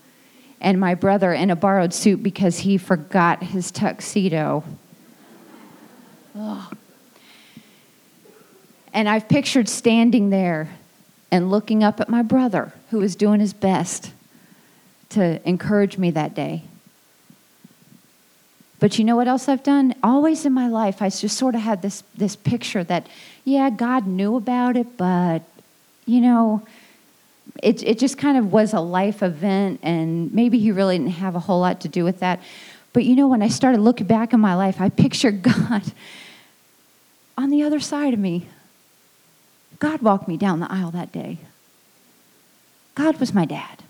and 0.60 0.80
my 0.80 0.94
brother 0.94 1.32
in 1.32 1.50
a 1.50 1.56
borrowed 1.56 1.92
suit 1.92 2.22
because 2.22 2.60
he 2.60 2.78
forgot 2.78 3.42
his 3.42 3.70
tuxedo. 3.70 4.64
Ugh. 6.38 6.76
And 8.92 9.08
I've 9.08 9.28
pictured 9.28 9.68
standing 9.68 10.30
there 10.30 10.70
and 11.30 11.50
looking 11.50 11.82
up 11.82 12.00
at 12.00 12.08
my 12.08 12.22
brother 12.22 12.72
who 12.90 12.98
was 12.98 13.16
doing 13.16 13.40
his 13.40 13.52
best 13.52 14.12
to 15.10 15.46
encourage 15.48 15.98
me 15.98 16.10
that 16.12 16.34
day. 16.34 16.62
But 18.78 18.98
you 18.98 19.04
know 19.04 19.16
what 19.16 19.28
else 19.28 19.48
I've 19.48 19.62
done? 19.62 19.94
Always 20.02 20.44
in 20.44 20.52
my 20.52 20.68
life, 20.68 21.00
I 21.00 21.08
just 21.08 21.36
sort 21.36 21.54
of 21.54 21.62
had 21.62 21.82
this, 21.82 22.02
this 22.16 22.36
picture 22.36 22.84
that, 22.84 23.06
yeah, 23.44 23.70
God 23.70 24.06
knew 24.06 24.36
about 24.36 24.76
it, 24.76 24.96
but, 24.96 25.42
you 26.06 26.20
know, 26.20 26.66
it, 27.62 27.82
it 27.82 27.98
just 27.98 28.18
kind 28.18 28.36
of 28.36 28.52
was 28.52 28.74
a 28.74 28.80
life 28.80 29.22
event, 29.22 29.80
and 29.82 30.32
maybe 30.34 30.58
he 30.58 30.70
really 30.70 30.98
didn't 30.98 31.12
have 31.12 31.34
a 31.34 31.40
whole 31.40 31.60
lot 31.60 31.80
to 31.82 31.88
do 31.88 32.04
with 32.04 32.20
that. 32.20 32.40
But 32.92 33.04
you 33.04 33.16
know, 33.16 33.28
when 33.28 33.42
I 33.42 33.48
started 33.48 33.80
looking 33.80 34.06
back 34.06 34.32
in 34.32 34.40
my 34.40 34.54
life, 34.54 34.80
I 34.80 34.88
pictured 34.88 35.42
God 35.42 35.82
on 37.36 37.50
the 37.50 37.62
other 37.62 37.80
side 37.80 38.14
of 38.14 38.20
me. 38.20 38.48
God 39.78 40.02
walked 40.02 40.28
me 40.28 40.36
down 40.36 40.60
the 40.60 40.70
aisle 40.70 40.90
that 40.92 41.12
day. 41.12 41.38
God 42.94 43.18
was 43.18 43.34
my 43.34 43.44
dad. 43.44 43.82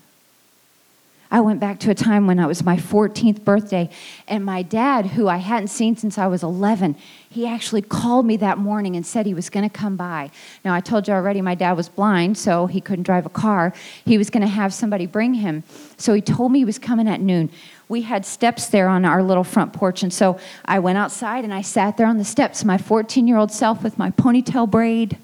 I 1.31 1.41
went 1.41 1.59
back 1.59 1.79
to 1.81 1.91
a 1.91 1.95
time 1.95 2.27
when 2.27 2.39
it 2.39 2.45
was 2.45 2.63
my 2.63 2.77
14th 2.77 3.43
birthday, 3.43 3.89
and 4.27 4.45
my 4.45 4.61
dad, 4.61 5.07
who 5.07 5.27
I 5.27 5.37
hadn't 5.37 5.69
seen 5.69 5.97
since 5.97 6.17
I 6.17 6.27
was 6.27 6.43
11, 6.43 6.95
he 7.29 7.47
actually 7.47 7.81
called 7.81 8.25
me 8.25 8.37
that 8.37 8.57
morning 8.57 8.95
and 8.95 9.05
said 9.05 9.25
he 9.25 9.33
was 9.33 9.49
going 9.49 9.67
to 9.67 9.75
come 9.75 9.97
by. 9.97 10.31
Now, 10.63 10.73
I 10.73 10.81
told 10.81 11.07
you 11.07 11.13
already 11.13 11.41
my 11.41 11.55
dad 11.55 11.73
was 11.73 11.89
blind, 11.89 12.37
so 12.37 12.67
he 12.67 12.79
couldn't 12.79 13.03
drive 13.03 13.25
a 13.25 13.29
car. 13.29 13.73
He 14.05 14.17
was 14.17 14.29
going 14.29 14.41
to 14.41 14.47
have 14.47 14.73
somebody 14.73 15.07
bring 15.07 15.33
him. 15.33 15.63
So 15.97 16.13
he 16.13 16.21
told 16.21 16.51
me 16.51 16.59
he 16.59 16.65
was 16.65 16.79
coming 16.79 17.07
at 17.07 17.19
noon. 17.19 17.49
We 17.87 18.01
had 18.01 18.25
steps 18.25 18.67
there 18.67 18.87
on 18.87 19.05
our 19.05 19.21
little 19.21 19.43
front 19.43 19.73
porch, 19.73 20.01
and 20.01 20.11
so 20.11 20.39
I 20.65 20.79
went 20.79 20.97
outside 20.97 21.43
and 21.43 21.53
I 21.53 21.61
sat 21.61 21.97
there 21.97 22.07
on 22.07 22.17
the 22.17 22.25
steps, 22.25 22.63
my 22.63 22.77
14 22.77 23.27
year 23.27 23.37
old 23.37 23.51
self 23.51 23.83
with 23.83 23.97
my 23.97 24.11
ponytail 24.11 24.69
braid 24.69 25.17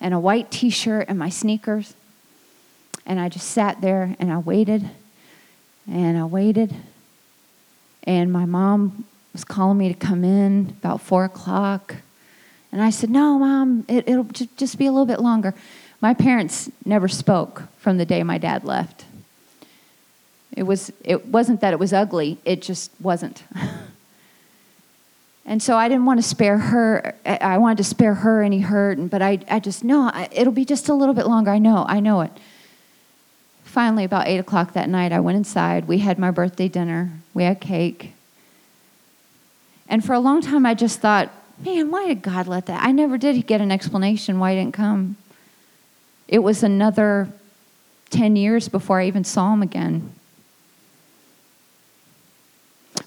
and 0.00 0.12
a 0.12 0.18
white 0.18 0.50
t 0.50 0.70
shirt 0.70 1.06
and 1.08 1.18
my 1.18 1.28
sneakers. 1.28 1.94
And 3.06 3.18
I 3.18 3.28
just 3.28 3.48
sat 3.50 3.80
there 3.80 4.14
and 4.18 4.30
I 4.30 4.38
waited 4.38 4.88
and 5.90 6.18
I 6.18 6.24
waited, 6.24 6.74
and 8.04 8.30
my 8.30 8.44
mom 8.44 9.06
was 9.32 9.44
calling 9.44 9.78
me 9.78 9.88
to 9.88 9.94
come 9.94 10.24
in 10.24 10.74
about 10.80 11.00
four 11.00 11.24
o'clock. 11.24 11.96
And 12.70 12.82
I 12.82 12.90
said, 12.90 13.08
No, 13.08 13.38
mom, 13.38 13.86
it, 13.88 14.06
will 14.06 14.24
just 14.24 14.78
be 14.78 14.86
a 14.86 14.92
little 14.92 15.06
bit 15.06 15.20
longer. 15.20 15.54
My 16.00 16.14
parents 16.14 16.70
never 16.84 17.08
spoke 17.08 17.64
from 17.78 17.96
the 17.96 18.04
day 18.04 18.22
my 18.22 18.38
dad 18.38 18.64
left. 18.64 19.04
It, 20.58 20.64
was, 20.64 20.92
it 21.04 21.26
wasn't 21.26 21.60
that 21.60 21.72
it 21.72 21.78
was 21.78 21.92
ugly, 21.92 22.38
it 22.44 22.62
just 22.62 22.90
wasn't. 23.00 23.44
and 25.46 25.62
so 25.62 25.76
I 25.76 25.88
didn't 25.88 26.04
want 26.04 26.18
to 26.18 26.26
spare 26.26 26.58
her. 26.58 27.14
I 27.24 27.58
wanted 27.58 27.78
to 27.78 27.84
spare 27.84 28.14
her 28.14 28.42
any 28.42 28.60
hurt, 28.60 29.10
but 29.10 29.22
I, 29.22 29.38
I 29.48 29.60
just, 29.60 29.84
no, 29.84 30.10
it'll 30.32 30.52
be 30.52 30.64
just 30.64 30.88
a 30.88 30.94
little 30.94 31.14
bit 31.14 31.26
longer. 31.26 31.50
I 31.50 31.58
know, 31.58 31.86
I 31.88 32.00
know 32.00 32.20
it 32.22 32.32
finally, 33.68 34.02
about 34.02 34.26
8 34.26 34.38
o'clock 34.38 34.72
that 34.72 34.88
night, 34.88 35.12
I 35.12 35.20
went 35.20 35.36
inside. 35.36 35.86
We 35.86 35.98
had 35.98 36.18
my 36.18 36.32
birthday 36.32 36.66
dinner, 36.66 37.12
we 37.32 37.44
had 37.44 37.60
cake. 37.60 38.12
And 39.88 40.04
for 40.04 40.14
a 40.14 40.18
long 40.18 40.42
time, 40.42 40.66
I 40.66 40.74
just 40.74 41.00
thought, 41.00 41.30
man, 41.64 41.90
why 41.90 42.08
did 42.08 42.22
God 42.22 42.48
let 42.48 42.66
that? 42.66 42.82
I 42.82 42.90
never 42.90 43.16
did 43.16 43.46
get 43.46 43.60
an 43.60 43.70
explanation 43.70 44.38
why 44.38 44.52
he 44.52 44.58
didn't 44.58 44.74
come. 44.74 45.16
It 46.26 46.40
was 46.40 46.64
another 46.64 47.28
10 48.10 48.34
years 48.36 48.68
before 48.68 49.00
I 49.00 49.06
even 49.06 49.22
saw 49.22 49.52
him 49.52 49.62
again. 49.62 50.12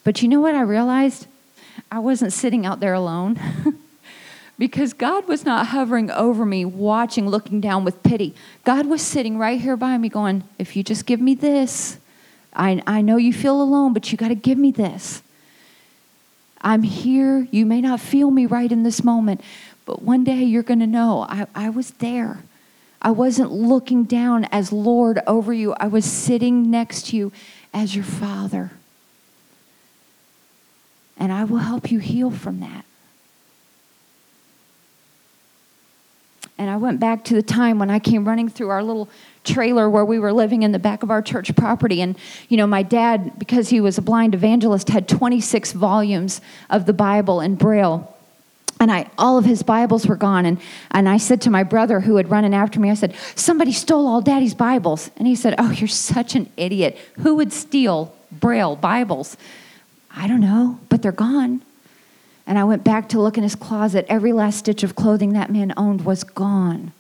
But 0.03 0.21
you 0.21 0.27
know 0.27 0.39
what 0.39 0.55
I 0.55 0.61
realized? 0.61 1.27
I 1.91 1.99
wasn't 1.99 2.33
sitting 2.33 2.65
out 2.65 2.79
there 2.79 2.93
alone. 2.93 3.39
because 4.61 4.93
God 4.93 5.27
was 5.27 5.43
not 5.43 5.67
hovering 5.67 6.11
over 6.11 6.45
me, 6.45 6.65
watching, 6.65 7.27
looking 7.27 7.61
down 7.61 7.83
with 7.83 8.03
pity. 8.03 8.35
God 8.63 8.85
was 8.85 9.01
sitting 9.01 9.37
right 9.37 9.59
here 9.59 9.75
by 9.75 9.97
me, 9.97 10.09
going, 10.09 10.43
If 10.59 10.75
you 10.75 10.83
just 10.83 11.05
give 11.05 11.19
me 11.19 11.33
this, 11.33 11.97
I, 12.53 12.81
I 12.85 13.01
know 13.01 13.17
you 13.17 13.33
feel 13.33 13.61
alone, 13.61 13.93
but 13.93 14.11
you 14.11 14.17
got 14.17 14.27
to 14.27 14.35
give 14.35 14.57
me 14.57 14.71
this. 14.71 15.23
I'm 16.61 16.83
here. 16.83 17.47
You 17.49 17.65
may 17.65 17.81
not 17.81 17.99
feel 17.99 18.29
me 18.29 18.45
right 18.45 18.71
in 18.71 18.83
this 18.83 19.03
moment, 19.03 19.41
but 19.85 20.01
one 20.01 20.23
day 20.23 20.43
you're 20.43 20.63
going 20.63 20.79
to 20.79 20.87
know 20.87 21.25
I, 21.27 21.47
I 21.55 21.69
was 21.69 21.91
there. 21.91 22.43
I 23.01 23.09
wasn't 23.09 23.51
looking 23.51 24.03
down 24.03 24.45
as 24.51 24.71
Lord 24.71 25.21
over 25.25 25.51
you, 25.51 25.73
I 25.73 25.87
was 25.87 26.05
sitting 26.05 26.69
next 26.69 27.07
to 27.07 27.17
you 27.17 27.31
as 27.73 27.95
your 27.95 28.05
Father. 28.05 28.71
And 31.21 31.31
I 31.31 31.43
will 31.43 31.59
help 31.59 31.91
you 31.91 31.99
heal 31.99 32.31
from 32.31 32.61
that. 32.61 32.83
And 36.57 36.67
I 36.67 36.77
went 36.77 36.99
back 36.99 37.23
to 37.25 37.35
the 37.35 37.43
time 37.43 37.77
when 37.77 37.91
I 37.91 37.99
came 37.99 38.27
running 38.27 38.49
through 38.49 38.69
our 38.69 38.81
little 38.81 39.07
trailer 39.43 39.87
where 39.87 40.03
we 40.03 40.17
were 40.17 40.33
living 40.33 40.63
in 40.63 40.71
the 40.71 40.79
back 40.79 41.03
of 41.03 41.11
our 41.11 41.21
church 41.21 41.55
property. 41.55 42.01
And, 42.01 42.17
you 42.49 42.57
know, 42.57 42.65
my 42.65 42.81
dad, 42.81 43.37
because 43.37 43.69
he 43.69 43.79
was 43.79 43.99
a 43.99 44.01
blind 44.01 44.33
evangelist, 44.33 44.89
had 44.89 45.07
26 45.07 45.73
volumes 45.73 46.41
of 46.71 46.87
the 46.87 46.93
Bible 46.93 47.39
in 47.39 47.53
Braille. 47.53 48.11
And 48.79 48.91
I, 48.91 49.07
all 49.15 49.37
of 49.37 49.45
his 49.45 49.61
Bibles 49.61 50.07
were 50.07 50.15
gone. 50.15 50.47
And, 50.47 50.59
and 50.89 51.07
I 51.07 51.17
said 51.17 51.39
to 51.41 51.51
my 51.51 51.61
brother 51.61 51.99
who 51.99 52.15
had 52.15 52.31
run 52.31 52.45
in 52.45 52.53
after 52.55 52.79
me, 52.79 52.89
I 52.89 52.95
said, 52.95 53.13
Somebody 53.35 53.73
stole 53.73 54.07
all 54.07 54.21
daddy's 54.21 54.55
Bibles. 54.55 55.11
And 55.17 55.27
he 55.27 55.35
said, 55.35 55.53
Oh, 55.59 55.69
you're 55.69 55.87
such 55.87 56.33
an 56.33 56.49
idiot. 56.57 56.97
Who 57.19 57.35
would 57.35 57.53
steal 57.53 58.15
Braille 58.31 58.75
Bibles? 58.75 59.37
I 60.15 60.27
don't 60.27 60.41
know, 60.41 60.79
but 60.89 61.01
they're 61.01 61.11
gone. 61.11 61.61
And 62.45 62.57
I 62.57 62.63
went 62.63 62.83
back 62.83 63.09
to 63.09 63.19
look 63.19 63.37
in 63.37 63.43
his 63.43 63.55
closet. 63.55 64.05
Every 64.09 64.33
last 64.33 64.59
stitch 64.59 64.83
of 64.83 64.95
clothing 64.95 65.33
that 65.33 65.51
man 65.51 65.73
owned 65.77 66.05
was 66.05 66.23
gone. 66.23 66.91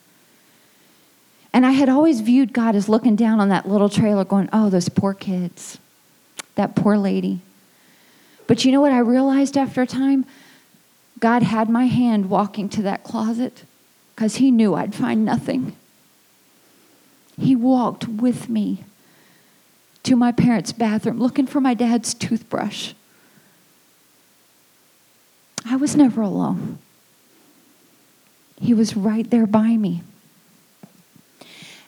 And 1.53 1.65
I 1.65 1.71
had 1.71 1.89
always 1.89 2.21
viewed 2.21 2.53
God 2.53 2.75
as 2.75 2.87
looking 2.87 3.15
down 3.15 3.39
on 3.39 3.49
that 3.49 3.67
little 3.67 3.89
trailer, 3.89 4.23
going, 4.23 4.49
Oh, 4.53 4.69
those 4.69 4.87
poor 4.87 5.13
kids, 5.13 5.77
that 6.55 6.75
poor 6.75 6.97
lady. 6.97 7.41
But 8.47 8.63
you 8.63 8.71
know 8.71 8.81
what 8.81 8.93
I 8.93 8.99
realized 8.99 9.57
after 9.57 9.81
a 9.81 9.87
time? 9.87 10.25
God 11.19 11.43
had 11.43 11.69
my 11.69 11.85
hand 11.85 12.29
walking 12.29 12.69
to 12.69 12.81
that 12.83 13.03
closet 13.03 13.65
because 14.15 14.35
He 14.37 14.51
knew 14.51 14.73
I'd 14.75 14.95
find 14.95 15.25
nothing. 15.25 15.75
He 17.37 17.55
walked 17.55 18.07
with 18.07 18.49
me 18.49 18.83
to 20.03 20.15
my 20.15 20.31
parents' 20.31 20.71
bathroom 20.71 21.19
looking 21.19 21.47
for 21.47 21.59
my 21.59 21.73
dad's 21.73 22.13
toothbrush. 22.13 22.93
I 25.65 25.75
was 25.75 25.95
never 25.95 26.21
alone. 26.21 26.79
He 28.59 28.73
was 28.73 28.95
right 28.95 29.29
there 29.29 29.47
by 29.47 29.77
me. 29.77 30.03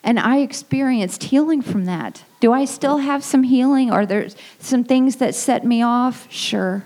And 0.02 0.20
I 0.20 0.38
experienced 0.38 1.24
healing 1.24 1.62
from 1.62 1.86
that. 1.86 2.24
Do 2.40 2.52
I 2.52 2.66
still 2.66 2.98
have 2.98 3.24
some 3.24 3.44
healing? 3.44 3.90
Are 3.90 4.04
there 4.04 4.28
some 4.58 4.84
things 4.84 5.16
that 5.16 5.34
set 5.34 5.64
me 5.64 5.82
off? 5.82 6.30
Sure. 6.30 6.84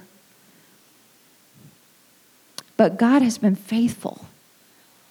But 2.76 2.96
God 2.96 3.22
has 3.22 3.38
been 3.38 3.56
faithful 3.56 4.26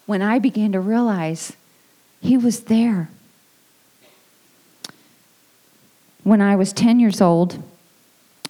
when 0.06 0.22
I 0.22 0.40
began 0.40 0.72
to 0.72 0.80
realize 0.80 1.54
He 2.22 2.38
was 2.38 2.62
there. 2.62 3.10
When 6.24 6.42
I 6.42 6.56
was 6.56 6.72
10 6.72 7.00
years 7.00 7.20
old, 7.20 7.62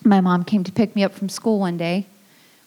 my 0.03 0.21
mom 0.21 0.43
came 0.43 0.63
to 0.63 0.71
pick 0.71 0.95
me 0.95 1.03
up 1.03 1.13
from 1.13 1.29
school 1.29 1.59
one 1.59 1.77
day. 1.77 2.05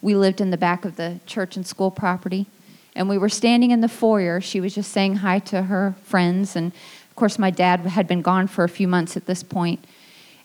We 0.03 0.15
lived 0.15 0.41
in 0.41 0.51
the 0.51 0.57
back 0.57 0.85
of 0.85 0.97
the 0.97 1.21
church 1.27 1.57
and 1.57 1.67
school 1.67 1.91
property. 1.91 2.47
And 2.95 3.09
we 3.09 3.19
were 3.19 3.29
standing 3.29 3.71
in 3.71 3.81
the 3.81 3.89
foyer. 3.89 4.41
She 4.41 4.61
was 4.61 4.75
just 4.75 4.93
saying 4.93 5.17
hi 5.17 5.39
to 5.41 5.63
her 5.63 5.95
friends. 6.03 6.57
And 6.57 6.73
of 6.73 7.17
course, 7.17 7.39
my 7.39 7.51
dad 7.51 7.81
had 7.81 8.09
been 8.09 8.23
gone 8.23 8.47
for 8.47 8.65
a 8.65 8.69
few 8.69 8.89
months 8.89 9.17
at 9.17 9.27
this 9.27 9.43
point. 9.43 9.85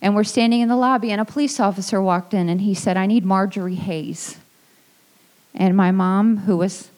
And 0.02 0.16
we're 0.16 0.24
standing 0.24 0.62
in 0.62 0.70
the 0.70 0.76
lobby, 0.76 1.12
and 1.12 1.20
a 1.20 1.26
police 1.26 1.60
officer 1.60 2.02
walked 2.02 2.34
in 2.34 2.50
and 2.50 2.62
he 2.62 2.74
said, 2.74 2.98
I 2.98 3.06
need 3.06 3.26
Marjorie 3.26 3.76
Hayes. 3.76 4.38
And 5.54 5.76
my 5.76 5.92
mom, 5.92 6.40
who 6.40 6.58
was 6.58 6.90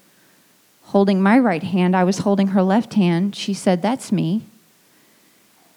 holding 0.85 1.21
my 1.21 1.37
right 1.37 1.63
hand, 1.63 1.95
I 1.95 2.03
was 2.03 2.19
holding 2.19 2.47
her 2.47 2.63
left 2.63 2.95
hand, 2.95 3.35
she 3.35 3.53
said, 3.53 3.81
That's 3.81 4.11
me. 4.11 4.43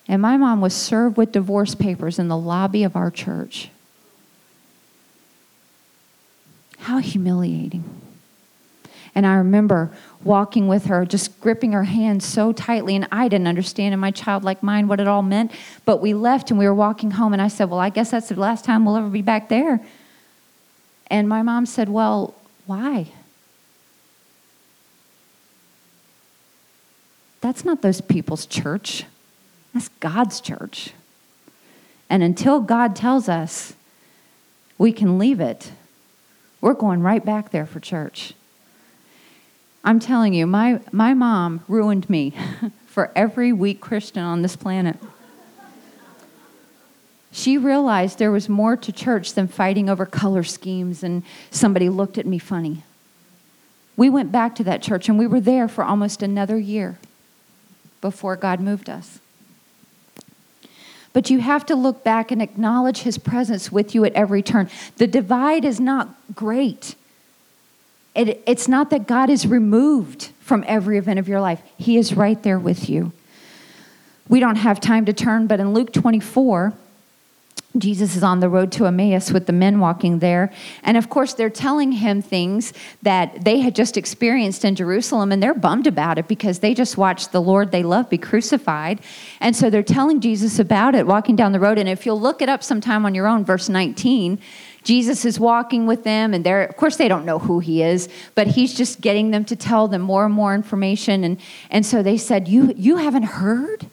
And 0.08 0.20
my 0.22 0.36
mom 0.36 0.60
was 0.60 0.74
served 0.74 1.16
with 1.16 1.30
divorce 1.30 1.74
papers 1.74 2.18
in 2.18 2.28
the 2.28 2.36
lobby 2.36 2.82
of 2.82 2.96
our 2.96 3.10
church. 3.10 3.70
How 6.80 6.98
humiliating. 6.98 7.84
And 9.14 9.26
I 9.26 9.34
remember 9.34 9.90
walking 10.22 10.68
with 10.68 10.86
her, 10.86 11.04
just 11.04 11.40
gripping 11.40 11.72
her 11.72 11.84
hand 11.84 12.22
so 12.22 12.52
tightly. 12.52 12.94
And 12.94 13.08
I 13.10 13.28
didn't 13.28 13.48
understand 13.48 13.92
in 13.92 14.00
my 14.00 14.10
childlike 14.10 14.62
mind 14.62 14.88
what 14.88 15.00
it 15.00 15.08
all 15.08 15.22
meant. 15.22 15.52
But 15.84 16.00
we 16.00 16.14
left 16.14 16.50
and 16.50 16.58
we 16.58 16.66
were 16.66 16.74
walking 16.74 17.12
home. 17.12 17.32
And 17.32 17.42
I 17.42 17.48
said, 17.48 17.70
Well, 17.70 17.80
I 17.80 17.90
guess 17.90 18.10
that's 18.10 18.28
the 18.28 18.38
last 18.38 18.64
time 18.64 18.84
we'll 18.84 18.96
ever 18.96 19.08
be 19.08 19.22
back 19.22 19.48
there. 19.48 19.80
And 21.08 21.28
my 21.28 21.42
mom 21.42 21.66
said, 21.66 21.88
Well, 21.88 22.34
why? 22.66 23.08
That's 27.40 27.64
not 27.64 27.82
those 27.82 28.00
people's 28.00 28.46
church. 28.46 29.04
That's 29.74 29.88
God's 30.00 30.40
church. 30.40 30.92
And 32.08 32.22
until 32.22 32.60
God 32.60 32.94
tells 32.94 33.28
us 33.28 33.74
we 34.78 34.92
can 34.92 35.18
leave 35.18 35.40
it, 35.40 35.72
we're 36.60 36.74
going 36.74 37.02
right 37.02 37.24
back 37.24 37.50
there 37.50 37.66
for 37.66 37.80
church. 37.80 38.34
I'm 39.82 39.98
telling 39.98 40.34
you, 40.34 40.46
my, 40.46 40.80
my 40.92 41.14
mom 41.14 41.64
ruined 41.66 42.08
me 42.10 42.34
for 42.86 43.10
every 43.16 43.52
weak 43.52 43.80
Christian 43.80 44.22
on 44.22 44.42
this 44.42 44.56
planet. 44.56 44.96
She 47.32 47.56
realized 47.56 48.18
there 48.18 48.32
was 48.32 48.48
more 48.48 48.76
to 48.76 48.92
church 48.92 49.34
than 49.34 49.46
fighting 49.46 49.88
over 49.88 50.04
color 50.04 50.42
schemes 50.42 51.02
and 51.02 51.22
somebody 51.50 51.88
looked 51.88 52.18
at 52.18 52.26
me 52.26 52.38
funny. 52.38 52.82
We 53.96 54.10
went 54.10 54.32
back 54.32 54.54
to 54.56 54.64
that 54.64 54.82
church 54.82 55.08
and 55.08 55.18
we 55.18 55.26
were 55.26 55.40
there 55.40 55.68
for 55.68 55.84
almost 55.84 56.22
another 56.22 56.58
year 56.58 56.98
before 58.00 58.34
God 58.34 58.60
moved 58.60 58.90
us. 58.90 59.19
But 61.12 61.30
you 61.30 61.40
have 61.40 61.66
to 61.66 61.74
look 61.74 62.04
back 62.04 62.30
and 62.30 62.40
acknowledge 62.40 62.98
his 62.98 63.18
presence 63.18 63.72
with 63.72 63.94
you 63.94 64.04
at 64.04 64.12
every 64.12 64.42
turn. 64.42 64.70
The 64.96 65.06
divide 65.06 65.64
is 65.64 65.80
not 65.80 66.08
great. 66.34 66.94
It, 68.14 68.42
it's 68.46 68.68
not 68.68 68.90
that 68.90 69.06
God 69.06 69.30
is 69.30 69.46
removed 69.46 70.30
from 70.40 70.64
every 70.66 70.98
event 70.98 71.18
of 71.18 71.28
your 71.28 71.40
life, 71.40 71.62
He 71.76 71.96
is 71.96 72.14
right 72.14 72.40
there 72.42 72.58
with 72.58 72.88
you. 72.88 73.12
We 74.28 74.40
don't 74.40 74.56
have 74.56 74.80
time 74.80 75.04
to 75.06 75.12
turn, 75.12 75.46
but 75.46 75.60
in 75.60 75.74
Luke 75.74 75.92
24, 75.92 76.72
Jesus 77.78 78.16
is 78.16 78.24
on 78.24 78.40
the 78.40 78.48
road 78.48 78.72
to 78.72 78.86
Emmaus 78.86 79.30
with 79.30 79.46
the 79.46 79.52
men 79.52 79.78
walking 79.78 80.18
there. 80.18 80.52
And 80.82 80.96
of 80.96 81.08
course, 81.08 81.34
they're 81.34 81.48
telling 81.48 81.92
him 81.92 82.20
things 82.20 82.72
that 83.02 83.44
they 83.44 83.60
had 83.60 83.76
just 83.76 83.96
experienced 83.96 84.64
in 84.64 84.74
Jerusalem, 84.74 85.30
and 85.30 85.40
they're 85.40 85.54
bummed 85.54 85.86
about 85.86 86.18
it 86.18 86.26
because 86.26 86.58
they 86.58 86.74
just 86.74 86.96
watched 86.96 87.30
the 87.30 87.40
Lord 87.40 87.70
they 87.70 87.84
love 87.84 88.10
be 88.10 88.18
crucified. 88.18 89.00
And 89.38 89.54
so 89.54 89.70
they're 89.70 89.84
telling 89.84 90.20
Jesus 90.20 90.58
about 90.58 90.96
it 90.96 91.06
walking 91.06 91.36
down 91.36 91.52
the 91.52 91.60
road. 91.60 91.78
And 91.78 91.88
if 91.88 92.04
you'll 92.04 92.20
look 92.20 92.42
it 92.42 92.48
up 92.48 92.64
sometime 92.64 93.06
on 93.06 93.14
your 93.14 93.28
own, 93.28 93.44
verse 93.44 93.68
19, 93.68 94.40
Jesus 94.82 95.24
is 95.24 95.38
walking 95.38 95.86
with 95.86 96.02
them, 96.02 96.34
and 96.34 96.44
they're, 96.44 96.64
of 96.64 96.76
course, 96.76 96.96
they 96.96 97.06
don't 97.06 97.24
know 97.24 97.38
who 97.38 97.60
he 97.60 97.82
is, 97.82 98.08
but 98.34 98.48
he's 98.48 98.74
just 98.74 99.00
getting 99.00 99.30
them 99.30 99.44
to 99.44 99.54
tell 99.54 99.86
them 99.86 100.02
more 100.02 100.24
and 100.24 100.34
more 100.34 100.54
information. 100.54 101.22
And, 101.22 101.40
and 101.70 101.86
so 101.86 102.02
they 102.02 102.16
said, 102.16 102.48
you, 102.48 102.72
you 102.76 102.96
haven't 102.96 103.24
heard? 103.24 103.86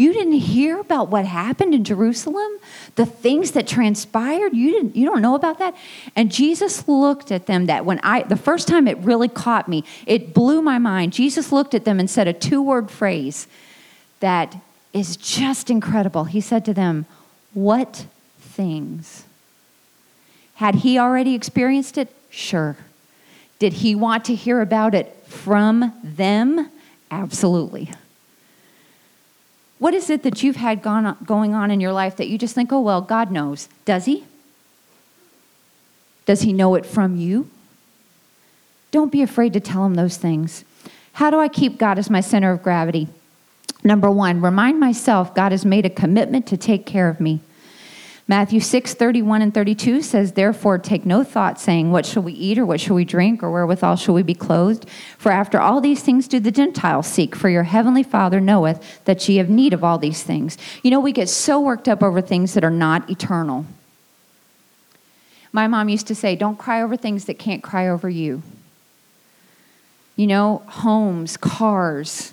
You 0.00 0.14
didn't 0.14 0.32
hear 0.32 0.80
about 0.80 1.10
what 1.10 1.26
happened 1.26 1.74
in 1.74 1.84
Jerusalem? 1.84 2.50
The 2.94 3.04
things 3.04 3.50
that 3.50 3.68
transpired? 3.68 4.54
You 4.54 4.70
didn't 4.72 4.96
you 4.96 5.04
don't 5.04 5.20
know 5.20 5.34
about 5.34 5.58
that? 5.58 5.76
And 6.16 6.32
Jesus 6.32 6.88
looked 6.88 7.30
at 7.30 7.44
them 7.44 7.66
that 7.66 7.84
when 7.84 8.00
I 8.02 8.22
the 8.22 8.34
first 8.34 8.66
time 8.66 8.88
it 8.88 8.96
really 8.98 9.28
caught 9.28 9.68
me, 9.68 9.84
it 10.06 10.32
blew 10.32 10.62
my 10.62 10.78
mind. 10.78 11.12
Jesus 11.12 11.52
looked 11.52 11.74
at 11.74 11.84
them 11.84 12.00
and 12.00 12.08
said 12.08 12.26
a 12.26 12.32
two-word 12.32 12.90
phrase 12.90 13.46
that 14.20 14.56
is 14.94 15.18
just 15.18 15.68
incredible. 15.68 16.24
He 16.24 16.40
said 16.40 16.64
to 16.64 16.72
them, 16.72 17.04
"What 17.52 18.06
things?" 18.40 19.24
Had 20.54 20.76
he 20.76 20.98
already 20.98 21.34
experienced 21.34 21.98
it? 21.98 22.08
Sure. 22.30 22.78
Did 23.58 23.74
he 23.74 23.94
want 23.94 24.24
to 24.24 24.34
hear 24.34 24.62
about 24.62 24.94
it 24.94 25.14
from 25.26 25.92
them? 26.02 26.70
Absolutely. 27.10 27.90
What 29.80 29.94
is 29.94 30.10
it 30.10 30.22
that 30.24 30.42
you've 30.42 30.56
had 30.56 30.82
going 30.82 31.54
on 31.54 31.70
in 31.70 31.80
your 31.80 31.92
life 31.92 32.16
that 32.16 32.28
you 32.28 32.36
just 32.36 32.54
think, 32.54 32.70
oh, 32.70 32.80
well, 32.80 33.00
God 33.00 33.32
knows? 33.32 33.68
Does 33.86 34.04
He? 34.04 34.24
Does 36.26 36.42
He 36.42 36.52
know 36.52 36.74
it 36.74 36.84
from 36.84 37.16
you? 37.16 37.50
Don't 38.90 39.10
be 39.10 39.22
afraid 39.22 39.54
to 39.54 39.60
tell 39.60 39.86
Him 39.86 39.94
those 39.94 40.18
things. 40.18 40.64
How 41.14 41.30
do 41.30 41.40
I 41.40 41.48
keep 41.48 41.78
God 41.78 41.98
as 41.98 42.10
my 42.10 42.20
center 42.20 42.52
of 42.52 42.62
gravity? 42.62 43.08
Number 43.82 44.10
one, 44.10 44.42
remind 44.42 44.78
myself 44.78 45.34
God 45.34 45.50
has 45.50 45.64
made 45.64 45.86
a 45.86 45.90
commitment 45.90 46.46
to 46.48 46.58
take 46.58 46.84
care 46.84 47.08
of 47.08 47.18
me. 47.18 47.40
Matthew 48.30 48.60
6, 48.60 48.94
31 48.94 49.42
and 49.42 49.52
32 49.52 50.02
says, 50.02 50.34
Therefore, 50.34 50.78
take 50.78 51.04
no 51.04 51.24
thought, 51.24 51.60
saying, 51.60 51.90
What 51.90 52.06
shall 52.06 52.22
we 52.22 52.32
eat, 52.32 52.60
or 52.60 52.64
what 52.64 52.80
shall 52.80 52.94
we 52.94 53.04
drink, 53.04 53.42
or 53.42 53.50
wherewithal 53.50 53.96
shall 53.96 54.14
we 54.14 54.22
be 54.22 54.34
clothed? 54.34 54.88
For 55.18 55.32
after 55.32 55.58
all 55.58 55.80
these 55.80 56.04
things 56.04 56.28
do 56.28 56.38
the 56.38 56.52
Gentiles 56.52 57.08
seek, 57.08 57.34
for 57.34 57.48
your 57.48 57.64
heavenly 57.64 58.04
Father 58.04 58.40
knoweth 58.40 59.04
that 59.04 59.28
ye 59.28 59.38
have 59.38 59.50
need 59.50 59.72
of 59.72 59.82
all 59.82 59.98
these 59.98 60.22
things. 60.22 60.56
You 60.84 60.92
know, 60.92 61.00
we 61.00 61.10
get 61.10 61.28
so 61.28 61.60
worked 61.60 61.88
up 61.88 62.04
over 62.04 62.20
things 62.20 62.54
that 62.54 62.62
are 62.62 62.70
not 62.70 63.10
eternal. 63.10 63.66
My 65.50 65.66
mom 65.66 65.88
used 65.88 66.06
to 66.06 66.14
say, 66.14 66.36
Don't 66.36 66.56
cry 66.56 66.80
over 66.82 66.96
things 66.96 67.24
that 67.24 67.36
can't 67.36 67.64
cry 67.64 67.88
over 67.88 68.08
you. 68.08 68.44
You 70.14 70.28
know, 70.28 70.62
homes, 70.68 71.36
cars, 71.36 72.32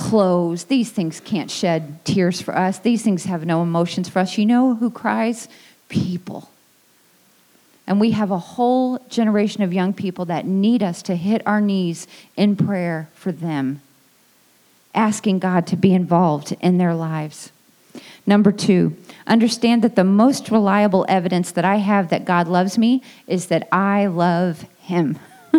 clothes. 0.00 0.64
These 0.64 0.90
things 0.90 1.20
can't 1.20 1.50
shed 1.50 2.02
tears 2.06 2.40
for 2.40 2.56
us. 2.56 2.78
These 2.78 3.02
things 3.02 3.24
have 3.24 3.44
no 3.44 3.62
emotions 3.62 4.08
for 4.08 4.20
us. 4.20 4.38
You 4.38 4.46
know 4.46 4.74
who 4.74 4.90
cries? 4.90 5.46
People. 5.90 6.50
And 7.86 8.00
we 8.00 8.12
have 8.12 8.30
a 8.30 8.38
whole 8.38 8.98
generation 9.10 9.62
of 9.62 9.74
young 9.74 9.92
people 9.92 10.24
that 10.24 10.46
need 10.46 10.82
us 10.82 11.02
to 11.02 11.16
hit 11.16 11.42
our 11.44 11.60
knees 11.60 12.06
in 12.34 12.56
prayer 12.56 13.10
for 13.14 13.30
them, 13.30 13.82
asking 14.94 15.38
God 15.38 15.66
to 15.66 15.76
be 15.76 15.92
involved 15.92 16.56
in 16.62 16.78
their 16.78 16.94
lives. 16.94 17.52
Number 18.26 18.52
two, 18.52 18.96
understand 19.26 19.82
that 19.82 19.96
the 19.96 20.04
most 20.04 20.50
reliable 20.50 21.04
evidence 21.10 21.50
that 21.52 21.64
I 21.66 21.76
have 21.76 22.08
that 22.08 22.24
God 22.24 22.48
loves 22.48 22.78
me 22.78 23.02
is 23.26 23.46
that 23.46 23.68
I 23.70 24.06
love 24.06 24.64
Him. 24.80 25.18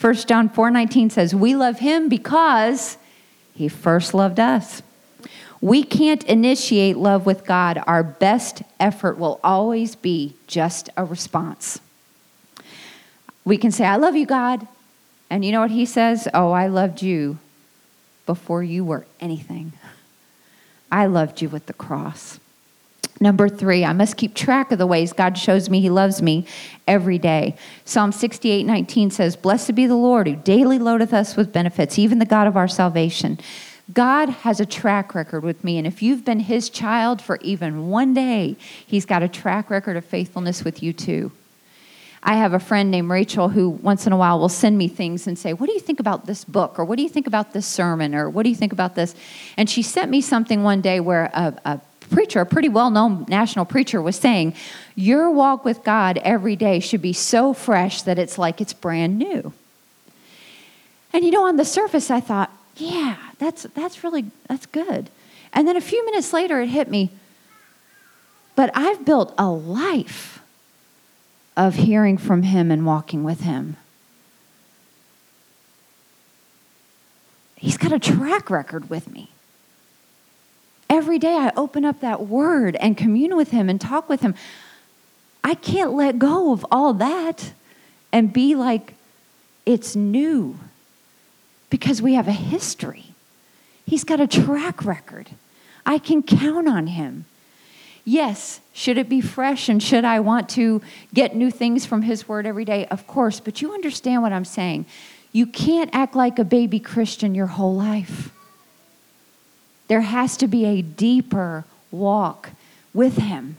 1 0.00 0.14
John 0.14 0.48
4:19 0.50 1.10
says, 1.10 1.34
"We 1.34 1.56
love 1.56 1.78
him 1.78 2.08
because 2.08 2.98
he 3.54 3.68
first 3.68 4.14
loved 4.14 4.40
us. 4.40 4.82
We 5.60 5.84
can't 5.84 6.24
initiate 6.24 6.96
love 6.96 7.24
with 7.24 7.46
God. 7.46 7.82
Our 7.86 8.02
best 8.02 8.62
effort 8.80 9.16
will 9.16 9.38
always 9.44 9.94
be 9.94 10.34
just 10.46 10.90
a 10.96 11.04
response. 11.04 11.80
We 13.44 13.56
can 13.56 13.70
say, 13.70 13.84
I 13.84 13.96
love 13.96 14.16
you, 14.16 14.26
God. 14.26 14.66
And 15.30 15.44
you 15.44 15.52
know 15.52 15.60
what 15.60 15.70
he 15.70 15.86
says? 15.86 16.28
Oh, 16.34 16.50
I 16.50 16.66
loved 16.66 17.00
you 17.02 17.38
before 18.26 18.62
you 18.62 18.84
were 18.84 19.06
anything. 19.20 19.72
I 20.90 21.06
loved 21.06 21.40
you 21.40 21.48
with 21.48 21.66
the 21.66 21.72
cross. 21.72 22.38
Number 23.22 23.48
three, 23.48 23.84
I 23.84 23.92
must 23.92 24.16
keep 24.16 24.34
track 24.34 24.72
of 24.72 24.80
the 24.80 24.86
ways 24.86 25.12
God 25.12 25.38
shows 25.38 25.70
me 25.70 25.80
He 25.80 25.88
loves 25.88 26.20
me 26.20 26.44
every 26.88 27.18
day. 27.18 27.54
Psalm 27.84 28.10
68 28.10 28.66
19 28.66 29.12
says, 29.12 29.36
Blessed 29.36 29.76
be 29.76 29.86
the 29.86 29.94
Lord 29.94 30.26
who 30.26 30.34
daily 30.34 30.80
loadeth 30.80 31.14
us 31.14 31.36
with 31.36 31.52
benefits, 31.52 32.00
even 32.00 32.18
the 32.18 32.26
God 32.26 32.48
of 32.48 32.56
our 32.56 32.66
salvation. 32.66 33.38
God 33.94 34.28
has 34.28 34.58
a 34.58 34.66
track 34.66 35.14
record 35.14 35.44
with 35.44 35.62
me, 35.62 35.78
and 35.78 35.86
if 35.86 36.02
you've 36.02 36.24
been 36.24 36.40
His 36.40 36.68
child 36.68 37.22
for 37.22 37.38
even 37.42 37.90
one 37.90 38.12
day, 38.12 38.56
He's 38.84 39.06
got 39.06 39.22
a 39.22 39.28
track 39.28 39.70
record 39.70 39.96
of 39.96 40.04
faithfulness 40.04 40.64
with 40.64 40.82
you 40.82 40.92
too. 40.92 41.30
I 42.24 42.34
have 42.34 42.52
a 42.52 42.58
friend 42.58 42.90
named 42.90 43.08
Rachel 43.08 43.50
who 43.50 43.68
once 43.68 44.04
in 44.04 44.12
a 44.12 44.16
while 44.16 44.40
will 44.40 44.48
send 44.48 44.76
me 44.76 44.88
things 44.88 45.28
and 45.28 45.38
say, 45.38 45.52
What 45.52 45.68
do 45.68 45.74
you 45.74 45.80
think 45.80 46.00
about 46.00 46.26
this 46.26 46.44
book? 46.44 46.76
Or 46.76 46.84
what 46.84 46.96
do 46.96 47.04
you 47.04 47.08
think 47.08 47.28
about 47.28 47.52
this 47.52 47.68
sermon? 47.68 48.16
Or 48.16 48.28
what 48.28 48.42
do 48.42 48.48
you 48.48 48.56
think 48.56 48.72
about 48.72 48.96
this? 48.96 49.14
And 49.56 49.70
she 49.70 49.82
sent 49.84 50.10
me 50.10 50.20
something 50.20 50.64
one 50.64 50.80
day 50.80 50.98
where 50.98 51.30
a, 51.32 51.56
a 51.64 51.80
preacher, 52.12 52.40
a 52.40 52.46
pretty 52.46 52.68
well 52.68 52.90
known 52.90 53.24
national 53.28 53.64
preacher, 53.64 54.00
was 54.00 54.16
saying, 54.16 54.54
Your 54.94 55.30
walk 55.30 55.64
with 55.64 55.82
God 55.82 56.18
every 56.18 56.56
day 56.56 56.80
should 56.80 57.02
be 57.02 57.12
so 57.12 57.52
fresh 57.52 58.02
that 58.02 58.18
it's 58.18 58.38
like 58.38 58.60
it's 58.60 58.72
brand 58.72 59.18
new. 59.18 59.52
And 61.12 61.24
you 61.24 61.30
know, 61.30 61.46
on 61.46 61.56
the 61.56 61.64
surface, 61.64 62.10
I 62.10 62.20
thought, 62.20 62.50
Yeah, 62.76 63.16
that's, 63.38 63.64
that's 63.74 64.04
really, 64.04 64.26
that's 64.48 64.66
good. 64.66 65.10
And 65.52 65.66
then 65.66 65.76
a 65.76 65.80
few 65.80 66.04
minutes 66.06 66.32
later, 66.32 66.60
it 66.60 66.68
hit 66.68 66.88
me, 66.88 67.10
but 68.54 68.70
I've 68.74 69.04
built 69.04 69.34
a 69.36 69.48
life 69.48 70.40
of 71.56 71.74
hearing 71.74 72.16
from 72.16 72.44
Him 72.44 72.70
and 72.70 72.86
walking 72.86 73.24
with 73.24 73.40
Him. 73.40 73.76
He's 77.56 77.76
got 77.76 77.92
a 77.92 77.98
track 77.98 78.50
record 78.50 78.90
with 78.90 79.10
me. 79.10 79.31
Every 80.92 81.18
day 81.18 81.38
I 81.38 81.50
open 81.56 81.86
up 81.86 82.00
that 82.00 82.26
word 82.26 82.76
and 82.76 82.98
commune 82.98 83.34
with 83.34 83.50
Him 83.50 83.70
and 83.70 83.80
talk 83.80 84.10
with 84.10 84.20
Him. 84.20 84.34
I 85.42 85.54
can't 85.54 85.94
let 85.94 86.18
go 86.18 86.52
of 86.52 86.66
all 86.70 86.92
that 86.92 87.54
and 88.12 88.30
be 88.30 88.54
like, 88.54 88.92
it's 89.64 89.96
new 89.96 90.58
because 91.70 92.02
we 92.02 92.12
have 92.12 92.28
a 92.28 92.32
history. 92.32 93.14
He's 93.86 94.04
got 94.04 94.20
a 94.20 94.26
track 94.26 94.84
record. 94.84 95.30
I 95.86 95.96
can 95.96 96.22
count 96.22 96.68
on 96.68 96.88
Him. 96.88 97.24
Yes, 98.04 98.60
should 98.74 98.98
it 98.98 99.08
be 99.08 99.22
fresh 99.22 99.70
and 99.70 99.82
should 99.82 100.04
I 100.04 100.20
want 100.20 100.50
to 100.50 100.82
get 101.14 101.34
new 101.34 101.50
things 101.50 101.86
from 101.86 102.02
His 102.02 102.28
Word 102.28 102.44
every 102.44 102.66
day? 102.66 102.84
Of 102.88 103.06
course, 103.06 103.40
but 103.40 103.62
you 103.62 103.72
understand 103.72 104.20
what 104.20 104.34
I'm 104.34 104.44
saying. 104.44 104.84
You 105.32 105.46
can't 105.46 105.88
act 105.94 106.14
like 106.14 106.38
a 106.38 106.44
baby 106.44 106.80
Christian 106.80 107.34
your 107.34 107.46
whole 107.46 107.74
life. 107.74 108.30
There 109.92 110.00
has 110.00 110.38
to 110.38 110.46
be 110.46 110.64
a 110.64 110.80
deeper 110.80 111.66
walk 111.90 112.52
with 112.94 113.18
Him 113.18 113.58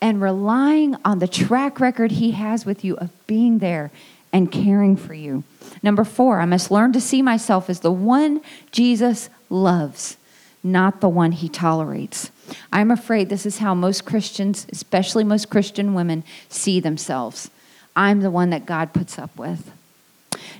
and 0.00 0.22
relying 0.22 0.94
on 1.04 1.18
the 1.18 1.26
track 1.26 1.80
record 1.80 2.12
He 2.12 2.30
has 2.30 2.64
with 2.64 2.84
you 2.84 2.94
of 2.98 3.10
being 3.26 3.58
there 3.58 3.90
and 4.32 4.52
caring 4.52 4.94
for 4.94 5.14
you. 5.14 5.42
Number 5.82 6.04
four, 6.04 6.40
I 6.40 6.44
must 6.44 6.70
learn 6.70 6.92
to 6.92 7.00
see 7.00 7.22
myself 7.22 7.68
as 7.68 7.80
the 7.80 7.90
one 7.90 8.40
Jesus 8.70 9.30
loves, 9.50 10.16
not 10.62 11.00
the 11.00 11.08
one 11.08 11.32
He 11.32 11.48
tolerates. 11.48 12.30
I'm 12.72 12.92
afraid 12.92 13.28
this 13.28 13.44
is 13.44 13.58
how 13.58 13.74
most 13.74 14.04
Christians, 14.04 14.68
especially 14.70 15.24
most 15.24 15.50
Christian 15.50 15.92
women, 15.92 16.22
see 16.50 16.78
themselves. 16.78 17.50
I'm 17.96 18.20
the 18.20 18.30
one 18.30 18.50
that 18.50 18.64
God 18.64 18.92
puts 18.92 19.18
up 19.18 19.36
with. 19.36 19.72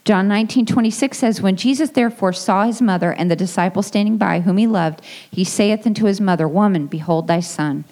John 0.05 0.27
19, 0.27 0.67
26 0.67 1.17
says, 1.17 1.41
When 1.41 1.57
Jesus 1.57 1.91
therefore 1.91 2.33
saw 2.33 2.65
his 2.65 2.83
mother 2.83 3.13
and 3.13 3.31
the 3.31 3.37
disciple 3.37 3.83
standing 3.83 4.17
by, 4.17 4.41
whom 4.41 4.57
he 4.57 4.67
loved, 4.67 5.01
he 5.31 5.45
saith 5.45 5.87
unto 5.87 6.07
his 6.07 6.21
mother, 6.21 6.49
Woman, 6.49 6.87
behold 6.87 7.29
thy 7.29 7.41
son. 7.41 7.85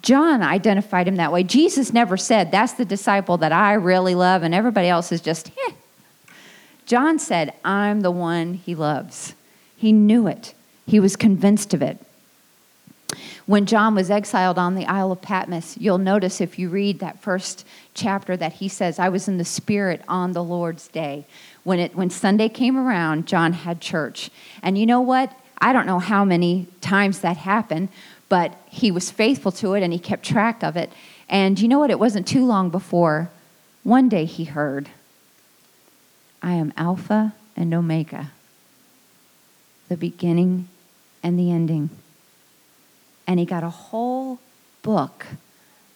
John 0.00 0.42
identified 0.42 1.06
him 1.06 1.16
that 1.16 1.30
way. 1.30 1.44
Jesus 1.44 1.92
never 1.92 2.16
said, 2.16 2.50
That's 2.50 2.72
the 2.72 2.84
disciple 2.86 3.36
that 3.38 3.52
I 3.52 3.74
really 3.74 4.14
love, 4.14 4.42
and 4.42 4.54
everybody 4.54 4.88
else 4.88 5.12
is 5.12 5.20
just, 5.20 5.50
eh. 5.68 5.72
John 6.86 7.18
said, 7.18 7.54
I'm 7.64 8.00
the 8.00 8.10
one 8.10 8.54
he 8.54 8.74
loves. 8.74 9.34
He 9.76 9.92
knew 9.92 10.26
it, 10.26 10.54
he 10.86 10.98
was 11.00 11.16
convinced 11.16 11.74
of 11.74 11.82
it. 11.82 11.98
When 13.46 13.66
John 13.66 13.94
was 13.94 14.10
exiled 14.10 14.58
on 14.58 14.74
the 14.74 14.86
Isle 14.86 15.12
of 15.12 15.20
Patmos, 15.20 15.76
you'll 15.78 15.98
notice 15.98 16.40
if 16.40 16.58
you 16.58 16.68
read 16.68 17.00
that 17.00 17.20
first 17.20 17.66
chapter 17.94 18.36
that 18.36 18.54
he 18.54 18.68
says, 18.68 18.98
I 18.98 19.08
was 19.08 19.28
in 19.28 19.38
the 19.38 19.44
Spirit 19.44 20.02
on 20.08 20.32
the 20.32 20.44
Lord's 20.44 20.88
day. 20.88 21.26
When, 21.64 21.78
it, 21.78 21.94
when 21.94 22.10
Sunday 22.10 22.48
came 22.48 22.76
around, 22.76 23.26
John 23.26 23.52
had 23.52 23.80
church. 23.80 24.30
And 24.62 24.78
you 24.78 24.86
know 24.86 25.00
what? 25.00 25.36
I 25.60 25.72
don't 25.72 25.86
know 25.86 25.98
how 25.98 26.24
many 26.24 26.66
times 26.80 27.20
that 27.20 27.36
happened, 27.36 27.88
but 28.28 28.56
he 28.68 28.90
was 28.90 29.10
faithful 29.10 29.52
to 29.52 29.74
it 29.74 29.82
and 29.82 29.92
he 29.92 29.98
kept 29.98 30.24
track 30.24 30.62
of 30.62 30.76
it. 30.76 30.92
And 31.28 31.58
you 31.58 31.68
know 31.68 31.78
what? 31.78 31.90
It 31.90 31.98
wasn't 31.98 32.26
too 32.26 32.44
long 32.44 32.70
before 32.70 33.30
one 33.82 34.08
day 34.08 34.24
he 34.24 34.44
heard, 34.44 34.88
I 36.40 36.52
am 36.54 36.72
Alpha 36.76 37.34
and 37.56 37.74
Omega, 37.74 38.30
the 39.88 39.96
beginning 39.96 40.68
and 41.22 41.38
the 41.38 41.50
ending 41.50 41.90
and 43.26 43.38
he 43.38 43.46
got 43.46 43.62
a 43.62 43.70
whole 43.70 44.38
book 44.82 45.26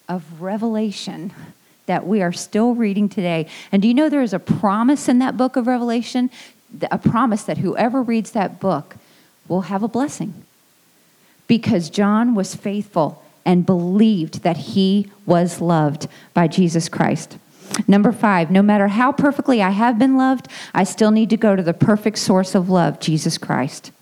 of 0.09 0.41
revelation 0.41 1.33
that 1.87 2.07
we 2.07 2.23
are 2.23 2.33
still 2.33 2.75
reading 2.75 3.09
today. 3.09 3.47
And 3.71 3.83
do 3.83 3.89
you 3.89 3.95
know 3.95 4.09
there 4.09 4.23
is 4.23 4.33
a 4.33 4.39
promise 4.39 5.09
in 5.09 5.19
that 5.21 5.37
book 5.37 5.57
of 5.57 5.67
Revelation? 5.67 6.31
A 6.91 6.99
promise 6.99 7.45
that 7.45 7.59
whoever 7.59 8.03
reads 8.03 8.33
that 8.33 8.61
book 8.61 8.97
will 9.49 9.63
have 9.63 9.83
a 9.83 9.89
blessing. 9.89 10.35
Because 11.47 11.91
John 11.91 12.35
was 12.35 12.55
faithful 12.55 13.23
and 13.45 13.65
believed 13.65 14.43
that 14.43 14.57
he 14.57 15.11
was 15.25 15.61
loved 15.61 16.09
by 16.35 16.49
Jesus 16.49 16.89
Christ. 16.89 17.39
Number 17.87 18.11
five, 18.11 18.51
no 18.51 18.63
matter 18.63 18.89
how 18.89 19.13
perfectly 19.13 19.63
I 19.63 19.71
have 19.71 19.99
been 19.99 20.17
loved, 20.17 20.49
I 20.75 20.85
still 20.85 21.13
need 21.13 21.31
to 21.31 21.37
go 21.37 21.55
to 21.55 21.63
the 21.63 21.75
perfect 21.75 22.19
source 22.19 22.55
of 22.55 22.69
love, 22.69 22.99
Jesus 22.99 23.39
Christ. 23.39 23.93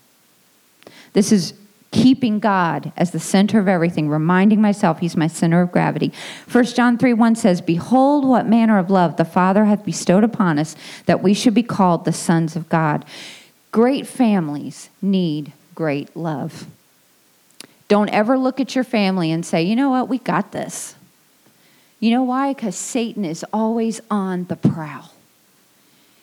This 1.13 1.31
is 1.31 1.53
keeping 1.95 2.39
God 2.39 2.91
as 2.97 3.11
the 3.11 3.21
center 3.21 3.57
of 3.57 3.69
everything, 3.69 4.09
reminding 4.09 4.61
myself 4.61 4.99
He's 4.99 5.15
my 5.15 5.27
center 5.27 5.61
of 5.61 5.71
gravity. 5.71 6.11
1 6.51 6.65
John 6.65 6.97
3 6.97 7.13
1 7.13 7.35
says, 7.35 7.61
Behold, 7.61 8.25
what 8.27 8.45
manner 8.45 8.77
of 8.77 8.89
love 8.89 9.15
the 9.15 9.23
Father 9.23 9.63
hath 9.63 9.85
bestowed 9.85 10.23
upon 10.23 10.59
us, 10.59 10.75
that 11.05 11.23
we 11.23 11.33
should 11.33 11.53
be 11.53 11.63
called 11.63 12.03
the 12.03 12.11
sons 12.11 12.57
of 12.57 12.67
God. 12.67 13.05
Great 13.71 14.05
families 14.05 14.89
need 15.01 15.53
great 15.73 16.15
love. 16.17 16.67
Don't 17.87 18.09
ever 18.09 18.37
look 18.37 18.59
at 18.59 18.75
your 18.75 18.83
family 18.83 19.31
and 19.31 19.45
say, 19.45 19.63
you 19.63 19.75
know 19.75 19.89
what, 19.89 20.09
we 20.09 20.17
got 20.17 20.51
this. 20.51 20.95
You 22.01 22.11
know 22.11 22.23
why? 22.23 22.53
Because 22.53 22.75
Satan 22.75 23.23
is 23.23 23.45
always 23.53 24.01
on 24.11 24.45
the 24.45 24.57
prowl. 24.57 25.14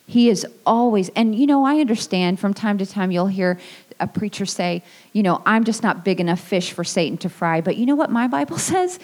He 0.07 0.29
is 0.29 0.47
always, 0.67 1.09
and 1.11 1.35
you 1.35 1.47
know, 1.47 1.65
I 1.65 1.81
understand 1.81 2.41
from 2.41 2.55
time 2.55 2.79
to 2.79 2.87
time 2.87 3.11
you'll 3.11 3.29
hear 3.29 3.59
a 4.01 4.07
preacher 4.07 4.45
say, 4.45 4.83
you 5.13 5.23
know, 5.23 5.43
I'm 5.47 5.65
just 5.65 5.83
not 5.83 6.05
big 6.05 6.21
enough 6.21 6.41
fish 6.41 6.73
for 6.73 6.85
Satan 6.85 7.17
to 7.19 7.29
fry. 7.29 7.61
But 7.61 7.77
you 7.77 7.87
know 7.87 7.95
what 7.95 8.11
my 8.11 8.27
Bible 8.27 8.59
says? 8.73 8.99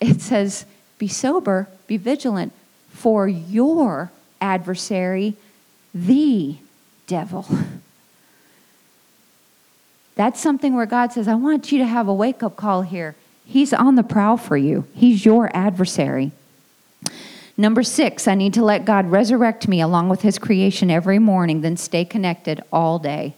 It 0.00 0.20
says, 0.20 0.66
be 0.98 1.08
sober, 1.08 1.68
be 1.86 1.96
vigilant, 1.96 2.52
for 2.90 3.26
your 3.28 4.10
adversary, 4.40 5.34
the 5.94 6.56
devil. 7.06 7.46
That's 10.14 10.40
something 10.40 10.74
where 10.74 10.86
God 10.86 11.12
says, 11.12 11.26
I 11.26 11.34
want 11.34 11.72
you 11.72 11.78
to 11.78 11.86
have 11.86 12.06
a 12.06 12.14
wake 12.14 12.42
up 12.42 12.56
call 12.56 12.82
here. 12.82 13.16
He's 13.44 13.72
on 13.72 13.96
the 13.96 14.02
prowl 14.02 14.36
for 14.36 14.56
you, 14.56 14.86
He's 14.94 15.24
your 15.24 15.54
adversary. 15.54 16.32
Number 17.56 17.84
six, 17.84 18.26
I 18.26 18.34
need 18.34 18.54
to 18.54 18.64
let 18.64 18.84
God 18.84 19.10
resurrect 19.10 19.68
me 19.68 19.80
along 19.80 20.08
with 20.08 20.22
His 20.22 20.38
creation 20.38 20.90
every 20.90 21.20
morning, 21.20 21.60
then 21.60 21.76
stay 21.76 22.04
connected 22.04 22.60
all 22.72 22.98
day. 22.98 23.34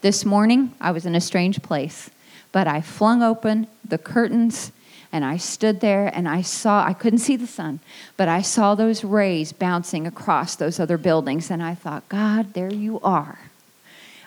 This 0.00 0.24
morning, 0.24 0.72
I 0.80 0.90
was 0.90 1.04
in 1.04 1.14
a 1.14 1.20
strange 1.20 1.60
place, 1.60 2.08
but 2.50 2.66
I 2.66 2.80
flung 2.80 3.22
open 3.22 3.66
the 3.86 3.98
curtains 3.98 4.72
and 5.12 5.24
I 5.24 5.36
stood 5.36 5.80
there 5.80 6.06
and 6.06 6.28
I 6.28 6.42
saw, 6.42 6.84
I 6.84 6.92
couldn't 6.92 7.18
see 7.18 7.36
the 7.36 7.46
sun, 7.46 7.80
but 8.16 8.28
I 8.28 8.42
saw 8.42 8.74
those 8.74 9.04
rays 9.04 9.52
bouncing 9.52 10.06
across 10.06 10.56
those 10.56 10.80
other 10.80 10.96
buildings 10.98 11.50
and 11.50 11.62
I 11.62 11.74
thought, 11.74 12.08
God, 12.08 12.54
there 12.54 12.72
you 12.72 13.00
are. 13.00 13.38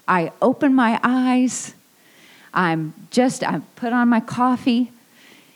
I 0.08 0.32
opened 0.42 0.76
my 0.76 1.00
eyes. 1.04 1.74
I'm 2.54 2.94
just, 3.12 3.44
I 3.44 3.62
put 3.76 3.94
on 3.94 4.08
my 4.10 4.20
coffee 4.20 4.92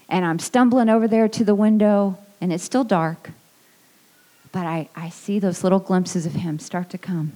and 0.08 0.26
I'm 0.26 0.40
stumbling 0.40 0.90
over 0.90 1.08
there 1.08 1.28
to 1.28 1.44
the 1.44 1.56
window 1.56 2.18
and 2.40 2.54
it's 2.54 2.64
still 2.64 2.84
dark. 2.84 3.32
But 4.56 4.68
I, 4.68 4.88
I 4.96 5.10
see 5.10 5.38
those 5.38 5.66
little 5.66 5.80
glimpses 5.80 6.26
of 6.26 6.32
him 6.32 6.60
start 6.60 6.90
to 6.92 6.98
come. 6.98 7.34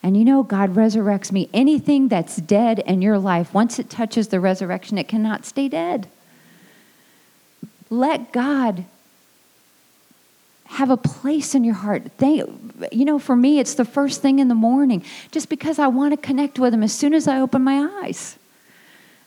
And 0.00 0.16
you 0.16 0.24
know, 0.24 0.44
God 0.44 0.76
resurrects 0.76 1.32
me. 1.32 1.50
Anything 1.52 2.06
that's 2.06 2.36
dead 2.36 2.78
in 2.86 3.02
your 3.02 3.18
life, 3.18 3.52
once 3.52 3.80
it 3.80 3.90
touches 3.90 4.28
the 4.28 4.38
resurrection, 4.38 4.96
it 4.96 5.08
cannot 5.08 5.44
stay 5.44 5.68
dead. 5.68 6.06
Let 7.90 8.30
God 8.30 8.84
have 10.66 10.88
a 10.88 10.96
place 10.96 11.52
in 11.52 11.64
your 11.64 11.74
heart. 11.74 12.16
They, 12.18 12.44
you 12.92 13.04
know, 13.04 13.18
for 13.18 13.34
me, 13.34 13.58
it's 13.58 13.74
the 13.74 13.84
first 13.84 14.22
thing 14.22 14.38
in 14.38 14.46
the 14.46 14.54
morning, 14.54 15.02
just 15.32 15.48
because 15.48 15.80
I 15.80 15.88
want 15.88 16.12
to 16.12 16.16
connect 16.16 16.60
with 16.60 16.72
Him 16.72 16.84
as 16.84 16.92
soon 16.92 17.12
as 17.12 17.26
I 17.26 17.40
open 17.40 17.62
my 17.62 18.04
eyes. 18.04 18.38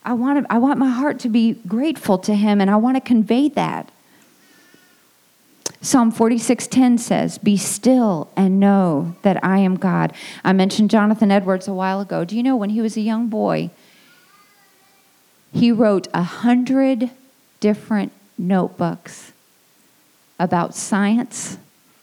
I 0.06 0.14
want, 0.14 0.48
to, 0.48 0.54
I 0.54 0.58
want 0.58 0.80
my 0.80 0.90
heart 0.90 1.20
to 1.20 1.28
be 1.28 1.56
grateful 1.68 2.18
to 2.20 2.34
Him, 2.34 2.62
and 2.62 2.72
I 2.72 2.78
want 2.78 2.96
to 2.96 3.02
convey 3.02 3.50
that. 3.50 3.92
Psalm 5.82 6.12
46:10 6.12 6.98
says, 6.98 7.38
"Be 7.38 7.56
still 7.56 8.30
and 8.36 8.60
know 8.60 9.16
that 9.22 9.44
I 9.44 9.60
am 9.60 9.76
God." 9.76 10.12
I 10.44 10.52
mentioned 10.52 10.90
Jonathan 10.90 11.32
Edwards 11.32 11.68
a 11.68 11.74
while 11.74 12.02
ago. 12.02 12.26
Do 12.26 12.36
you 12.36 12.44
know 12.44 12.56
when 12.56 12.72
he 12.72 12.82
was 12.82 12.98
a 12.98 13.02
young 13.02 13.28
boy, 13.28 13.70
he 15.54 15.72
wrote 15.72 16.08
a 16.14 16.24
hundred 16.24 17.10
different 17.60 18.12
notebooks 18.38 19.32
about 20.40 20.76
science 20.76 21.58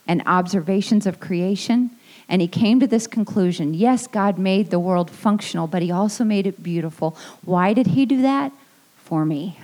and 0.06 0.22
observations 0.26 1.06
of 1.06 1.20
creation. 1.20 1.90
And 2.28 2.42
he 2.42 2.48
came 2.48 2.80
to 2.80 2.86
this 2.86 3.06
conclusion 3.06 3.74
yes, 3.74 4.06
God 4.06 4.38
made 4.38 4.70
the 4.70 4.78
world 4.78 5.10
functional, 5.10 5.66
but 5.66 5.82
he 5.82 5.90
also 5.90 6.24
made 6.24 6.46
it 6.46 6.62
beautiful. 6.62 7.16
Why 7.44 7.72
did 7.72 7.88
he 7.88 8.06
do 8.06 8.22
that? 8.22 8.52
For 8.96 9.24
me. 9.24 9.58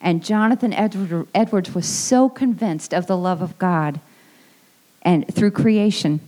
And 0.00 0.24
Jonathan 0.24 0.72
Edwards 0.72 1.74
was 1.74 1.86
so 1.86 2.28
convinced 2.28 2.94
of 2.94 3.06
the 3.06 3.16
love 3.16 3.42
of 3.42 3.58
God 3.58 4.00
and 5.02 5.32
through 5.34 5.50
creation 5.50 6.20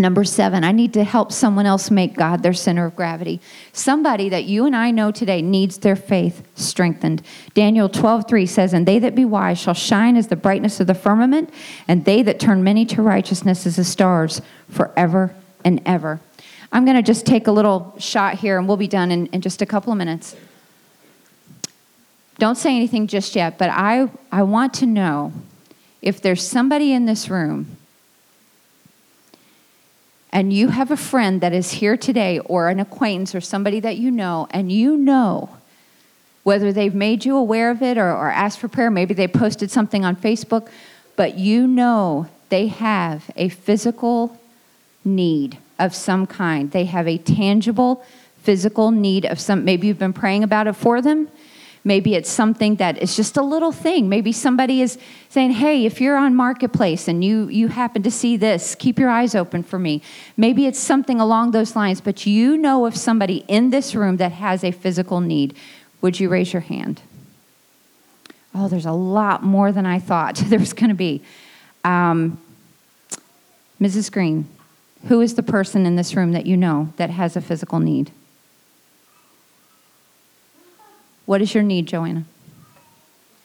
Number 0.00 0.24
seven, 0.24 0.64
I 0.64 0.72
need 0.72 0.94
to 0.94 1.04
help 1.04 1.30
someone 1.30 1.66
else 1.66 1.90
make 1.90 2.16
God 2.16 2.42
their 2.42 2.54
center 2.54 2.86
of 2.86 2.96
gravity. 2.96 3.38
Somebody 3.74 4.30
that 4.30 4.44
you 4.44 4.64
and 4.64 4.74
I 4.74 4.90
know 4.90 5.10
today 5.10 5.42
needs 5.42 5.76
their 5.76 5.94
faith 5.94 6.42
strengthened. 6.54 7.22
Daniel 7.52 7.86
12, 7.86 8.26
3 8.26 8.46
says, 8.46 8.72
And 8.72 8.88
they 8.88 8.98
that 8.98 9.14
be 9.14 9.26
wise 9.26 9.58
shall 9.58 9.74
shine 9.74 10.16
as 10.16 10.28
the 10.28 10.36
brightness 10.36 10.80
of 10.80 10.86
the 10.86 10.94
firmament, 10.94 11.52
and 11.86 12.06
they 12.06 12.22
that 12.22 12.40
turn 12.40 12.64
many 12.64 12.86
to 12.86 13.02
righteousness 13.02 13.66
as 13.66 13.76
the 13.76 13.84
stars 13.84 14.40
forever 14.70 15.34
and 15.66 15.82
ever. 15.84 16.18
I'm 16.72 16.86
going 16.86 16.96
to 16.96 17.02
just 17.02 17.26
take 17.26 17.46
a 17.46 17.52
little 17.52 17.94
shot 17.98 18.36
here, 18.36 18.58
and 18.58 18.66
we'll 18.66 18.78
be 18.78 18.88
done 18.88 19.10
in, 19.10 19.26
in 19.26 19.42
just 19.42 19.60
a 19.60 19.66
couple 19.66 19.92
of 19.92 19.98
minutes. 19.98 20.34
Don't 22.40 22.56
say 22.56 22.74
anything 22.74 23.06
just 23.06 23.36
yet, 23.36 23.58
but 23.58 23.68
I, 23.68 24.08
I 24.32 24.44
want 24.44 24.72
to 24.74 24.86
know 24.86 25.34
if 26.00 26.22
there's 26.22 26.42
somebody 26.42 26.90
in 26.94 27.04
this 27.04 27.28
room 27.28 27.76
and 30.32 30.50
you 30.50 30.68
have 30.68 30.90
a 30.90 30.96
friend 30.96 31.42
that 31.42 31.52
is 31.52 31.70
here 31.72 31.98
today, 31.98 32.38
or 32.38 32.70
an 32.70 32.80
acquaintance, 32.80 33.34
or 33.34 33.42
somebody 33.42 33.78
that 33.80 33.98
you 33.98 34.10
know, 34.10 34.48
and 34.52 34.72
you 34.72 34.96
know 34.96 35.50
whether 36.42 36.72
they've 36.72 36.94
made 36.94 37.26
you 37.26 37.36
aware 37.36 37.70
of 37.70 37.82
it 37.82 37.98
or, 37.98 38.10
or 38.10 38.30
asked 38.30 38.58
for 38.58 38.68
prayer, 38.68 38.90
maybe 38.90 39.12
they 39.12 39.28
posted 39.28 39.70
something 39.70 40.02
on 40.06 40.16
Facebook, 40.16 40.70
but 41.16 41.36
you 41.36 41.66
know 41.66 42.26
they 42.48 42.68
have 42.68 43.30
a 43.36 43.50
physical 43.50 44.40
need 45.04 45.58
of 45.78 45.94
some 45.94 46.26
kind. 46.26 46.70
They 46.70 46.86
have 46.86 47.06
a 47.06 47.18
tangible 47.18 48.02
physical 48.38 48.92
need 48.92 49.26
of 49.26 49.38
some, 49.38 49.62
maybe 49.62 49.88
you've 49.88 49.98
been 49.98 50.14
praying 50.14 50.42
about 50.42 50.66
it 50.66 50.72
for 50.72 51.02
them 51.02 51.28
Maybe 51.82 52.14
it's 52.14 52.28
something 52.28 52.76
that 52.76 52.98
is 52.98 53.16
just 53.16 53.36
a 53.38 53.42
little 53.42 53.72
thing. 53.72 54.08
Maybe 54.08 54.32
somebody 54.32 54.82
is 54.82 54.98
saying, 55.30 55.52
hey, 55.52 55.86
if 55.86 56.00
you're 56.00 56.16
on 56.16 56.34
Marketplace 56.34 57.08
and 57.08 57.24
you, 57.24 57.48
you 57.48 57.68
happen 57.68 58.02
to 58.02 58.10
see 58.10 58.36
this, 58.36 58.74
keep 58.74 58.98
your 58.98 59.08
eyes 59.08 59.34
open 59.34 59.62
for 59.62 59.78
me. 59.78 60.02
Maybe 60.36 60.66
it's 60.66 60.78
something 60.78 61.20
along 61.20 61.52
those 61.52 61.74
lines, 61.74 62.02
but 62.02 62.26
you 62.26 62.58
know 62.58 62.84
of 62.84 62.96
somebody 62.96 63.44
in 63.48 63.70
this 63.70 63.94
room 63.94 64.18
that 64.18 64.32
has 64.32 64.62
a 64.62 64.72
physical 64.72 65.20
need. 65.20 65.56
Would 66.02 66.20
you 66.20 66.28
raise 66.28 66.52
your 66.52 66.62
hand? 66.62 67.00
Oh, 68.54 68.68
there's 68.68 68.86
a 68.86 68.92
lot 68.92 69.42
more 69.42 69.72
than 69.72 69.86
I 69.86 69.98
thought 69.98 70.34
there 70.46 70.58
was 70.58 70.74
going 70.74 70.90
to 70.90 70.94
be. 70.94 71.22
Um, 71.82 72.38
Mrs. 73.80 74.12
Green, 74.12 74.46
who 75.08 75.22
is 75.22 75.34
the 75.34 75.42
person 75.42 75.86
in 75.86 75.96
this 75.96 76.14
room 76.14 76.32
that 76.32 76.44
you 76.44 76.58
know 76.58 76.92
that 76.96 77.08
has 77.08 77.36
a 77.36 77.40
physical 77.40 77.78
need? 77.78 78.12
What 81.30 81.40
is 81.40 81.54
your 81.54 81.62
need, 81.62 81.86
Joanna? 81.86 82.24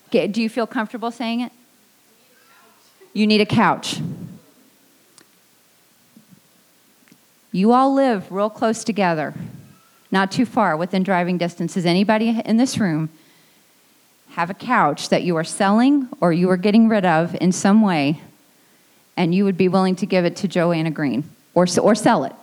Do 0.09 0.41
you 0.41 0.49
feel 0.49 0.65
comfortable 0.65 1.11
saying 1.11 1.41
it? 1.41 1.51
You 3.13 3.27
need 3.27 3.41
a 3.41 3.45
couch. 3.45 4.01
You 7.51 7.73
all 7.73 7.93
live 7.93 8.31
real 8.31 8.49
close 8.49 8.83
together, 8.83 9.35
not 10.09 10.31
too 10.31 10.47
far 10.47 10.75
within 10.75 11.03
driving 11.03 11.37
distance. 11.37 11.75
Does 11.75 11.85
anybody 11.85 12.41
in 12.43 12.57
this 12.57 12.79
room 12.79 13.09
have 14.29 14.49
a 14.49 14.55
couch 14.55 15.09
that 15.09 15.21
you 15.21 15.35
are 15.35 15.43
selling 15.43 16.09
or 16.19 16.33
you 16.33 16.49
are 16.49 16.57
getting 16.57 16.89
rid 16.89 17.05
of 17.05 17.35
in 17.39 17.51
some 17.51 17.83
way, 17.83 18.19
and 19.15 19.35
you 19.35 19.45
would 19.45 19.57
be 19.57 19.67
willing 19.67 19.95
to 19.97 20.07
give 20.07 20.25
it 20.25 20.35
to 20.37 20.47
Joanna 20.47 20.89
Green 20.89 21.23
or, 21.53 21.67
or 21.79 21.93
sell 21.93 22.23
it? 22.23 22.33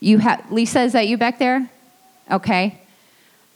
You 0.00 0.18
have 0.18 0.52
Lisa, 0.52 0.82
is 0.82 0.92
that 0.92 1.08
you 1.08 1.18
back 1.18 1.40
there? 1.40 1.68
Okay. 2.30 2.78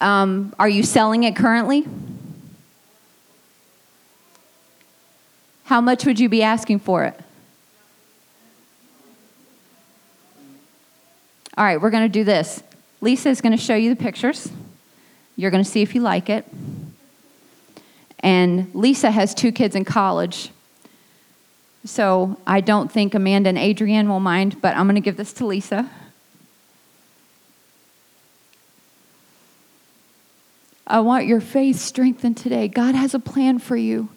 Um, 0.00 0.54
are 0.58 0.68
you 0.68 0.82
selling 0.82 1.24
it 1.24 1.36
currently? 1.36 1.86
How 5.64 5.80
much 5.80 6.04
would 6.06 6.20
you 6.20 6.28
be 6.28 6.42
asking 6.42 6.80
for 6.80 7.04
it? 7.04 7.18
All 11.58 11.64
right, 11.64 11.80
we're 11.80 11.90
going 11.90 12.04
to 12.04 12.08
do 12.08 12.22
this. 12.22 12.62
Lisa 13.00 13.30
is 13.30 13.40
going 13.40 13.56
to 13.56 13.62
show 13.62 13.74
you 13.74 13.88
the 13.88 14.00
pictures. 14.00 14.50
You're 15.36 15.50
going 15.50 15.64
to 15.64 15.68
see 15.68 15.82
if 15.82 15.94
you 15.94 16.02
like 16.02 16.28
it. 16.28 16.44
And 18.20 18.74
Lisa 18.74 19.10
has 19.10 19.34
two 19.34 19.52
kids 19.52 19.74
in 19.74 19.84
college. 19.84 20.50
So 21.84 22.38
I 22.46 22.60
don't 22.60 22.90
think 22.90 23.14
Amanda 23.14 23.48
and 23.48 23.58
Adrienne 23.58 24.08
will 24.08 24.20
mind, 24.20 24.60
but 24.60 24.76
I'm 24.76 24.86
going 24.86 24.96
to 24.96 25.00
give 25.00 25.16
this 25.16 25.32
to 25.34 25.46
Lisa. 25.46 25.88
I 30.86 31.00
want 31.00 31.26
your 31.26 31.40
faith 31.40 31.76
strengthened 31.76 32.36
today. 32.36 32.68
God 32.68 32.94
has 32.94 33.14
a 33.14 33.18
plan 33.18 33.58
for 33.58 33.76
you. 33.76 34.08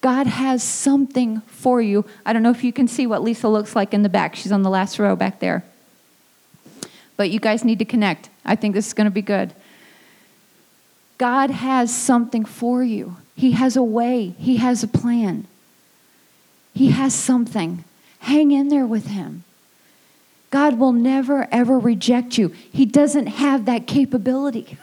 God 0.00 0.26
has 0.26 0.62
something 0.62 1.40
for 1.42 1.82
you. 1.82 2.04
I 2.24 2.32
don't 2.32 2.42
know 2.42 2.50
if 2.50 2.62
you 2.62 2.72
can 2.72 2.86
see 2.86 3.06
what 3.06 3.22
Lisa 3.22 3.48
looks 3.48 3.74
like 3.74 3.92
in 3.92 4.02
the 4.02 4.08
back. 4.08 4.36
She's 4.36 4.52
on 4.52 4.62
the 4.62 4.70
last 4.70 4.98
row 4.98 5.16
back 5.16 5.40
there. 5.40 5.64
But 7.16 7.30
you 7.30 7.40
guys 7.40 7.64
need 7.64 7.80
to 7.80 7.84
connect. 7.84 8.28
I 8.44 8.54
think 8.54 8.74
this 8.74 8.86
is 8.86 8.92
going 8.92 9.06
to 9.06 9.10
be 9.10 9.22
good. 9.22 9.52
God 11.18 11.50
has 11.50 11.96
something 11.96 12.44
for 12.44 12.84
you. 12.84 13.16
He 13.34 13.52
has 13.52 13.76
a 13.76 13.82
way, 13.82 14.34
He 14.38 14.58
has 14.58 14.82
a 14.82 14.88
plan. 14.88 15.46
He 16.72 16.90
has 16.90 17.14
something. 17.14 17.84
Hang 18.20 18.52
in 18.52 18.68
there 18.68 18.86
with 18.86 19.06
Him. 19.06 19.44
God 20.50 20.78
will 20.78 20.92
never, 20.92 21.48
ever 21.50 21.78
reject 21.78 22.38
you. 22.38 22.48
He 22.48 22.84
doesn't 22.84 23.26
have 23.26 23.64
that 23.64 23.86
capability. 23.86 24.76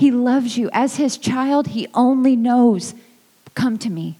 He 0.00 0.10
loves 0.10 0.56
you. 0.56 0.70
As 0.72 0.96
his 0.96 1.18
child, 1.18 1.66
he 1.66 1.86
only 1.92 2.34
knows, 2.34 2.94
come 3.54 3.76
to 3.76 3.90
me. 3.90 4.18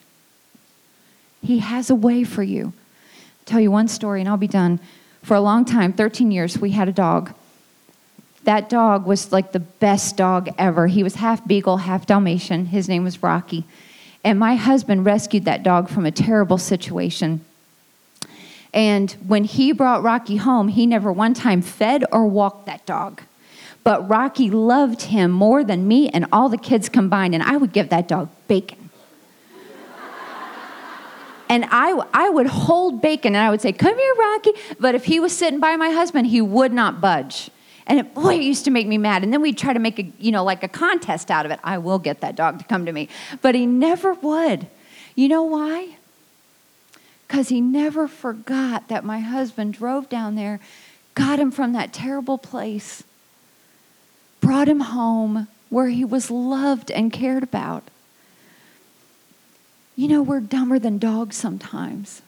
He 1.43 1.61
has 1.61 1.89
a 1.89 1.95
way 1.95 2.23
for 2.23 2.43
you. 2.43 2.75
I'll 2.75 3.47
tell 3.47 3.61
you 3.61 3.71
one 3.71 3.89
story 3.89 4.21
and 4.21 4.29
I'll 4.29 4.37
be 4.37 4.47
done. 4.47 4.79
For 5.23 5.35
a 5.35 5.41
long 5.41 5.65
time, 5.65 5.95
13 5.95 6.31
years, 6.31 6.59
we 6.59 6.73
had 6.73 6.91
a 6.91 6.93
dog. 6.93 7.33
That 8.45 8.69
dog 8.69 9.07
was 9.07 9.33
like 9.33 9.53
the 9.53 9.59
best 9.59 10.19
dog 10.19 10.51
ever. 10.59 10.87
He 10.87 11.03
was 11.03 11.15
half 11.15 11.47
beagle, 11.47 11.79
half 11.79 12.05
Dalmatian. 12.05 12.67
His 12.67 12.87
name 12.87 13.03
was 13.03 13.23
Rocky. 13.23 13.65
And 14.23 14.39
my 14.39 14.57
husband 14.57 15.07
rescued 15.07 15.47
that 15.47 15.63
dog 15.63 15.89
from 15.89 16.05
a 16.05 16.13
terrible 16.13 16.59
situation. 16.59 17.43
And 18.75 19.13
when 19.27 19.45
he 19.45 19.73
brought 19.73 20.03
Rocky 20.03 20.37
home, 20.37 20.69
he 20.69 20.85
never 20.85 21.11
one 21.11 21.33
time 21.33 21.63
fed 21.63 22.05
or 22.13 22.27
walked 22.27 22.67
that 22.67 22.85
dog. 22.85 23.23
But 23.83 24.09
Rocky 24.09 24.51
loved 24.51 25.03
him 25.03 25.31
more 25.31 25.65
than 25.65 25.89
me 25.89 26.09
and 26.11 26.27
all 26.33 26.49
the 26.49 26.59
kids 26.59 26.89
combined, 26.89 27.35
and 27.35 27.43
I 27.43 27.57
would 27.57 27.73
give 27.73 27.89
that 27.89 28.09
dog 28.09 28.29
bacon. 28.47 28.91
and 31.49 31.65
I, 31.71 32.01
I 32.13 32.29
would 32.29 32.47
hold 32.47 33.01
bacon 33.01 33.35
and 33.35 33.45
I 33.45 33.51
would 33.51 33.61
say, 33.61 33.73
Come 33.73 33.97
here, 33.97 34.15
Rocky. 34.15 34.53
But 34.79 34.95
if 34.95 35.07
he 35.07 35.19
was 35.19 35.37
sitting 35.37 35.61
by 35.61 35.77
my 35.77 35.91
husband, 35.91 36.27
he 36.27 36.41
would 36.41 36.73
not 36.73 37.01
budge. 37.01 37.51
And 37.87 37.99
it, 37.99 38.15
boy, 38.15 38.35
it 38.37 38.43
used 38.43 38.65
to 38.67 38.71
make 38.71 38.87
me 38.87 38.99
mad. 38.99 39.25
And 39.25 39.33
then 39.33 39.41
we'd 39.41 39.59
try 39.59 39.73
to 39.73 39.81
make 39.81 39.99
a, 39.99 40.13
you 40.19 40.31
know, 40.31 40.45
like 40.45 40.63
a 40.63 40.69
contest 40.69 41.31
out 41.31 41.45
of 41.45 41.51
it. 41.51 41.59
I 41.65 41.79
will 41.79 41.99
get 41.99 42.21
that 42.21 42.37
dog 42.37 42.59
to 42.61 42.65
come 42.65 42.87
to 42.87 42.93
me. 42.93 43.09
But 43.43 43.57
he 43.57 43.67
never 43.67 44.15
would. 44.15 44.69
You 45.17 45.29
know 45.29 45.43
why? 45.43 45.97
Because 47.27 47.49
he 47.49 47.61
never 47.61 48.07
forgot 48.07 48.89
that 48.89 49.05
my 49.05 49.21
husband 49.21 49.75
drove 49.75 50.09
down 50.09 50.37
there, 50.37 50.61
got 51.15 51.41
him 51.41 51.51
from 51.51 51.73
that 51.73 51.93
terrible 51.93 52.39
place, 52.39 53.03
brought 54.41 54.69
him 54.69 54.81
home 54.81 55.49
where 55.69 55.89
he 55.89 56.05
was 56.05 56.31
loved 56.31 56.91
and 56.91 57.13
cared 57.13 57.43
about. 57.43 57.85
You 59.97 60.09
know, 60.09 60.23
we're 60.23 60.41
dumber 60.41 60.79
than 60.79 60.99
dogs 60.99 61.37
sometimes 61.37 62.23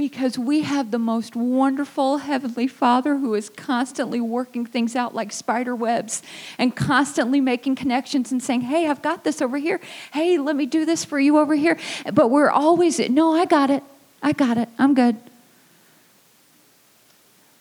because 0.00 0.38
we 0.38 0.62
have 0.62 0.92
the 0.92 0.98
most 0.98 1.36
wonderful 1.36 2.16
Heavenly 2.16 2.66
Father 2.66 3.18
who 3.18 3.34
is 3.34 3.50
constantly 3.50 4.18
working 4.18 4.64
things 4.64 4.96
out 4.96 5.14
like 5.14 5.30
spider 5.30 5.76
webs 5.76 6.22
and 6.56 6.74
constantly 6.74 7.38
making 7.38 7.76
connections 7.76 8.32
and 8.32 8.42
saying, 8.42 8.62
Hey, 8.62 8.88
I've 8.88 9.02
got 9.02 9.24
this 9.24 9.42
over 9.42 9.58
here. 9.58 9.78
Hey, 10.14 10.38
let 10.38 10.56
me 10.56 10.64
do 10.64 10.86
this 10.86 11.04
for 11.04 11.20
you 11.20 11.36
over 11.36 11.54
here. 11.54 11.78
But 12.14 12.28
we're 12.28 12.48
always, 12.48 12.98
No, 12.98 13.34
I 13.34 13.44
got 13.44 13.68
it. 13.68 13.82
I 14.22 14.32
got 14.32 14.56
it. 14.56 14.70
I'm 14.78 14.94
good. 14.94 15.18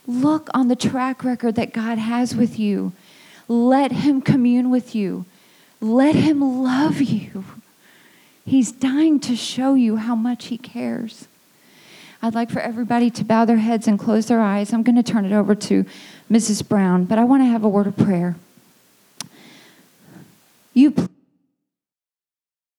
Look 0.09 0.49
on 0.55 0.69
the 0.69 0.75
track 0.75 1.23
record 1.23 1.53
that 1.53 1.71
God 1.71 1.99
has 1.99 2.35
with 2.35 2.57
you. 2.57 2.93
Let 3.47 3.91
Him 3.91 4.23
commune 4.23 4.71
with 4.71 4.95
you. 4.95 5.25
Let 5.79 6.15
Him 6.15 6.63
love 6.63 6.99
you. 6.99 7.45
He's 8.43 8.71
dying 8.71 9.19
to 9.19 9.35
show 9.35 9.75
you 9.75 9.97
how 9.97 10.15
much 10.15 10.47
He 10.47 10.57
cares. 10.57 11.27
I'd 12.23 12.33
like 12.33 12.49
for 12.49 12.59
everybody 12.59 13.11
to 13.11 13.23
bow 13.23 13.45
their 13.45 13.57
heads 13.57 13.87
and 13.87 13.99
close 13.99 14.25
their 14.25 14.41
eyes. 14.41 14.73
I'm 14.73 14.81
going 14.81 14.95
to 14.95 15.03
turn 15.03 15.25
it 15.25 15.31
over 15.31 15.53
to 15.53 15.85
Mrs. 16.29 16.67
Brown, 16.67 17.05
but 17.05 17.19
I 17.19 17.23
want 17.23 17.43
to 17.43 17.47
have 17.47 17.63
a 17.63 17.69
word 17.69 17.85
of 17.85 17.95
prayer. 17.95 18.35
You 20.73 21.07